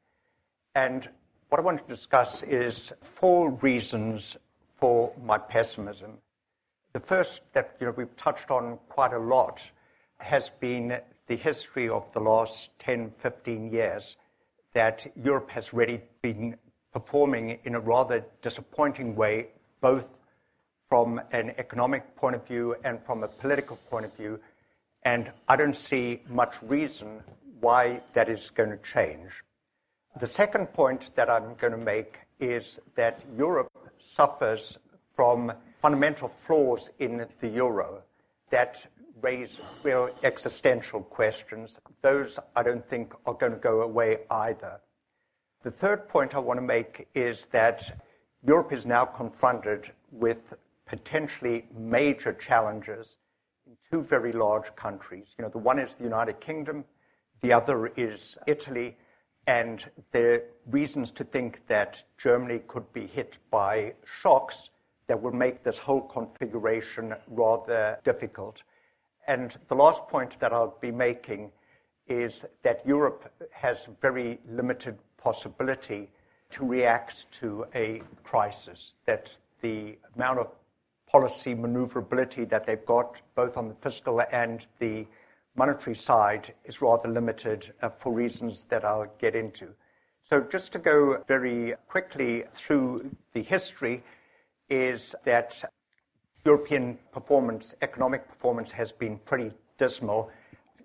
And 0.75 1.09
what 1.49 1.59
I 1.59 1.63
want 1.63 1.79
to 1.81 1.87
discuss 1.87 2.43
is 2.43 2.93
four 3.01 3.51
reasons 3.51 4.37
for 4.79 5.13
my 5.23 5.37
pessimism. 5.37 6.19
The 6.93 6.99
first 6.99 7.41
that 7.53 7.75
you 7.79 7.87
know, 7.87 7.93
we've 7.95 8.15
touched 8.15 8.51
on 8.51 8.79
quite 8.87 9.13
a 9.13 9.19
lot 9.19 9.71
has 10.19 10.49
been 10.49 10.99
the 11.27 11.35
history 11.35 11.87
of 11.87 12.11
the 12.13 12.19
last 12.19 12.71
10, 12.79 13.11
15 13.11 13.69
years 13.71 14.17
that 14.73 15.07
Europe 15.15 15.49
has 15.51 15.73
really 15.73 16.01
been 16.21 16.55
performing 16.91 17.59
in 17.63 17.75
a 17.75 17.79
rather 17.79 18.25
disappointing 18.41 19.15
way, 19.15 19.49
both 19.81 20.23
from 20.87 21.21
an 21.31 21.53
economic 21.57 22.15
point 22.15 22.35
of 22.35 22.47
view 22.47 22.75
and 22.83 23.01
from 23.03 23.23
a 23.23 23.27
political 23.27 23.77
point 23.89 24.05
of 24.05 24.15
view. 24.15 24.39
And 25.11 25.33
I 25.47 25.55
don't 25.55 25.75
see 25.75 26.21
much 26.29 26.61
reason 26.61 27.23
why 27.61 28.01
that 28.13 28.29
is 28.29 28.51
going 28.51 28.69
to 28.69 28.77
change. 28.77 29.41
The 30.19 30.27
second 30.27 30.67
point 30.67 31.09
that 31.15 31.31
I'm 31.31 31.55
going 31.55 31.73
to 31.79 31.83
make 31.95 32.19
is 32.39 32.79
that 32.93 33.23
Europe 33.35 33.71
suffers 33.97 34.77
from 35.15 35.51
fundamental 35.79 36.27
flaws 36.27 36.91
in 36.99 37.25
the 37.39 37.47
euro 37.47 38.03
that 38.51 38.85
raise 39.19 39.59
real 39.81 40.11
existential 40.21 41.01
questions. 41.01 41.79
Those 42.01 42.37
I 42.55 42.61
don't 42.61 42.85
think 42.85 43.15
are 43.25 43.33
going 43.33 43.53
to 43.53 43.65
go 43.71 43.81
away 43.81 44.19
either. 44.29 44.79
The 45.63 45.71
third 45.71 46.07
point 46.07 46.35
I 46.35 46.39
want 46.39 46.59
to 46.59 46.67
make 46.77 47.07
is 47.15 47.47
that 47.47 47.99
Europe 48.45 48.71
is 48.71 48.85
now 48.85 49.05
confronted 49.05 49.91
with 50.11 50.53
potentially 50.85 51.65
major 51.75 52.31
challenges 52.31 53.17
two 53.91 54.03
very 54.03 54.31
large 54.31 54.75
countries. 54.75 55.35
You 55.37 55.43
know, 55.43 55.49
the 55.49 55.57
one 55.57 55.79
is 55.79 55.95
the 55.95 56.03
United 56.03 56.39
Kingdom, 56.39 56.85
the 57.41 57.53
other 57.53 57.87
is 57.87 58.37
Italy, 58.47 58.97
and 59.47 59.83
there 60.11 60.33
are 60.33 60.41
reasons 60.67 61.11
to 61.11 61.23
think 61.23 61.67
that 61.67 62.03
Germany 62.17 62.61
could 62.67 62.91
be 62.93 63.07
hit 63.07 63.39
by 63.49 63.95
shocks 64.21 64.69
that 65.07 65.21
will 65.21 65.31
make 65.31 65.63
this 65.63 65.79
whole 65.79 66.01
configuration 66.01 67.15
rather 67.29 67.99
difficult. 68.03 68.61
And 69.27 69.57
the 69.67 69.75
last 69.75 70.07
point 70.07 70.39
that 70.39 70.53
I'll 70.53 70.77
be 70.81 70.91
making 70.91 71.51
is 72.07 72.45
that 72.63 72.85
Europe 72.85 73.31
has 73.53 73.89
very 74.01 74.39
limited 74.45 74.97
possibility 75.17 76.11
to 76.51 76.65
react 76.65 77.31
to 77.31 77.65
a 77.73 78.01
crisis, 78.23 78.93
that 79.05 79.37
the 79.61 79.97
amount 80.15 80.39
of 80.39 80.57
policy 81.11 81.53
maneuverability 81.55 82.45
that 82.45 82.65
they've 82.65 82.85
got, 82.85 83.21
both 83.35 83.57
on 83.57 83.67
the 83.67 83.73
fiscal 83.75 84.21
and 84.31 84.65
the 84.79 85.07
monetary 85.55 85.95
side, 85.95 86.53
is 86.65 86.81
rather 86.81 87.09
limited 87.09 87.73
uh, 87.81 87.89
for 87.89 88.13
reasons 88.13 88.65
that 88.65 88.85
I'll 88.85 89.11
get 89.17 89.35
into. 89.35 89.73
So, 90.23 90.41
just 90.41 90.71
to 90.73 90.79
go 90.79 91.23
very 91.27 91.73
quickly 91.87 92.43
through 92.47 93.09
the 93.33 93.41
history, 93.41 94.03
is 94.69 95.15
that 95.25 95.63
European 96.45 96.99
performance, 97.11 97.73
economic 97.81 98.27
performance, 98.27 98.71
has 98.71 98.91
been 98.91 99.17
pretty 99.25 99.51
dismal 99.77 100.31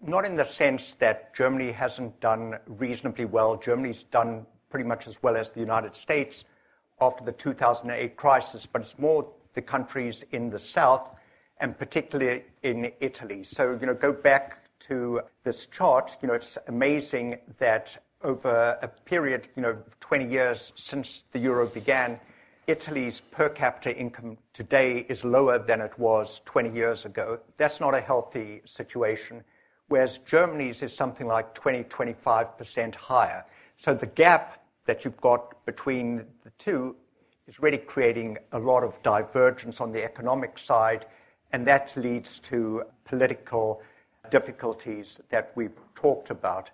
not 0.06 0.26
in 0.26 0.34
the 0.34 0.44
sense 0.44 0.94
that 0.94 1.34
Germany 1.34 1.72
hasn't 1.72 2.20
done 2.20 2.58
reasonably 2.66 3.24
well. 3.24 3.56
Germany's 3.56 4.02
done 4.04 4.46
pretty 4.68 4.86
much 4.86 5.06
as 5.06 5.22
well 5.22 5.36
as 5.36 5.52
the 5.52 5.60
United 5.60 5.96
States 5.96 6.44
after 7.00 7.24
the 7.24 7.32
2008 7.32 8.16
crisis, 8.16 8.66
but 8.66 8.82
it's 8.82 8.98
more 8.98 9.34
the 9.54 9.62
countries 9.62 10.24
in 10.30 10.50
the 10.50 10.58
south 10.58 11.14
and 11.58 11.78
particularly 11.78 12.44
in 12.62 12.92
Italy. 13.00 13.44
So, 13.44 13.78
you 13.80 13.86
know, 13.86 13.94
go 13.94 14.12
back 14.12 14.68
to 14.80 15.22
this 15.44 15.66
chart. 15.66 16.16
You 16.20 16.28
know, 16.28 16.34
it's 16.34 16.58
amazing 16.68 17.38
that 17.58 17.96
over 18.22 18.78
a 18.82 18.88
period, 18.88 19.48
you 19.56 19.62
know, 19.62 19.70
of 19.70 19.98
20 20.00 20.26
years 20.26 20.72
since 20.76 21.24
the 21.32 21.38
euro 21.38 21.66
began, 21.66 22.20
Italy's 22.66 23.20
per 23.20 23.48
capita 23.48 23.94
income 23.96 24.38
today 24.52 25.06
is 25.08 25.24
lower 25.24 25.58
than 25.58 25.80
it 25.80 25.98
was 25.98 26.40
20 26.44 26.70
years 26.70 27.04
ago. 27.04 27.40
That's 27.56 27.80
not 27.80 27.94
a 27.94 28.00
healthy 28.00 28.62
situation 28.64 29.44
whereas 29.88 30.18
Germany's 30.18 30.82
is 30.82 30.94
something 30.94 31.26
like 31.26 31.54
20, 31.54 31.84
25% 31.84 32.94
higher. 32.94 33.44
So 33.76 33.94
the 33.94 34.06
gap 34.06 34.64
that 34.86 35.04
you've 35.04 35.20
got 35.20 35.64
between 35.66 36.26
the 36.42 36.50
two 36.58 36.96
is 37.46 37.60
really 37.60 37.78
creating 37.78 38.38
a 38.52 38.58
lot 38.58 38.82
of 38.82 39.02
divergence 39.02 39.80
on 39.80 39.90
the 39.90 40.02
economic 40.04 40.58
side, 40.58 41.06
and 41.52 41.66
that 41.66 41.96
leads 41.96 42.40
to 42.40 42.84
political 43.04 43.82
difficulties 44.30 45.20
that 45.30 45.52
we've 45.54 45.80
talked 45.94 46.30
about. 46.30 46.70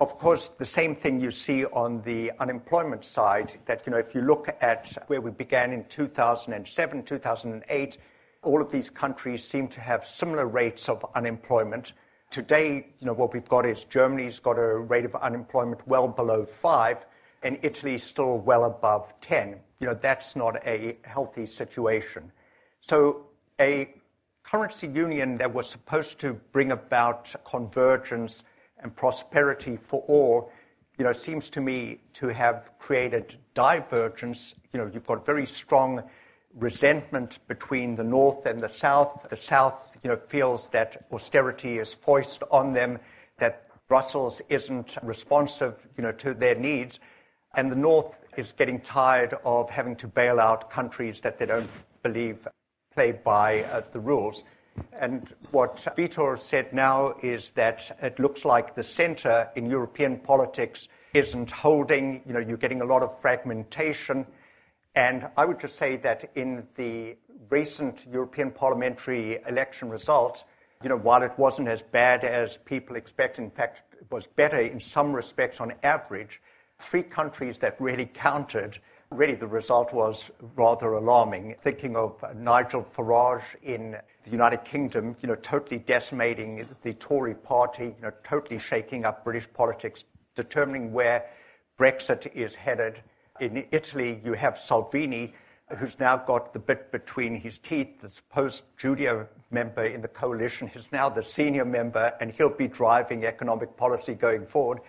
Of 0.00 0.18
course, 0.18 0.48
the 0.48 0.66
same 0.66 0.94
thing 0.94 1.20
you 1.20 1.30
see 1.30 1.66
on 1.66 2.02
the 2.02 2.32
unemployment 2.40 3.04
side, 3.04 3.60
that, 3.66 3.82
you 3.86 3.92
know, 3.92 3.98
if 3.98 4.14
you 4.14 4.22
look 4.22 4.48
at 4.60 4.92
where 5.06 5.20
we 5.20 5.30
began 5.30 5.72
in 5.72 5.84
2007, 5.84 7.02
2008, 7.04 7.98
all 8.42 8.60
of 8.60 8.72
these 8.72 8.90
countries 8.90 9.44
seem 9.44 9.68
to 9.68 9.80
have 9.80 10.04
similar 10.04 10.46
rates 10.48 10.88
of 10.88 11.04
unemployment. 11.14 11.92
Today, 12.30 12.88
you 12.98 13.06
know, 13.06 13.12
what 13.12 13.32
we've 13.32 13.48
got 13.48 13.64
is 13.64 13.84
Germany's 13.84 14.40
got 14.40 14.58
a 14.58 14.78
rate 14.78 15.04
of 15.04 15.14
unemployment 15.14 15.86
well 15.86 16.08
below 16.08 16.44
five, 16.44 17.06
and 17.44 17.58
Italy's 17.62 18.02
still 18.02 18.38
well 18.38 18.64
above 18.64 19.12
10. 19.20 19.60
You 19.78 19.88
know, 19.88 19.94
that's 19.94 20.34
not 20.34 20.56
a 20.66 20.96
healthy 21.04 21.46
situation. 21.46 22.32
So 22.80 23.26
a 23.60 23.94
currency 24.42 24.88
union 24.88 25.36
that 25.36 25.52
was 25.52 25.68
supposed 25.68 26.18
to 26.20 26.34
bring 26.52 26.72
about 26.72 27.34
convergence 27.44 28.42
and 28.78 28.96
prosperity 28.96 29.76
for 29.76 30.02
all, 30.08 30.50
you 30.98 31.04
know, 31.04 31.12
seems 31.12 31.50
to 31.50 31.60
me 31.60 32.00
to 32.14 32.28
have 32.28 32.70
created 32.78 33.36
divergence. 33.52 34.54
You 34.72 34.80
know, 34.80 34.90
you've 34.92 35.06
got 35.06 35.24
very 35.24 35.46
strong 35.46 36.02
resentment 36.54 37.40
between 37.46 37.96
the 37.96 38.04
North 38.04 38.46
and 38.46 38.60
the 38.60 38.68
South. 38.68 39.26
The 39.28 39.36
South, 39.36 39.98
you 40.02 40.10
know, 40.10 40.16
feels 40.16 40.68
that 40.70 41.04
austerity 41.12 41.78
is 41.78 41.92
foisted 41.92 42.48
on 42.50 42.72
them, 42.72 43.00
that 43.38 43.66
Brussels 43.88 44.40
isn't 44.48 44.96
responsive, 45.02 45.86
you 45.96 46.02
know, 46.02 46.12
to 46.12 46.32
their 46.32 46.54
needs. 46.54 46.98
And 47.56 47.70
the 47.70 47.76
North 47.76 48.24
is 48.36 48.52
getting 48.52 48.80
tired 48.80 49.34
of 49.44 49.70
having 49.70 49.94
to 49.96 50.08
bail 50.08 50.40
out 50.40 50.70
countries 50.70 51.20
that 51.20 51.38
they 51.38 51.46
don't 51.46 51.70
believe 52.02 52.48
play 52.94 53.12
by 53.12 53.62
uh, 53.64 53.82
the 53.92 54.00
rules. 54.00 54.44
And 54.98 55.32
what 55.52 55.76
Vitor 55.76 56.36
said 56.36 56.72
now 56.72 57.14
is 57.22 57.52
that 57.52 57.96
it 58.02 58.18
looks 58.18 58.44
like 58.44 58.74
the 58.74 58.82
center 58.82 59.48
in 59.54 59.70
European 59.70 60.18
politics 60.18 60.88
isn't 61.12 61.50
holding. 61.50 62.22
You 62.26 62.32
know, 62.32 62.40
you're 62.40 62.56
getting 62.56 62.80
a 62.80 62.84
lot 62.84 63.02
of 63.02 63.16
fragmentation. 63.20 64.26
And 64.96 65.28
I 65.36 65.44
would 65.44 65.60
just 65.60 65.76
say 65.76 65.96
that 65.98 66.30
in 66.34 66.66
the 66.74 67.16
recent 67.50 68.06
European 68.10 68.50
parliamentary 68.50 69.38
election 69.48 69.90
result, 69.90 70.44
you 70.82 70.88
know, 70.88 70.96
while 70.96 71.22
it 71.22 71.32
wasn't 71.36 71.68
as 71.68 71.82
bad 71.82 72.24
as 72.24 72.58
people 72.58 72.96
expect, 72.96 73.38
in 73.38 73.50
fact, 73.50 73.82
it 73.92 74.10
was 74.10 74.26
better 74.26 74.58
in 74.58 74.80
some 74.80 75.12
respects 75.12 75.60
on 75.60 75.72
average, 75.82 76.40
three 76.84 77.02
countries 77.02 77.58
that 77.60 77.80
really 77.80 78.06
counted, 78.06 78.78
really 79.10 79.34
the 79.34 79.46
result 79.46 79.92
was 79.92 80.30
rather 80.56 80.92
alarming. 80.92 81.54
Thinking 81.58 81.96
of 81.96 82.22
Nigel 82.36 82.82
Farage 82.82 83.56
in 83.62 83.96
the 84.24 84.30
United 84.30 84.64
Kingdom, 84.64 85.16
you 85.20 85.28
know, 85.28 85.34
totally 85.34 85.78
decimating 85.78 86.68
the 86.82 86.94
Tory 86.94 87.34
party, 87.34 87.86
you 87.86 88.02
know, 88.02 88.12
totally 88.22 88.58
shaking 88.58 89.04
up 89.04 89.24
British 89.24 89.52
politics, 89.52 90.04
determining 90.34 90.92
where 90.92 91.26
Brexit 91.78 92.32
is 92.34 92.54
headed 92.54 93.02
in 93.40 93.64
Italy, 93.72 94.20
you 94.24 94.34
have 94.34 94.56
Salvini, 94.56 95.34
who's 95.78 95.98
now 95.98 96.16
got 96.16 96.52
the 96.52 96.58
bit 96.58 96.92
between 96.92 97.34
his 97.34 97.58
teeth. 97.58 98.00
The 98.00 98.08
supposed 98.08 98.62
Giudia 98.78 99.26
member 99.50 99.84
in 99.84 100.00
the 100.00 100.08
coalition 100.08 100.70
is 100.74 100.92
now 100.92 101.08
the 101.08 101.22
senior 101.22 101.64
member, 101.64 102.12
and 102.20 102.34
he'll 102.36 102.50
be 102.50 102.68
driving 102.68 103.24
economic 103.24 103.76
policy 103.76 104.14
going 104.14 104.44
forward. 104.46 104.80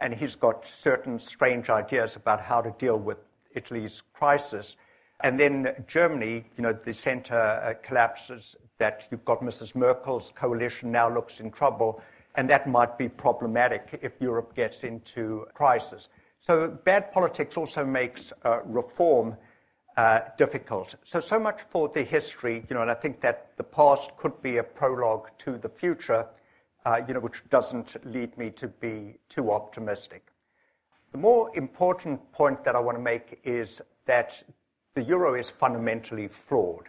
And 0.00 0.14
he's 0.14 0.36
got 0.36 0.66
certain 0.66 1.18
strange 1.18 1.70
ideas 1.70 2.16
about 2.16 2.40
how 2.40 2.60
to 2.60 2.70
deal 2.78 2.98
with 2.98 3.28
Italy's 3.54 4.02
crisis. 4.12 4.76
And 5.20 5.38
then 5.38 5.74
Germany, 5.86 6.44
you 6.56 6.62
know, 6.62 6.72
the 6.72 6.94
center 6.94 7.34
uh, 7.34 7.74
collapses, 7.82 8.56
that 8.78 9.08
you've 9.10 9.24
got 9.24 9.40
Mrs. 9.40 9.74
Merkel's 9.74 10.30
coalition 10.30 10.90
now 10.90 11.12
looks 11.12 11.40
in 11.40 11.50
trouble, 11.50 12.00
and 12.36 12.48
that 12.48 12.68
might 12.68 12.96
be 12.96 13.08
problematic 13.08 13.98
if 14.02 14.16
Europe 14.20 14.54
gets 14.54 14.84
into 14.84 15.46
crisis. 15.52 16.08
So 16.40 16.68
bad 16.68 17.10
politics 17.12 17.56
also 17.56 17.84
makes 17.84 18.32
uh, 18.44 18.60
reform 18.64 19.36
uh, 19.96 20.20
difficult. 20.36 20.94
So, 21.02 21.18
so 21.18 21.40
much 21.40 21.60
for 21.60 21.88
the 21.88 22.04
history, 22.04 22.64
you 22.70 22.74
know, 22.74 22.82
and 22.82 22.90
I 22.90 22.94
think 22.94 23.20
that 23.22 23.56
the 23.56 23.64
past 23.64 24.16
could 24.16 24.40
be 24.40 24.58
a 24.58 24.62
prologue 24.62 25.30
to 25.38 25.58
the 25.58 25.68
future. 25.68 26.26
Uh, 26.84 27.00
you 27.06 27.14
know, 27.14 27.20
which 27.20 27.42
doesn't 27.50 28.04
lead 28.06 28.36
me 28.38 28.50
to 28.50 28.68
be 28.68 29.16
too 29.28 29.50
optimistic. 29.50 30.32
The 31.12 31.18
more 31.18 31.50
important 31.56 32.32
point 32.32 32.64
that 32.64 32.76
I 32.76 32.80
want 32.80 32.98
to 32.98 33.02
make 33.02 33.40
is 33.44 33.80
that 34.06 34.42
the 34.94 35.02
euro 35.02 35.34
is 35.34 35.48
fundamentally 35.48 36.28
flawed. 36.28 36.86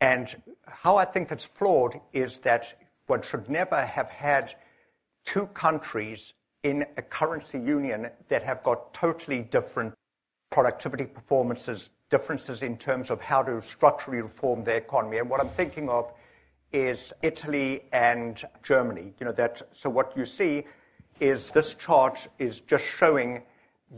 And 0.00 0.42
how 0.66 0.96
I 0.96 1.04
think 1.04 1.30
it's 1.30 1.44
flawed 1.44 2.00
is 2.12 2.38
that 2.38 2.74
one 3.06 3.22
should 3.22 3.48
never 3.48 3.84
have 3.84 4.08
had 4.10 4.54
two 5.24 5.46
countries 5.48 6.32
in 6.62 6.84
a 6.96 7.02
currency 7.02 7.58
union 7.58 8.10
that 8.28 8.42
have 8.42 8.62
got 8.62 8.92
totally 8.92 9.42
different 9.42 9.94
productivity 10.50 11.06
performances, 11.06 11.90
differences 12.10 12.62
in 12.62 12.76
terms 12.76 13.10
of 13.10 13.20
how 13.20 13.42
to 13.42 13.62
structurally 13.62 14.20
reform 14.20 14.64
their 14.64 14.76
economy. 14.76 15.18
And 15.18 15.30
what 15.30 15.40
I'm 15.40 15.48
thinking 15.48 15.88
of 15.88 16.12
is 16.72 17.12
Italy 17.22 17.82
and 17.92 18.42
Germany. 18.62 19.14
You 19.18 19.26
know 19.26 19.32
that 19.32 19.62
so 19.72 19.90
what 19.90 20.16
you 20.16 20.24
see 20.24 20.64
is 21.20 21.50
this 21.50 21.74
chart 21.74 22.28
is 22.38 22.60
just 22.60 22.84
showing 22.84 23.42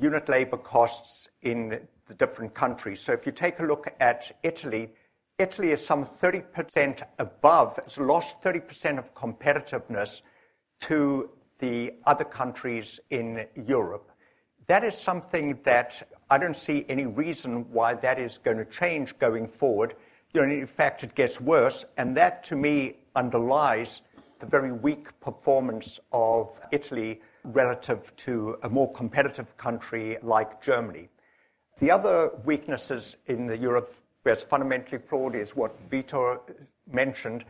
unit 0.00 0.28
labor 0.28 0.56
costs 0.56 1.28
in 1.42 1.86
the 2.06 2.14
different 2.14 2.54
countries. 2.54 3.00
So 3.00 3.12
if 3.12 3.26
you 3.26 3.32
take 3.32 3.60
a 3.60 3.64
look 3.64 3.86
at 4.00 4.38
Italy, 4.42 4.90
Italy 5.38 5.72
is 5.72 5.84
some 5.84 6.04
30% 6.04 7.02
above, 7.18 7.78
it's 7.78 7.98
lost 7.98 8.40
30% 8.42 8.98
of 8.98 9.14
competitiveness 9.14 10.22
to 10.80 11.30
the 11.60 11.94
other 12.06 12.24
countries 12.24 13.00
in 13.10 13.46
Europe. 13.66 14.10
That 14.66 14.84
is 14.84 14.96
something 14.96 15.60
that 15.64 16.08
I 16.30 16.38
don't 16.38 16.56
see 16.56 16.84
any 16.88 17.06
reason 17.06 17.70
why 17.70 17.94
that 17.94 18.18
is 18.18 18.38
going 18.38 18.58
to 18.58 18.64
change 18.64 19.18
going 19.18 19.46
forward. 19.46 19.94
You 20.34 20.46
know, 20.46 20.50
in 20.50 20.66
fact, 20.66 21.04
it 21.04 21.14
gets 21.14 21.40
worse, 21.42 21.84
and 21.98 22.16
that 22.16 22.42
to 22.44 22.56
me 22.56 22.96
underlies 23.14 24.00
the 24.38 24.46
very 24.46 24.72
weak 24.72 25.20
performance 25.20 26.00
of 26.10 26.58
Italy 26.72 27.20
relative 27.44 28.16
to 28.16 28.56
a 28.62 28.68
more 28.70 28.90
competitive 28.92 29.56
country 29.58 30.16
like 30.22 30.62
Germany. 30.62 31.10
The 31.80 31.90
other 31.90 32.30
weaknesses 32.44 33.18
in 33.26 33.46
the 33.46 33.58
euro 33.58 33.84
where 34.22 34.32
it's 34.32 34.42
fundamentally 34.42 34.98
flawed 34.98 35.34
is 35.34 35.54
what 35.54 35.76
Vitor 35.90 36.40
mentioned, 36.90 37.44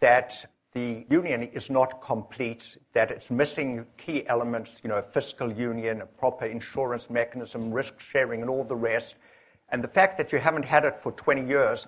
that 0.00 0.44
the 0.72 1.06
union 1.08 1.42
is 1.42 1.70
not 1.70 2.02
complete, 2.02 2.76
that 2.92 3.10
it's 3.10 3.30
missing 3.30 3.86
key 3.96 4.26
elements, 4.26 4.82
you 4.84 4.90
know, 4.90 4.96
a 4.96 5.02
fiscal 5.02 5.50
union, 5.50 6.02
a 6.02 6.06
proper 6.06 6.44
insurance 6.44 7.08
mechanism, 7.08 7.72
risk 7.72 7.98
sharing, 7.98 8.42
and 8.42 8.50
all 8.50 8.64
the 8.64 8.76
rest. 8.76 9.14
And 9.70 9.82
the 9.82 9.88
fact 9.88 10.18
that 10.18 10.32
you 10.32 10.38
haven't 10.38 10.66
had 10.66 10.84
it 10.84 10.96
for 10.96 11.12
20 11.12 11.48
years 11.48 11.86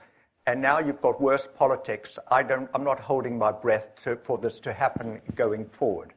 and 0.49 0.62
now 0.62 0.78
you've 0.78 1.03
got 1.03 1.20
worse 1.20 1.46
politics, 1.46 2.18
I 2.30 2.42
don't, 2.42 2.70
I'm 2.72 2.82
not 2.82 3.01
holding 3.01 3.36
my 3.36 3.53
breath 3.53 3.94
to, 4.05 4.16
for 4.24 4.38
this 4.38 4.59
to 4.61 4.72
happen 4.72 5.20
going 5.34 5.66
forward. 5.66 6.14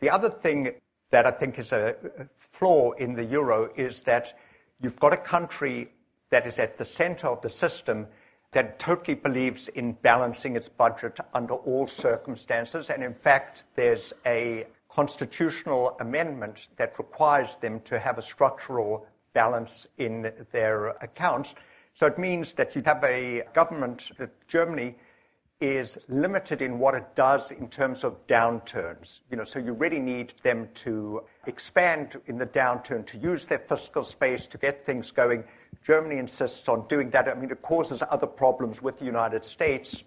The 0.00 0.10
other 0.10 0.28
thing 0.28 0.72
that 1.08 1.24
I 1.24 1.30
think 1.30 1.58
is 1.58 1.72
a 1.72 1.96
flaw 2.36 2.92
in 2.92 3.14
the 3.14 3.24
euro 3.24 3.70
is 3.74 4.02
that 4.02 4.36
you've 4.82 5.00
got 5.00 5.14
a 5.14 5.16
country 5.16 5.92
that 6.28 6.46
is 6.46 6.58
at 6.58 6.76
the 6.76 6.84
center 6.84 7.28
of 7.28 7.40
the 7.40 7.48
system 7.48 8.08
that 8.50 8.78
totally 8.78 9.14
believes 9.14 9.68
in 9.68 9.92
balancing 9.92 10.54
its 10.54 10.68
budget 10.68 11.18
under 11.32 11.54
all 11.54 11.86
circumstances. 11.86 12.90
And 12.90 13.02
in 13.02 13.14
fact, 13.14 13.62
there's 13.76 14.12
a 14.26 14.66
constitutional 14.90 15.96
amendment 16.00 16.68
that 16.76 16.98
requires 16.98 17.56
them 17.56 17.80
to 17.86 17.98
have 17.98 18.18
a 18.18 18.22
structural 18.22 19.06
balance 19.32 19.86
in 19.96 20.32
their 20.52 20.88
accounts. 21.00 21.54
So 21.98 22.06
it 22.06 22.16
means 22.16 22.54
that 22.54 22.76
you 22.76 22.82
have 22.84 23.02
a 23.02 23.42
government 23.52 24.12
that 24.18 24.30
Germany 24.46 24.94
is 25.60 25.98
limited 26.06 26.62
in 26.62 26.78
what 26.78 26.94
it 26.94 27.16
does 27.16 27.50
in 27.50 27.66
terms 27.66 28.04
of 28.04 28.24
downturns. 28.28 29.22
You 29.32 29.36
know, 29.36 29.42
so 29.42 29.58
you 29.58 29.72
really 29.72 29.98
need 29.98 30.34
them 30.44 30.68
to 30.74 31.24
expand 31.48 32.20
in 32.26 32.38
the 32.38 32.46
downturn, 32.46 33.04
to 33.06 33.18
use 33.18 33.46
their 33.46 33.58
fiscal 33.58 34.04
space 34.04 34.46
to 34.46 34.58
get 34.58 34.86
things 34.86 35.10
going. 35.10 35.42
Germany 35.84 36.18
insists 36.18 36.68
on 36.68 36.86
doing 36.86 37.10
that. 37.10 37.26
I 37.26 37.34
mean, 37.34 37.50
it 37.50 37.62
causes 37.62 38.00
other 38.08 38.28
problems 38.28 38.80
with 38.80 39.00
the 39.00 39.04
United 39.04 39.44
States. 39.44 40.04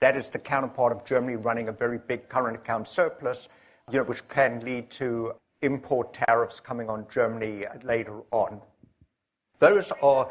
That 0.00 0.16
is 0.16 0.30
the 0.30 0.40
counterpart 0.40 0.92
of 0.92 1.04
Germany 1.04 1.36
running 1.36 1.68
a 1.68 1.72
very 1.72 1.98
big 1.98 2.28
current 2.28 2.56
account 2.56 2.88
surplus, 2.88 3.46
you 3.88 3.98
know, 3.98 4.04
which 4.04 4.26
can 4.26 4.64
lead 4.64 4.90
to 4.90 5.34
import 5.62 6.12
tariffs 6.12 6.58
coming 6.58 6.90
on 6.90 7.06
Germany 7.08 7.66
later 7.84 8.22
on. 8.32 8.60
Those 9.60 9.92
are 10.02 10.28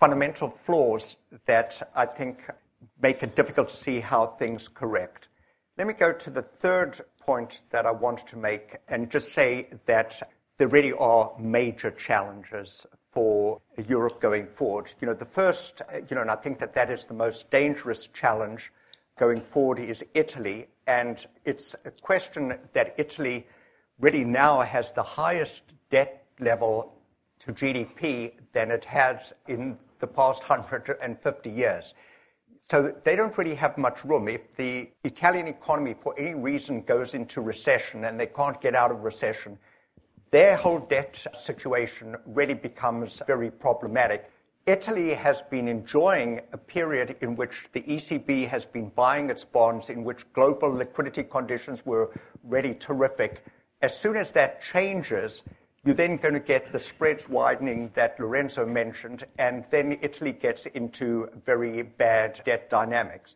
fundamental 0.00 0.48
flaws 0.48 1.18
that 1.44 1.90
I 1.94 2.06
think 2.06 2.38
make 3.02 3.22
it 3.22 3.36
difficult 3.36 3.68
to 3.68 3.76
see 3.76 4.00
how 4.00 4.26
things 4.26 4.66
correct. 4.66 5.28
Let 5.76 5.86
me 5.86 5.92
go 5.92 6.10
to 6.10 6.30
the 6.30 6.40
third 6.40 7.02
point 7.20 7.60
that 7.70 7.84
I 7.84 7.90
want 7.90 8.26
to 8.28 8.38
make 8.38 8.78
and 8.88 9.10
just 9.10 9.32
say 9.32 9.68
that 9.84 10.30
there 10.56 10.68
really 10.68 10.94
are 10.94 11.34
major 11.38 11.90
challenges 11.90 12.86
for 13.12 13.60
Europe 13.88 14.20
going 14.22 14.46
forward. 14.46 14.90
You 15.02 15.06
know, 15.06 15.14
the 15.14 15.26
first, 15.26 15.82
you 16.08 16.14
know, 16.14 16.22
and 16.22 16.30
I 16.30 16.36
think 16.36 16.60
that 16.60 16.72
that 16.74 16.90
is 16.90 17.04
the 17.04 17.14
most 17.14 17.50
dangerous 17.50 18.06
challenge 18.06 18.72
going 19.18 19.42
forward 19.42 19.78
is 19.78 20.02
Italy. 20.14 20.68
And 20.86 21.26
it's 21.44 21.76
a 21.84 21.90
question 21.90 22.58
that 22.72 22.94
Italy 22.96 23.46
really 23.98 24.24
now 24.24 24.60
has 24.60 24.92
the 24.92 25.02
highest 25.02 25.62
debt 25.90 26.24
level 26.38 26.94
to 27.40 27.52
GDP 27.52 28.32
than 28.52 28.70
it 28.70 28.86
has 28.86 29.34
in 29.46 29.78
the 30.00 30.06
past 30.06 30.42
150 30.42 31.50
years. 31.50 31.94
So 32.58 32.94
they 33.04 33.16
don't 33.16 33.36
really 33.38 33.54
have 33.54 33.78
much 33.78 34.04
room. 34.04 34.28
If 34.28 34.54
the 34.56 34.90
Italian 35.02 35.46
economy, 35.48 35.94
for 35.98 36.14
any 36.18 36.34
reason, 36.34 36.82
goes 36.82 37.14
into 37.14 37.40
recession 37.40 38.04
and 38.04 38.20
they 38.20 38.26
can't 38.26 38.60
get 38.60 38.74
out 38.74 38.90
of 38.90 39.02
recession, 39.02 39.58
their 40.30 40.56
whole 40.56 40.78
debt 40.78 41.26
situation 41.34 42.16
really 42.26 42.54
becomes 42.54 43.20
very 43.26 43.50
problematic. 43.50 44.30
Italy 44.66 45.14
has 45.14 45.42
been 45.42 45.66
enjoying 45.66 46.42
a 46.52 46.58
period 46.58 47.16
in 47.22 47.34
which 47.34 47.64
the 47.72 47.82
ECB 47.82 48.46
has 48.46 48.66
been 48.66 48.90
buying 48.90 49.30
its 49.30 49.44
bonds, 49.44 49.88
in 49.88 50.04
which 50.04 50.30
global 50.32 50.70
liquidity 50.70 51.22
conditions 51.22 51.84
were 51.86 52.12
really 52.44 52.74
terrific. 52.74 53.42
As 53.80 53.98
soon 53.98 54.16
as 54.16 54.32
that 54.32 54.62
changes, 54.62 55.42
you're 55.84 55.94
then 55.94 56.16
going 56.16 56.34
to 56.34 56.40
get 56.40 56.72
the 56.72 56.78
spreads 56.78 57.28
widening 57.28 57.90
that 57.94 58.20
Lorenzo 58.20 58.66
mentioned, 58.66 59.24
and 59.38 59.64
then 59.70 59.98
Italy 60.02 60.32
gets 60.32 60.66
into 60.66 61.28
very 61.44 61.82
bad 61.82 62.40
debt 62.44 62.68
dynamics. 62.68 63.34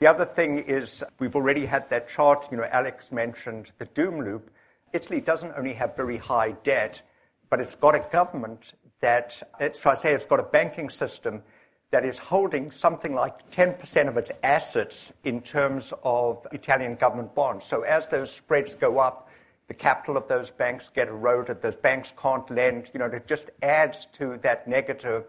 The 0.00 0.08
other 0.08 0.24
thing 0.24 0.58
is 0.58 1.04
we've 1.20 1.36
already 1.36 1.66
had 1.66 1.88
that 1.90 2.08
chart, 2.08 2.48
you 2.50 2.56
know, 2.56 2.68
Alex 2.70 3.12
mentioned 3.12 3.70
the 3.78 3.84
doom 3.86 4.20
loop. 4.20 4.50
Italy 4.92 5.20
doesn't 5.20 5.52
only 5.56 5.74
have 5.74 5.96
very 5.96 6.16
high 6.16 6.52
debt, 6.64 7.00
but 7.48 7.60
it's 7.60 7.76
got 7.76 7.94
a 7.94 8.04
government 8.10 8.72
that, 9.00 9.32
so 9.72 9.90
I 9.90 9.94
say 9.94 10.12
it's 10.12 10.26
got 10.26 10.40
a 10.40 10.44
banking 10.44 10.90
system 10.90 11.42
that 11.90 12.04
is 12.04 12.18
holding 12.18 12.72
something 12.72 13.14
like 13.14 13.48
10% 13.52 14.08
of 14.08 14.16
its 14.16 14.32
assets 14.42 15.12
in 15.22 15.40
terms 15.40 15.92
of 16.02 16.44
Italian 16.50 16.96
government 16.96 17.36
bonds. 17.36 17.64
So 17.64 17.82
as 17.82 18.08
those 18.08 18.32
spreads 18.32 18.74
go 18.74 18.98
up, 18.98 19.23
the 19.66 19.74
capital 19.74 20.16
of 20.16 20.28
those 20.28 20.50
banks 20.50 20.88
get 20.88 21.08
eroded, 21.08 21.62
those 21.62 21.76
banks 21.76 22.12
can't 22.20 22.48
lend, 22.50 22.90
you 22.92 22.98
know, 22.98 23.06
it 23.06 23.26
just 23.26 23.50
adds 23.62 24.06
to 24.12 24.36
that 24.38 24.68
negative 24.68 25.28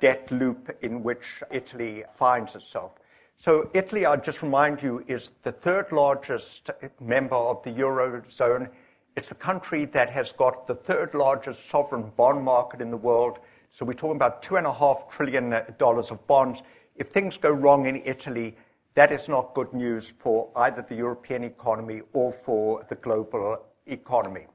debt 0.00 0.30
loop 0.30 0.76
in 0.82 1.02
which 1.02 1.42
Italy 1.50 2.04
finds 2.08 2.54
itself. 2.54 2.98
So 3.36 3.70
Italy, 3.74 4.06
I'll 4.06 4.20
just 4.20 4.42
remind 4.42 4.82
you, 4.82 5.04
is 5.06 5.30
the 5.42 5.52
third 5.52 5.92
largest 5.92 6.70
member 7.00 7.36
of 7.36 7.62
the 7.62 7.70
Eurozone. 7.70 8.70
It's 9.14 9.28
the 9.28 9.34
country 9.34 9.84
that 9.86 10.10
has 10.10 10.32
got 10.32 10.66
the 10.66 10.74
third 10.74 11.14
largest 11.14 11.66
sovereign 11.66 12.12
bond 12.16 12.42
market 12.42 12.80
in 12.80 12.90
the 12.90 12.96
world. 12.96 13.38
So 13.70 13.84
we're 13.84 13.92
talking 13.92 14.16
about 14.16 14.42
$2.5 14.42 15.10
trillion 15.10 15.52
of 15.52 16.26
bonds. 16.26 16.62
If 16.96 17.08
things 17.08 17.36
go 17.36 17.50
wrong 17.50 17.86
in 17.86 18.02
Italy, 18.04 18.56
that 18.94 19.12
is 19.12 19.28
not 19.28 19.52
good 19.52 19.74
news 19.74 20.08
for 20.08 20.50
either 20.56 20.80
the 20.80 20.94
European 20.94 21.44
economy 21.44 22.00
or 22.14 22.32
for 22.32 22.82
the 22.88 22.94
global 22.94 23.65
economy. 23.86 24.46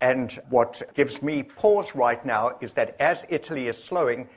And 0.00 0.40
what 0.48 0.82
gives 0.94 1.22
me 1.22 1.42
pause 1.42 1.94
right 1.94 2.24
now 2.24 2.52
is 2.60 2.74
that 2.74 2.96
as 3.00 3.26
Italy 3.28 3.68
is 3.68 3.82
slowing, 3.82 4.28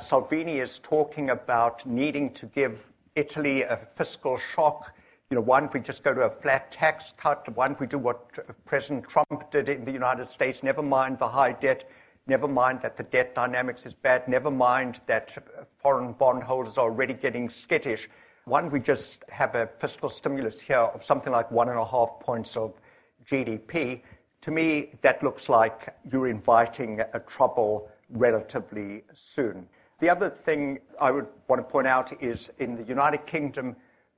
Salvini 0.00 0.58
is 0.58 0.78
talking 0.78 1.30
about 1.30 1.84
needing 1.86 2.32
to 2.34 2.46
give 2.46 2.92
Italy 3.16 3.62
a 3.62 3.76
fiscal 3.76 4.36
shock. 4.36 4.94
You 5.30 5.36
know, 5.36 5.44
don't 5.44 5.72
we 5.74 5.80
just 5.80 6.04
go 6.04 6.14
to 6.14 6.22
a 6.22 6.30
flat 6.30 6.70
tax 6.70 7.12
cut? 7.16 7.52
Don't 7.52 7.80
we 7.80 7.86
do 7.86 7.98
what 7.98 8.64
President 8.64 9.08
Trump 9.08 9.50
did 9.50 9.68
in 9.68 9.84
the 9.84 9.92
United 9.92 10.28
States? 10.28 10.62
Never 10.62 10.82
mind 10.82 11.18
the 11.18 11.28
high 11.28 11.52
debt. 11.52 11.90
Never 12.28 12.46
mind 12.46 12.82
that 12.82 12.94
the 12.94 13.02
debt 13.02 13.34
dynamics 13.34 13.86
is 13.86 13.94
bad. 13.94 14.28
Never 14.28 14.50
mind 14.50 15.00
that 15.06 15.36
foreign 15.82 16.12
bondholders 16.12 16.78
are 16.78 16.84
already 16.90 17.14
getting 17.14 17.50
skittish. 17.50 18.08
Don't 18.48 18.70
we 18.70 18.80
just 18.80 19.24
have 19.30 19.54
a 19.54 19.66
fiscal 19.66 20.08
stimulus 20.08 20.60
here 20.60 20.78
of 20.78 21.02
something 21.02 21.32
like 21.32 21.50
one 21.50 21.68
and 21.68 21.78
a 21.78 21.84
half 21.84 22.20
points 22.20 22.56
of 22.56 22.80
GDP, 23.28 24.02
to 24.40 24.50
me, 24.50 24.92
that 25.02 25.22
looks 25.22 25.48
like 25.48 25.94
you're 26.10 26.28
inviting 26.28 27.00
a 27.12 27.20
trouble 27.20 27.90
relatively 28.10 29.02
soon. 29.14 29.68
The 29.98 30.08
other 30.08 30.30
thing 30.30 30.78
I 31.00 31.10
would 31.10 31.26
want 31.48 31.60
to 31.60 31.70
point 31.70 31.86
out 31.86 32.22
is 32.22 32.50
in 32.58 32.76
the 32.76 32.84
United 32.84 33.26
Kingdom, 33.26 33.76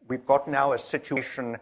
we've 0.08 0.26
got 0.26 0.46
now 0.46 0.72
a 0.72 0.78
situation 0.78 1.56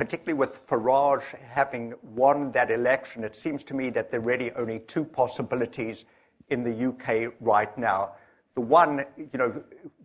particularly 0.00 0.32
with 0.32 0.66
Farage 0.66 1.38
having 1.40 1.92
won 2.02 2.50
that 2.52 2.70
election, 2.70 3.22
it 3.22 3.36
seems 3.36 3.62
to 3.62 3.74
me 3.74 3.90
that 3.90 4.10
there 4.10 4.18
are 4.18 4.22
really 4.22 4.50
only 4.52 4.78
two 4.78 5.04
possibilities 5.04 6.06
in 6.48 6.62
the 6.62 6.86
UK 6.88 7.34
right 7.38 7.76
now. 7.76 8.12
The 8.54 8.62
one, 8.62 9.04
you 9.18 9.38
know, 9.38 9.62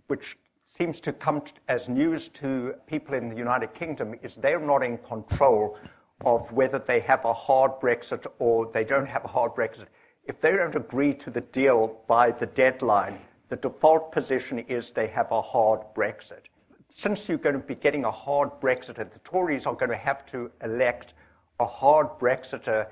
which 0.08 0.38
seems 0.66 1.00
to 1.00 1.14
come 1.14 1.44
as 1.70 1.88
news 1.88 2.28
to 2.28 2.76
people 2.88 3.14
in 3.14 3.30
the 3.30 3.38
United 3.38 3.74
Kingdom 3.74 4.16
is 4.22 4.36
they're 4.36 4.60
not 4.60 4.84
in 4.84 4.98
control 4.98 5.78
of 6.24 6.52
whether 6.52 6.80
they 6.80 7.00
have 7.02 7.26
a 7.26 7.34
hard 7.34 7.80
Brexit 7.80 8.26
or 8.40 8.70
they 8.72 8.84
don't 8.84 9.08
have 9.08 9.26
a 9.26 9.30
hard 9.30 9.52
Brexit. 9.52 9.88
If 10.24 10.42
they 10.42 10.52
don't 10.52 10.76
agree 10.76 11.14
to 11.16 11.30
the 11.30 11.42
deal 11.42 12.00
by 12.08 12.32
the 12.32 12.46
deadline, 12.46 13.20
the 13.50 13.58
default 13.58 14.12
position 14.12 14.60
is 14.60 14.92
they 14.92 15.08
have 15.08 15.32
a 15.32 15.42
hard 15.42 15.82
Brexit 15.96 16.46
since 16.90 17.28
you're 17.28 17.38
going 17.38 17.60
to 17.60 17.68
be 17.68 17.76
getting 17.76 18.06
a 18.06 18.12
hard 18.12 18.50
Brexiter, 18.62 19.12
the 19.12 19.20
Tories 19.20 19.66
are 19.66 19.74
going 19.74 19.92
to 19.92 19.98
have 19.98 20.26
to 20.28 20.52
elect 20.64 21.14
a 21.60 21.66
hard 21.66 22.08
Brexiter 22.20 22.88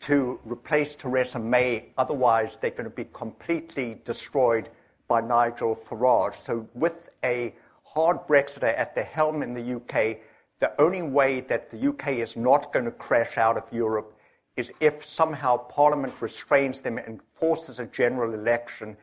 to 0.00 0.38
replace 0.44 0.94
Theresa 0.94 1.40
May. 1.40 1.88
Otherwise, 1.98 2.56
they're 2.56 2.70
going 2.70 2.84
to 2.84 2.90
be 2.90 3.06
completely 3.12 4.00
destroyed 4.04 4.68
by 5.08 5.20
Nigel 5.20 5.74
Farage. 5.74 6.34
So, 6.34 6.68
with 6.74 7.10
a 7.24 7.54
hard 7.82 8.18
Brexiter 8.28 8.78
at 8.78 8.94
the 8.94 9.02
helm 9.02 9.42
in 9.42 9.52
the 9.54 9.76
UK, 9.76 10.20
the 10.58 10.80
only 10.80 11.02
way 11.02 11.40
that 11.40 11.70
the 11.70 11.88
UK 11.88 12.08
is 12.14 12.36
not 12.36 12.72
going 12.72 12.84
to 12.84 12.90
crash 12.90 13.38
out 13.38 13.56
of 13.56 13.72
Europe 13.72 14.16
is 14.56 14.72
if 14.80 15.04
somehow 15.04 15.56
Parliament 15.56 16.20
restrains 16.20 16.82
them 16.82 16.98
and 16.98 17.22
forces 17.22 17.78
a 17.78 17.86
general 17.86 18.34
election. 18.34 18.96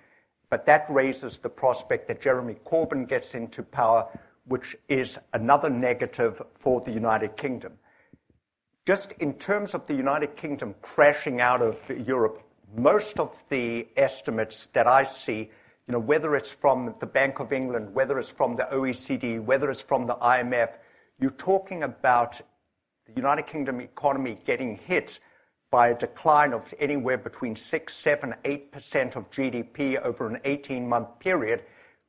But 0.49 0.65
that 0.65 0.85
raises 0.89 1.37
the 1.37 1.49
prospect 1.49 2.09
that 2.09 2.21
Jeremy 2.21 2.55
Corbyn 2.65 3.07
gets 3.07 3.33
into 3.33 3.63
power, 3.63 4.07
which 4.45 4.75
is 4.89 5.17
another 5.33 5.69
negative 5.69 6.41
for 6.51 6.81
the 6.81 6.91
United 6.91 7.37
Kingdom. 7.37 7.73
Just 8.85 9.13
in 9.13 9.33
terms 9.35 9.73
of 9.73 9.87
the 9.87 9.95
United 9.95 10.35
Kingdom 10.35 10.75
crashing 10.81 11.39
out 11.39 11.61
of 11.61 11.89
Europe, 12.05 12.43
most 12.75 13.17
of 13.17 13.43
the 13.49 13.87
estimates 13.95 14.67
that 14.67 14.87
I 14.87 15.05
see, 15.05 15.49
you 15.87 15.91
know, 15.93 15.99
whether 15.99 16.35
it's 16.35 16.51
from 16.51 16.93
the 16.99 17.07
Bank 17.07 17.39
of 17.39 17.53
England, 17.53 17.95
whether 17.95 18.19
it's 18.19 18.29
from 18.29 18.55
the 18.55 18.67
OECD, 18.71 19.41
whether 19.41 19.71
it's 19.71 19.81
from 19.81 20.05
the 20.05 20.15
IMF, 20.15 20.77
you're 21.19 21.31
talking 21.31 21.83
about 21.83 22.41
the 23.05 23.13
United 23.15 23.45
Kingdom 23.45 23.79
economy 23.81 24.37
getting 24.43 24.77
hit 24.77 25.19
by 25.71 25.89
a 25.89 25.97
decline 25.97 26.53
of 26.53 26.73
anywhere 26.79 27.17
between 27.17 27.55
6, 27.55 27.93
7, 27.93 28.33
8% 28.43 29.15
of 29.15 29.29
GDP 29.31 29.99
over 30.01 30.27
an 30.27 30.39
18 30.43 30.87
month 30.87 31.19
period 31.19 31.63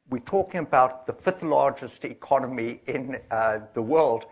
we're 0.08 0.18
talking 0.20 0.60
about 0.60 1.06
the 1.06 1.12
fifth 1.12 1.42
largest 1.42 2.04
economy 2.04 2.80
in 2.86 3.18
uh, 3.30 3.58
the 3.72 3.82
world. 3.82 4.26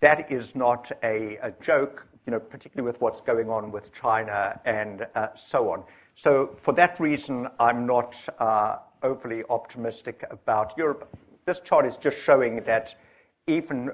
That 0.00 0.30
is 0.30 0.56
not 0.56 0.90
a, 1.04 1.36
a, 1.36 1.52
joke, 1.62 2.08
you 2.26 2.32
know, 2.32 2.40
particularly 2.40 2.90
with 2.90 3.00
what's 3.00 3.20
going 3.20 3.48
on 3.48 3.70
with 3.70 3.92
China 3.92 4.60
and 4.64 5.06
uh, 5.14 5.28
so 5.36 5.70
on. 5.70 5.84
So, 6.14 6.48
for 6.48 6.74
that 6.74 6.98
reason, 6.98 7.48
I'm 7.60 7.86
not 7.86 8.16
uh, 8.38 8.78
overly 9.02 9.44
optimistic 9.50 10.24
about 10.30 10.76
Europe. 10.76 11.08
This 11.46 11.60
chart 11.60 11.86
is 11.86 11.96
just 11.96 12.18
showing 12.18 12.64
that 12.64 12.98
even 13.46 13.92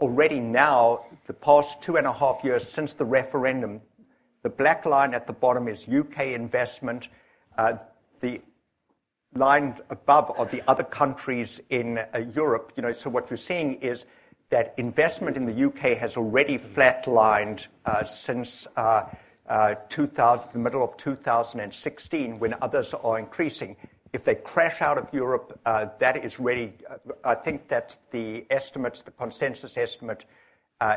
already 0.00 0.40
now, 0.40 1.04
the 1.26 1.32
past 1.32 1.82
two 1.82 1.96
and 1.96 2.06
a 2.06 2.12
half 2.12 2.42
years 2.44 2.68
since 2.68 2.92
the 2.92 3.04
referendum, 3.04 3.80
the 4.42 4.50
black 4.50 4.84
line 4.84 5.14
at 5.14 5.26
the 5.26 5.32
bottom 5.32 5.68
is 5.68 5.88
UK 5.88 6.26
investment. 6.28 7.08
Uh, 7.56 7.74
the 8.20 8.40
line 9.34 9.76
above 9.90 10.30
are 10.38 10.46
the 10.46 10.62
other 10.68 10.84
countries 10.84 11.60
in 11.70 11.98
uh, 11.98 12.18
Europe. 12.34 12.72
You 12.76 12.82
know, 12.82 12.92
so 12.92 13.10
what 13.10 13.30
you're 13.30 13.36
seeing 13.36 13.74
is 13.74 14.04
that 14.50 14.74
investment 14.76 15.36
in 15.36 15.46
the 15.46 15.66
UK 15.66 15.98
has 15.98 16.16
already 16.16 16.58
flatlined 16.58 17.66
uh, 17.84 18.04
since 18.04 18.66
uh, 18.76 19.04
uh 19.48 19.76
2000, 19.88 20.48
the 20.52 20.58
middle 20.58 20.82
of 20.82 20.96
2016, 20.96 22.38
when 22.38 22.54
others 22.60 22.94
are 22.94 23.18
increasing. 23.18 23.76
If 24.16 24.24
they 24.24 24.36
crash 24.36 24.80
out 24.80 24.96
of 24.96 25.10
Europe, 25.12 25.60
uh, 25.66 25.88
that 25.98 26.24
is 26.24 26.40
really. 26.40 26.72
Uh, 26.88 27.12
I 27.22 27.34
think 27.34 27.68
that 27.68 27.98
the 28.10 28.46
estimates, 28.48 29.02
the 29.02 29.10
consensus 29.10 29.76
estimate, 29.76 30.24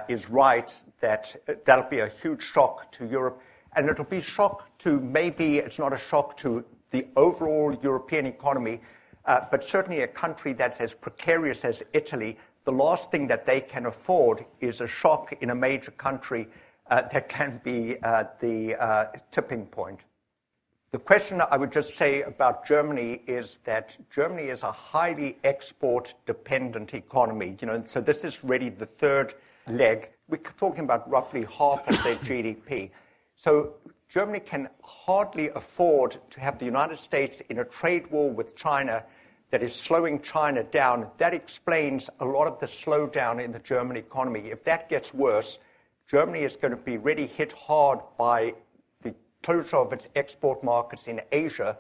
is 0.07 0.29
right. 0.29 0.69
That 1.01 1.35
that'll 1.65 1.89
be 1.89 1.99
a 1.99 2.07
huge 2.07 2.43
shock 2.43 2.93
to 2.93 3.05
Europe, 3.05 3.41
and 3.75 3.89
it'll 3.89 4.05
be 4.05 4.19
a 4.19 4.21
shock 4.37 4.57
to 4.85 5.01
maybe 5.01 5.57
it's 5.57 5.79
not 5.79 5.91
a 5.91 5.97
shock 5.97 6.37
to 6.37 6.63
the 6.91 7.07
overall 7.17 7.77
European 7.83 8.25
economy, 8.25 8.79
uh, 9.25 9.41
but 9.51 9.65
certainly 9.65 10.01
a 10.01 10.07
country 10.07 10.53
that's 10.53 10.79
as 10.79 10.93
precarious 10.93 11.65
as 11.65 11.83
Italy, 11.91 12.37
the 12.63 12.71
last 12.71 13.11
thing 13.11 13.27
that 13.27 13.45
they 13.45 13.59
can 13.59 13.85
afford 13.85 14.45
is 14.61 14.79
a 14.79 14.87
shock 14.87 15.33
in 15.41 15.49
a 15.49 15.55
major 15.55 15.91
country 15.91 16.47
uh, 16.89 17.01
that 17.13 17.27
can 17.27 17.59
be 17.65 17.97
uh, 18.01 18.23
the 18.39 18.75
uh, 18.81 19.05
tipping 19.29 19.65
point. 19.65 20.05
The 20.91 20.97
question 20.97 21.39
I 21.39 21.55
would 21.55 21.71
just 21.71 21.93
say 21.93 22.23
about 22.23 22.65
Germany 22.65 23.21
is 23.27 23.59
that 23.59 23.95
Germany 24.09 24.47
is 24.47 24.63
a 24.63 24.71
highly 24.71 25.37
export 25.43 26.15
dependent 26.25 26.95
economy. 26.95 27.55
You 27.61 27.67
know, 27.67 27.83
so 27.85 28.01
this 28.01 28.23
is 28.23 28.43
really 28.43 28.69
the 28.69 28.87
third 28.87 29.35
leg. 29.67 30.11
We're 30.27 30.37
talking 30.37 30.85
about 30.85 31.07
roughly 31.07 31.45
half 31.45 31.87
of 31.87 32.03
their 32.03 32.15
GDP. 32.15 32.89
So 33.35 33.75
Germany 34.09 34.39
can 34.39 34.67
hardly 34.83 35.49
afford 35.49 36.17
to 36.31 36.39
have 36.39 36.57
the 36.57 36.65
United 36.65 36.97
States 36.97 37.39
in 37.49 37.59
a 37.59 37.65
trade 37.65 38.09
war 38.09 38.31
with 38.31 38.55
China 38.55 39.03
that 39.51 39.61
is 39.61 39.75
slowing 39.75 40.19
China 40.23 40.63
down. 40.63 41.11
That 41.17 41.35
explains 41.35 42.09
a 42.19 42.25
lot 42.25 42.47
of 42.47 42.59
the 42.59 42.65
slowdown 42.65 43.43
in 43.43 43.51
the 43.51 43.59
German 43.59 43.95
economy. 43.95 44.49
If 44.49 44.63
that 44.63 44.89
gets 44.89 45.13
worse, 45.13 45.59
Germany 46.09 46.39
is 46.39 46.55
going 46.55 46.75
to 46.75 46.81
be 46.81 46.97
really 46.97 47.27
hit 47.27 47.51
hard 47.51 47.99
by 48.17 48.55
closure 49.43 49.77
of 49.77 49.93
its 49.93 50.07
export 50.15 50.63
markets 50.63 51.07
in 51.07 51.21
Asia. 51.31 51.77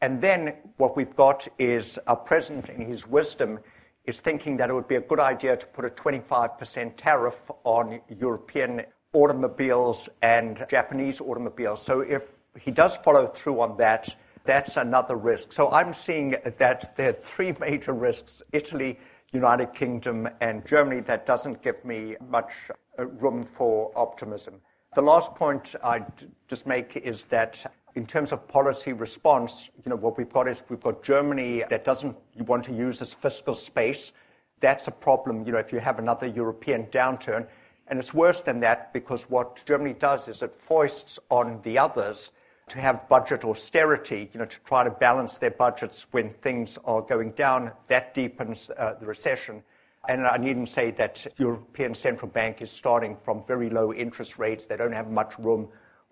And 0.00 0.20
then 0.20 0.56
what 0.76 0.96
we've 0.96 1.14
got 1.14 1.46
is 1.58 1.98
our 2.06 2.16
president, 2.16 2.68
in 2.68 2.80
his 2.80 3.06
wisdom, 3.06 3.60
is 4.04 4.20
thinking 4.20 4.56
that 4.56 4.68
it 4.68 4.72
would 4.72 4.88
be 4.88 4.96
a 4.96 5.00
good 5.00 5.20
idea 5.20 5.56
to 5.56 5.66
put 5.66 5.84
a 5.84 5.90
25% 5.90 6.94
tariff 6.96 7.50
on 7.64 8.00
European 8.08 8.82
automobiles 9.14 10.08
and 10.22 10.64
Japanese 10.68 11.20
automobiles. 11.20 11.82
So 11.82 12.00
if 12.00 12.38
he 12.60 12.70
does 12.70 12.96
follow 12.96 13.26
through 13.26 13.60
on 13.60 13.76
that, 13.76 14.14
that's 14.44 14.76
another 14.76 15.16
risk. 15.16 15.52
So 15.52 15.70
I'm 15.70 15.92
seeing 15.92 16.30
that 16.30 16.96
there 16.96 17.10
are 17.10 17.12
three 17.12 17.54
major 17.60 17.92
risks 17.92 18.42
Italy, 18.52 18.98
United 19.32 19.72
Kingdom, 19.72 20.28
and 20.40 20.66
Germany. 20.66 21.00
That 21.00 21.26
doesn't 21.26 21.62
give 21.62 21.84
me 21.84 22.16
much 22.28 22.52
uh, 22.98 23.06
room 23.06 23.42
for 23.42 23.92
optimism. 23.94 24.60
The 24.94 25.00
last 25.00 25.34
point 25.34 25.74
I'd 25.82 26.04
just 26.48 26.66
make 26.66 26.98
is 26.98 27.24
that 27.26 27.72
in 27.94 28.04
terms 28.04 28.30
of 28.30 28.46
policy 28.46 28.92
response, 28.92 29.70
you 29.82 29.88
know, 29.88 29.96
what 29.96 30.18
we've 30.18 30.28
got 30.28 30.46
is 30.46 30.62
we've 30.68 30.80
got 30.80 31.02
Germany 31.02 31.64
that 31.70 31.82
doesn't 31.82 32.14
want 32.36 32.64
to 32.64 32.74
use 32.74 33.00
its 33.00 33.14
fiscal 33.14 33.54
space. 33.54 34.12
That's 34.60 34.88
a 34.88 34.90
problem, 34.90 35.46
you 35.46 35.52
know, 35.52 35.58
if 35.58 35.72
you 35.72 35.78
have 35.78 35.98
another 35.98 36.26
European 36.26 36.88
downturn. 36.88 37.48
And 37.86 37.98
it's 37.98 38.12
worse 38.12 38.42
than 38.42 38.60
that 38.60 38.92
because 38.92 39.30
what 39.30 39.64
Germany 39.64 39.94
does 39.94 40.28
is 40.28 40.42
it 40.42 40.54
foists 40.54 41.18
on 41.30 41.60
the 41.62 41.78
others 41.78 42.30
to 42.68 42.78
have 42.78 43.08
budget 43.08 43.44
austerity, 43.44 44.28
you 44.34 44.40
know, 44.40 44.44
to 44.44 44.60
try 44.60 44.84
to 44.84 44.90
balance 44.90 45.38
their 45.38 45.52
budgets 45.52 46.06
when 46.10 46.28
things 46.28 46.78
are 46.84 47.00
going 47.00 47.30
down. 47.30 47.72
That 47.86 48.12
deepens 48.12 48.70
uh, 48.76 48.96
the 49.00 49.06
recession. 49.06 49.62
And 50.08 50.26
I 50.26 50.36
needn't 50.36 50.68
say 50.68 50.90
that 50.92 51.26
European 51.38 51.94
Central 51.94 52.30
Bank 52.30 52.60
is 52.60 52.70
starting 52.70 53.14
from 53.14 53.44
very 53.44 53.70
low 53.70 53.92
interest 53.92 54.38
rates. 54.38 54.66
They 54.66 54.76
don't 54.76 54.92
have 54.92 55.10
much 55.10 55.38
room 55.38 55.68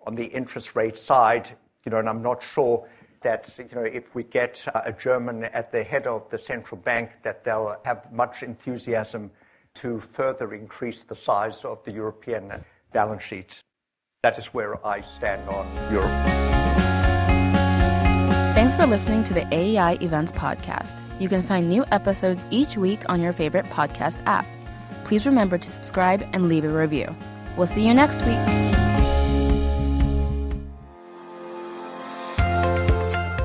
on 0.07 0.15
the 0.15 0.25
interest 0.25 0.75
rate 0.75 0.97
side, 0.97 1.49
you 1.85 1.91
know, 1.91 1.97
and 1.97 2.07
I'm 2.07 2.21
not 2.21 2.41
sure 2.41 2.87
that, 3.21 3.53
you 3.57 3.75
know, 3.75 3.83
if 3.83 4.15
we 4.15 4.23
get 4.23 4.65
uh, 4.73 4.81
a 4.85 4.93
German 4.93 5.43
at 5.43 5.71
the 5.71 5.83
head 5.83 6.07
of 6.07 6.27
the 6.29 6.37
central 6.37 6.79
bank, 6.79 7.11
that 7.23 7.43
they'll 7.43 7.77
have 7.85 8.11
much 8.11 8.43
enthusiasm 8.43 9.29
to 9.75 9.99
further 9.99 10.53
increase 10.53 11.03
the 11.03 11.15
size 11.15 11.63
of 11.63 11.83
the 11.83 11.91
European 11.91 12.51
balance 12.93 13.23
sheet. 13.23 13.61
That 14.23 14.37
is 14.37 14.47
where 14.47 14.85
I 14.85 15.01
stand 15.01 15.47
on 15.49 15.67
Europe. 15.91 16.50
Thanks 18.71 18.85
for 18.85 18.89
listening 18.89 19.25
to 19.25 19.33
the 19.33 19.45
AEI 19.53 20.01
Events 20.01 20.31
Podcast. 20.31 21.01
You 21.19 21.27
can 21.27 21.43
find 21.43 21.67
new 21.67 21.83
episodes 21.91 22.45
each 22.51 22.77
week 22.77 23.01
on 23.09 23.19
your 23.19 23.33
favorite 23.33 23.65
podcast 23.65 24.23
apps. 24.23 24.63
Please 25.03 25.25
remember 25.25 25.57
to 25.57 25.67
subscribe 25.67 26.25
and 26.31 26.47
leave 26.47 26.63
a 26.63 26.69
review. 26.69 27.13
We'll 27.57 27.67
see 27.67 27.85
you 27.85 27.93
next 27.93 28.21
week. 28.21 28.37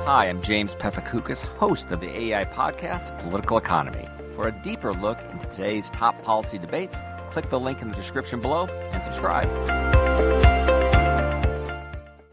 Hi, 0.05 0.27
I'm 0.29 0.41
James 0.43 0.77
Pethokoukis, 0.77 1.43
host 1.43 1.91
of 1.91 1.99
the 1.99 2.07
AEI 2.07 2.45
podcast, 2.53 3.19
Political 3.19 3.59
Economy. 3.59 4.07
For 4.37 4.47
a 4.47 4.53
deeper 4.63 4.95
look 4.95 5.21
into 5.33 5.49
today's 5.49 5.91
top 5.91 6.23
policy 6.23 6.57
debates, 6.57 7.01
click 7.33 7.51
the 7.51 7.59
link 7.59 7.83
in 7.83 7.89
the 7.89 7.97
description 7.97 8.41
below 8.41 8.67
and 8.93 9.03
subscribe. 9.03 9.96